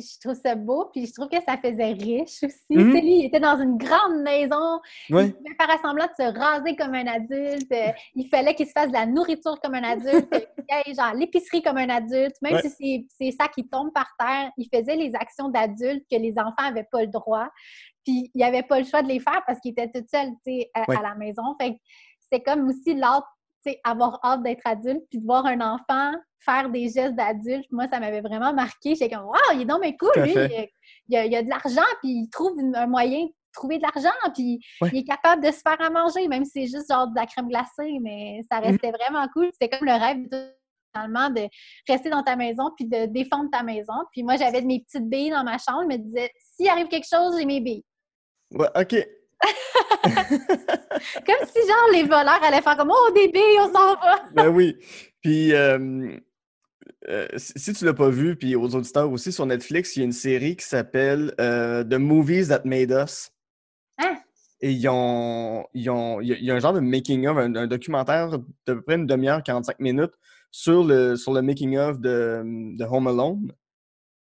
je 0.00 0.20
trouve 0.20 0.34
ça 0.34 0.54
beau, 0.54 0.86
puis 0.92 1.06
je 1.06 1.12
trouve 1.12 1.28
que 1.28 1.36
ça 1.46 1.58
faisait 1.58 1.92
riche 1.92 2.42
aussi. 2.42 2.64
Tu 2.70 2.92
sais, 2.92 3.00
lui, 3.02 3.18
il 3.18 3.24
était 3.26 3.40
dans 3.40 3.60
une 3.60 3.76
grande 3.76 4.22
maison, 4.22 4.80
Ouais. 5.10 5.26
il 5.26 5.34
pouvait 5.34 5.54
faire 5.60 5.70
semblant 5.82 6.06
de 6.06 6.24
se 6.24 6.38
raser 6.38 6.74
comme 6.76 6.94
un 6.94 7.06
adulte, 7.06 7.70
euh, 7.70 7.92
il 8.14 8.28
fallait 8.28 8.54
qu'il 8.54 8.66
se 8.66 8.72
fasse 8.72 8.88
de 8.88 8.92
la 8.94 9.04
nourriture 9.06 9.60
comme 9.60 9.74
un 9.74 9.82
adulte, 9.84 10.32
aille 10.70 10.94
genre 10.94 11.12
l'épicerie 11.14 11.60
comme 11.62 11.76
un 11.76 11.88
adulte, 11.90 12.36
même 12.40 12.54
Ouais. 12.54 12.62
si 12.62 13.06
c'est- 13.10 13.32
ça 13.32 13.48
qui 13.48 13.68
tombe 13.68 13.92
par 13.92 14.08
terre, 14.18 14.50
il 14.56 14.68
faisait 14.74 14.96
les 14.96 15.14
actions 15.14 15.48
d'adulte 15.50 16.04
que 16.10 16.16
les 16.16 16.32
enfants 16.38 16.54
n'avaient 16.62 16.88
pas 16.90 17.02
le 17.02 17.08
droit, 17.08 17.48
puis 18.04 18.30
il 18.34 18.38
n'avait 18.40 18.62
pas 18.62 18.78
le 18.78 18.86
choix 18.86 19.02
de 19.02 19.08
les 19.08 19.20
faire 19.20 19.42
parce 19.46 19.60
qu'il 19.60 19.72
était 19.72 19.90
tout 19.90 20.06
seul, 20.10 20.28
tu 20.46 20.52
sais, 20.60 20.70
à, 20.72 20.84
Ouais. 20.88 20.96
à 20.96 21.02
la 21.02 21.14
maison. 21.14 21.42
Fait 21.60 21.72
que 21.74 21.78
c'était 22.20 22.42
comme 22.42 22.66
aussi 22.68 22.94
sais, 22.94 23.24
avoir 23.84 24.18
hâte 24.24 24.42
d'être 24.42 24.62
adulte, 24.64 25.02
puis 25.10 25.18
de 25.20 25.24
voir 25.26 25.46
un 25.46 25.60
enfant 25.60 26.12
faire 26.40 26.68
des 26.68 26.90
gestes 26.90 27.14
d'adulte, 27.14 27.64
moi, 27.72 27.86
ça 27.90 27.98
m'avait 28.00 28.20
vraiment 28.20 28.52
marqué. 28.52 28.94
J'étais 28.94 29.08
comme, 29.14 29.24
waouh, 29.24 29.54
il 29.54 29.62
est 29.62 29.64
donc 29.64 29.80
bien 29.80 29.92
cool, 29.98 30.10
lui. 30.22 30.34
Il, 31.08 31.16
a, 31.16 31.24
il 31.24 31.34
a 31.34 31.42
de 31.42 31.48
l'argent, 31.48 31.80
puis 32.02 32.10
il 32.10 32.28
trouve 32.30 32.52
un 32.74 32.86
moyen 32.86 33.24
de 33.24 33.30
trouver 33.54 33.78
de 33.78 33.82
l'argent, 33.82 34.12
puis 34.34 34.60
Ouais. 34.82 34.90
il 34.92 34.98
est 34.98 35.04
capable 35.04 35.42
de 35.42 35.50
se 35.50 35.60
faire 35.60 35.80
à 35.80 35.88
manger, 35.88 36.28
même 36.28 36.44
si 36.44 36.50
c'est 36.50 36.66
juste 36.76 36.90
genre 36.92 37.06
de 37.08 37.14
la 37.14 37.24
crème 37.24 37.48
glacée, 37.48 37.98
mais 38.02 38.40
ça 38.50 38.58
Mhm. 38.58 38.64
restait 38.66 38.90
vraiment 38.90 39.26
cool. 39.32 39.48
C'était 39.52 39.74
comme 39.74 39.86
le 39.88 39.94
rêve 39.98 40.28
de 40.28 40.50
finalement 40.94 41.30
de 41.30 41.48
rester 41.88 42.08
dans 42.10 42.22
ta 42.22 42.36
maison 42.36 42.70
puis 42.76 42.84
de 42.86 43.06
défendre 43.06 43.48
ta 43.50 43.62
maison. 43.62 43.94
Puis 44.12 44.22
moi, 44.22 44.36
j'avais 44.36 44.60
mes 44.60 44.80
petites 44.80 45.08
billes 45.08 45.30
dans 45.30 45.42
ma 45.44 45.56
chambre, 45.58 45.82
je 45.82 45.86
me 45.88 45.96
disais, 45.96 46.30
s'il 46.38 46.68
arrive 46.68 46.88
quelque 46.88 47.08
chose, 47.08 47.36
j'ai 47.38 47.46
mes 47.46 47.60
billes. 47.60 47.84
Ouais, 48.52 48.68
OK. 48.78 48.94
Comme 50.04 51.46
si, 51.46 51.60
genre, 51.66 51.88
les 51.92 52.02
voleurs 52.04 52.42
allaient 52.42 52.62
faire 52.62 52.76
comme, 52.76 52.92
oh, 52.92 53.12
des 53.14 53.28
billes, 53.28 53.58
on 53.60 53.66
s'en 53.72 53.94
va! 53.94 54.22
Ben 54.34 54.48
oui. 54.48 54.76
Puis, 55.22 55.52
euh, 55.54 56.16
euh, 57.08 57.26
si 57.36 57.72
tu 57.72 57.84
l'as 57.84 57.94
pas 57.94 58.08
vu, 58.10 58.36
puis 58.36 58.56
aux 58.56 58.74
auditeurs 58.74 59.10
aussi, 59.10 59.32
sur 59.32 59.46
Netflix, 59.46 59.96
il 59.96 60.00
y 60.00 60.02
a 60.02 60.06
une 60.06 60.12
série 60.12 60.56
qui 60.56 60.66
s'appelle 60.66 61.34
euh, 61.40 61.82
The 61.84 61.94
Movies 61.94 62.48
That 62.48 62.62
Made 62.64 62.90
Us. 62.90 63.30
Hein? 63.98 64.16
Et 64.60 64.70
ils 64.72 64.88
ont, 64.88 65.66
ils 65.74 65.90
ont, 65.90 66.20
il 66.20 66.28
y 66.28 66.32
a- 66.32 66.36
il 66.36 66.44
y 66.44 66.50
a 66.50 66.54
un 66.54 66.60
genre 66.60 66.72
de 66.72 66.80
making-of, 66.80 67.36
un, 67.36 67.54
un 67.54 67.66
documentaire 67.66 68.30
d'à 68.30 68.38
peu 68.74 68.82
près 68.82 68.94
une 68.96 69.06
demi-heure, 69.06 69.42
45 69.42 69.78
minutes 69.80 70.12
sur 70.50 70.84
le, 70.84 71.16
sur 71.16 71.32
le 71.32 71.42
making-of 71.42 71.98
de, 72.00 72.42
de 72.76 72.84
Home 72.84 73.06
Alone. 73.08 73.52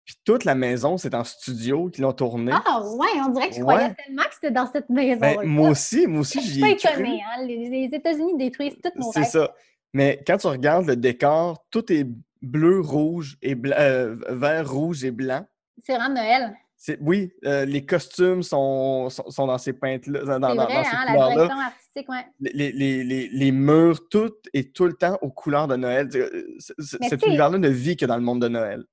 Puis 0.10 0.18
toute 0.26 0.44
la 0.44 0.56
maison, 0.56 0.98
c'est 0.98 1.14
en 1.14 1.24
studio 1.24 1.88
qu'ils 1.92 2.02
l'ont 2.02 2.14
tourné. 2.14 2.52
Ah, 2.52 2.82
ouais, 2.82 3.08
on 3.24 3.30
dirait 3.30 3.50
que 3.50 3.56
je 3.58 3.62
croyais 3.62 3.94
tellement 3.94 4.24
que 4.24 4.34
c'était 4.34 4.50
dans 4.50 4.66
cette 4.66 4.90
maison. 4.90 5.20
Ben, 5.22 5.44
moi 5.46 5.70
aussi, 5.70 6.08
moi 6.08 6.22
aussi, 6.22 6.40
Je 6.42 6.46
j'y 6.48 6.52
suis 6.54 6.62
pas 6.62 6.70
ai 6.70 6.76
cru. 6.78 6.90
étonnée, 6.94 7.22
hein? 7.24 7.46
Les, 7.46 7.70
les 7.70 7.96
États-Unis 7.96 8.36
détruisent 8.36 8.74
tous 8.84 8.90
nos 9.00 9.12
C'est 9.12 9.24
ça. 9.26 9.54
Mais 9.94 10.20
quand 10.26 10.38
tu 10.38 10.48
regardes 10.48 10.88
le 10.88 10.96
décor, 10.96 11.64
tout 11.70 11.94
est 11.94 12.08
bleu, 12.42 12.80
rouge 12.80 13.38
et 13.44 13.54
blanc, 13.54 13.76
euh, 13.78 14.16
vert, 14.30 14.68
rouge 14.68 15.04
et 15.04 15.12
blanc. 15.12 15.46
C'est 15.84 15.94
vraiment 15.96 16.16
Noël. 16.16 16.56
Oui, 17.02 17.32
euh, 17.46 17.66
les 17.66 17.86
costumes 17.86 18.42
sont, 18.42 19.12
sont, 19.12 19.30
sont 19.30 19.46
dans 19.46 19.60
ces 19.60 19.74
peintes-là, 19.74 20.22
dans, 20.24 20.40
dans, 20.40 20.50
C'est 20.50 20.56
dans 20.56 20.64
vrai, 20.64 20.84
ces 20.86 20.90
hein? 20.96 21.06
La 21.06 21.14
direction 21.36 21.60
artistique, 21.60 22.10
ouais. 22.10 22.26
Les, 22.40 22.72
les, 22.72 23.04
les, 23.04 23.30
les 23.32 23.52
murs, 23.52 24.10
tout 24.10 24.34
est 24.56 24.74
tout 24.76 24.86
le 24.86 24.94
temps 24.94 25.20
aux 25.22 25.30
couleurs 25.30 25.68
de 25.68 25.76
Noël. 25.76 26.10
Euh, 26.16 26.48
c- 26.58 26.74
Cet 27.08 27.24
univers-là 27.28 27.60
ne 27.60 27.70
vit 27.70 27.96
que 27.96 28.08
dans 28.08 28.16
le 28.16 28.24
monde 28.24 28.42
de 28.42 28.48
Noël. 28.48 28.86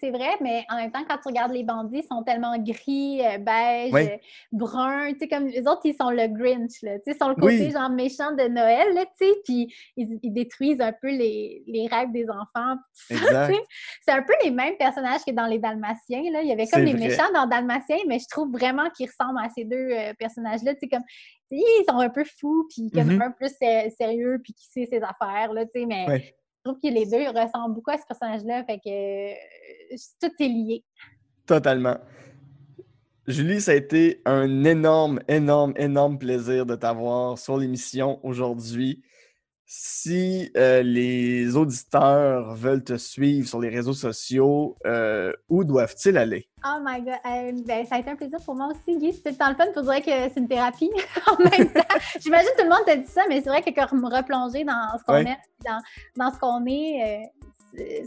C'est 0.00 0.10
vrai, 0.10 0.30
mais 0.40 0.64
en 0.70 0.76
même 0.76 0.90
temps, 0.92 1.04
quand 1.08 1.16
tu 1.16 1.28
regardes 1.28 1.52
les 1.52 1.62
bandits, 1.64 2.00
ils 2.02 2.06
sont 2.06 2.22
tellement 2.22 2.56
gris, 2.58 3.20
euh, 3.24 3.38
beige, 3.38 3.92
Ouais. 3.92 4.14
euh, 4.14 4.26
brun, 4.52 5.12
tu 5.12 5.20
sais, 5.20 5.28
comme 5.28 5.46
les 5.46 5.66
autres, 5.66 5.80
ils 5.84 5.94
sont 5.94 6.10
le 6.10 6.26
Grinch, 6.28 6.82
là, 6.82 6.98
tu 6.98 7.04
sais, 7.06 7.16
ils 7.16 7.18
sont 7.18 7.28
le 7.28 7.34
côté 7.34 7.66
Oui. 7.66 7.70
genre 7.70 7.90
méchant 7.90 8.32
de 8.32 8.48
Noël, 8.48 8.92
là, 8.94 9.04
tu 9.18 9.26
sais, 9.26 9.32
puis 9.44 9.74
ils, 9.96 10.18
ils 10.22 10.32
détruisent 10.32 10.80
un 10.80 10.92
peu 10.92 11.08
les, 11.08 11.62
les 11.66 11.86
rêves 11.86 12.12
des 12.12 12.26
enfants. 12.28 12.76
tu 13.08 13.16
sais. 13.16 13.54
C'est 14.02 14.12
un 14.12 14.22
peu 14.22 14.32
les 14.44 14.50
mêmes 14.50 14.76
personnages 14.76 15.20
que 15.26 15.32
dans 15.32 15.46
les 15.46 15.58
Dalmatiens, 15.58 16.22
là. 16.32 16.42
Il 16.42 16.48
y 16.48 16.52
avait 16.52 16.66
comme 16.66 16.82
les 16.84 16.92
vrai. 16.94 17.08
méchants 17.08 17.32
dans 17.34 17.46
Dalmatiens, 17.46 17.98
mais 18.08 18.18
je 18.18 18.26
trouve 18.28 18.50
vraiment 18.52 18.90
qu'ils 18.90 19.08
ressemblent 19.08 19.38
à 19.44 19.48
ces 19.48 19.64
deux 19.64 19.76
euh, 19.92 20.12
personnages-là, 20.18 20.74
tu 20.74 20.80
sais, 20.80 20.88
comme, 20.88 21.04
ils 21.50 21.84
sont 21.88 21.98
un 21.98 22.10
peu 22.10 22.24
fous, 22.38 22.66
puis 22.70 22.90
comme 22.90 23.08
Mhm. 23.14 23.22
un 23.22 23.30
peu 23.32 23.48
sé- 23.48 23.90
sérieux, 23.98 24.40
puis 24.42 24.52
qui 24.52 24.66
sait 24.66 24.86
ses 24.86 25.02
affaires, 25.02 25.52
là, 25.52 25.64
tu 25.64 25.80
sais, 25.80 25.86
mais 25.86 26.06
Ouais. 26.06 26.34
Je 26.64 26.70
trouve 26.70 26.80
que 26.80 26.92
les 26.92 27.06
deux 27.06 27.28
ressemblent 27.28 27.74
beaucoup 27.74 27.90
à 27.90 27.96
ce 27.96 28.06
personnage-là, 28.06 28.64
fait 28.64 28.78
que 28.78 29.30
euh, 29.30 29.96
tout 30.20 30.30
est 30.38 30.48
lié. 30.48 30.84
Totalement. 31.46 31.96
Julie, 33.26 33.60
ça 33.60 33.72
a 33.72 33.74
été 33.74 34.20
un 34.24 34.64
énorme, 34.64 35.20
énorme, 35.28 35.72
énorme 35.76 36.18
plaisir 36.18 36.66
de 36.66 36.74
t'avoir 36.74 37.38
sur 37.38 37.56
l'émission 37.56 38.18
aujourd'hui. 38.22 39.02
Si 39.72 40.50
euh, 40.56 40.82
les 40.82 41.54
auditeurs 41.54 42.56
veulent 42.56 42.82
te 42.82 42.96
suivre 42.96 43.46
sur 43.46 43.60
les 43.60 43.68
réseaux 43.68 43.92
sociaux, 43.92 44.76
euh, 44.84 45.32
où 45.48 45.62
doivent-ils 45.62 46.16
aller? 46.18 46.48
Oh 46.64 46.78
my 46.84 47.00
god, 47.00 47.14
euh, 47.24 47.52
ben, 47.64 47.86
ça 47.86 47.94
a 47.94 47.98
été 48.00 48.10
un 48.10 48.16
plaisir 48.16 48.40
pour 48.44 48.56
moi 48.56 48.66
aussi, 48.72 48.98
Guy. 48.98 49.12
C'était 49.12 49.30
le 49.30 49.36
temps 49.36 49.48
le 49.48 49.54
fun, 49.54 49.66
pour 49.72 49.82
dire 49.84 50.00
que 50.04 50.10
c'est 50.10 50.40
une 50.40 50.48
thérapie 50.48 50.90
en 51.28 51.36
même 51.44 51.72
temps. 51.72 51.80
J'imagine 52.18 52.48
que 52.56 52.62
tout 52.62 52.68
le 52.68 52.74
monde 52.74 52.84
t'a 52.84 52.96
dit 52.96 53.06
ça, 53.06 53.22
mais 53.28 53.40
c'est 53.42 53.48
vrai 53.48 53.62
que 53.62 53.70
comme 53.72 54.00
me 54.00 54.08
replonger 54.12 54.64
dans 54.64 54.98
ce 54.98 55.04
qu'on 55.04 55.12
Ouais. 55.12 55.20
aime, 55.20 55.36
dans, 55.64 55.80
dans 56.16 56.34
ce 56.34 56.38
qu'on 56.40 56.66
est, 56.66 57.30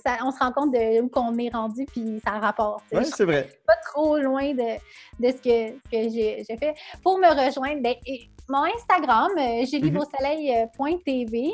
ça- 0.05 0.17
on 0.23 0.31
se 0.31 0.39
rend 0.39 0.51
compte 0.51 0.73
de 0.73 1.01
où 1.01 1.07
qu'on 1.09 1.37
est 1.37 1.49
rendu, 1.53 1.85
puis 1.85 2.19
ça 2.23 2.31
rapporte. 2.39 2.83
Je 2.91 3.01
c'est 3.03 3.25
vrai. 3.25 3.49
pas 3.65 3.75
trop 3.91 4.17
loin 4.17 4.53
de, 4.53 4.75
de 5.19 5.27
ce 5.31 5.41
que, 5.41 5.75
ce 5.85 5.89
que 5.91 6.09
j'ai 6.09 6.57
fait. 6.57 6.73
Pour 7.03 7.17
me 7.19 7.27
rejoindre, 7.27 7.81
ben, 7.81 7.95
et- 8.05 8.29
mon 8.49 8.65
Instagram, 8.65 9.31
euh, 9.39 9.65
juliebeausoleil.tv. 9.65 11.51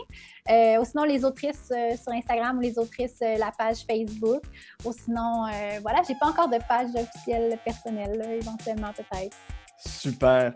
Euh, 0.49 0.81
ou 0.81 0.85
sinon, 0.85 1.03
les 1.03 1.23
autrices 1.23 1.69
euh, 1.71 1.95
sur 1.95 2.11
Instagram 2.13 2.57
ou 2.57 2.61
les 2.61 2.79
autrices, 2.79 3.17
euh, 3.21 3.37
la 3.37 3.51
page 3.57 3.85
Facebook. 3.87 4.41
Ou 4.83 4.91
sinon, 4.93 5.45
euh, 5.45 5.79
voilà, 5.83 6.01
j'ai 6.07 6.15
pas 6.19 6.27
encore 6.27 6.49
de 6.49 6.57
page 6.67 6.87
officielle 6.95 7.57
personnelle, 7.63 8.17
là, 8.17 8.33
éventuellement 8.33 8.91
peut-être. 8.93 9.37
Super. 9.77 10.53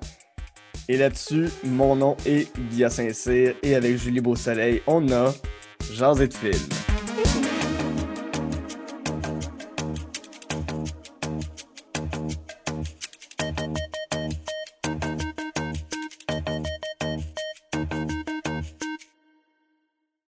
Et 0.90 0.98
là-dessus, 0.98 1.50
mon 1.64 1.96
nom 1.96 2.18
est 2.26 2.52
Guilla 2.70 2.90
Saint-Cyr 2.90 3.56
et 3.62 3.76
avec 3.76 3.98
Julie 3.98 4.20
Beausoleil, 4.20 4.82
on 4.88 5.08
a 5.12 5.32
et 6.20 6.28
de 6.28 6.34
film. 6.34 6.93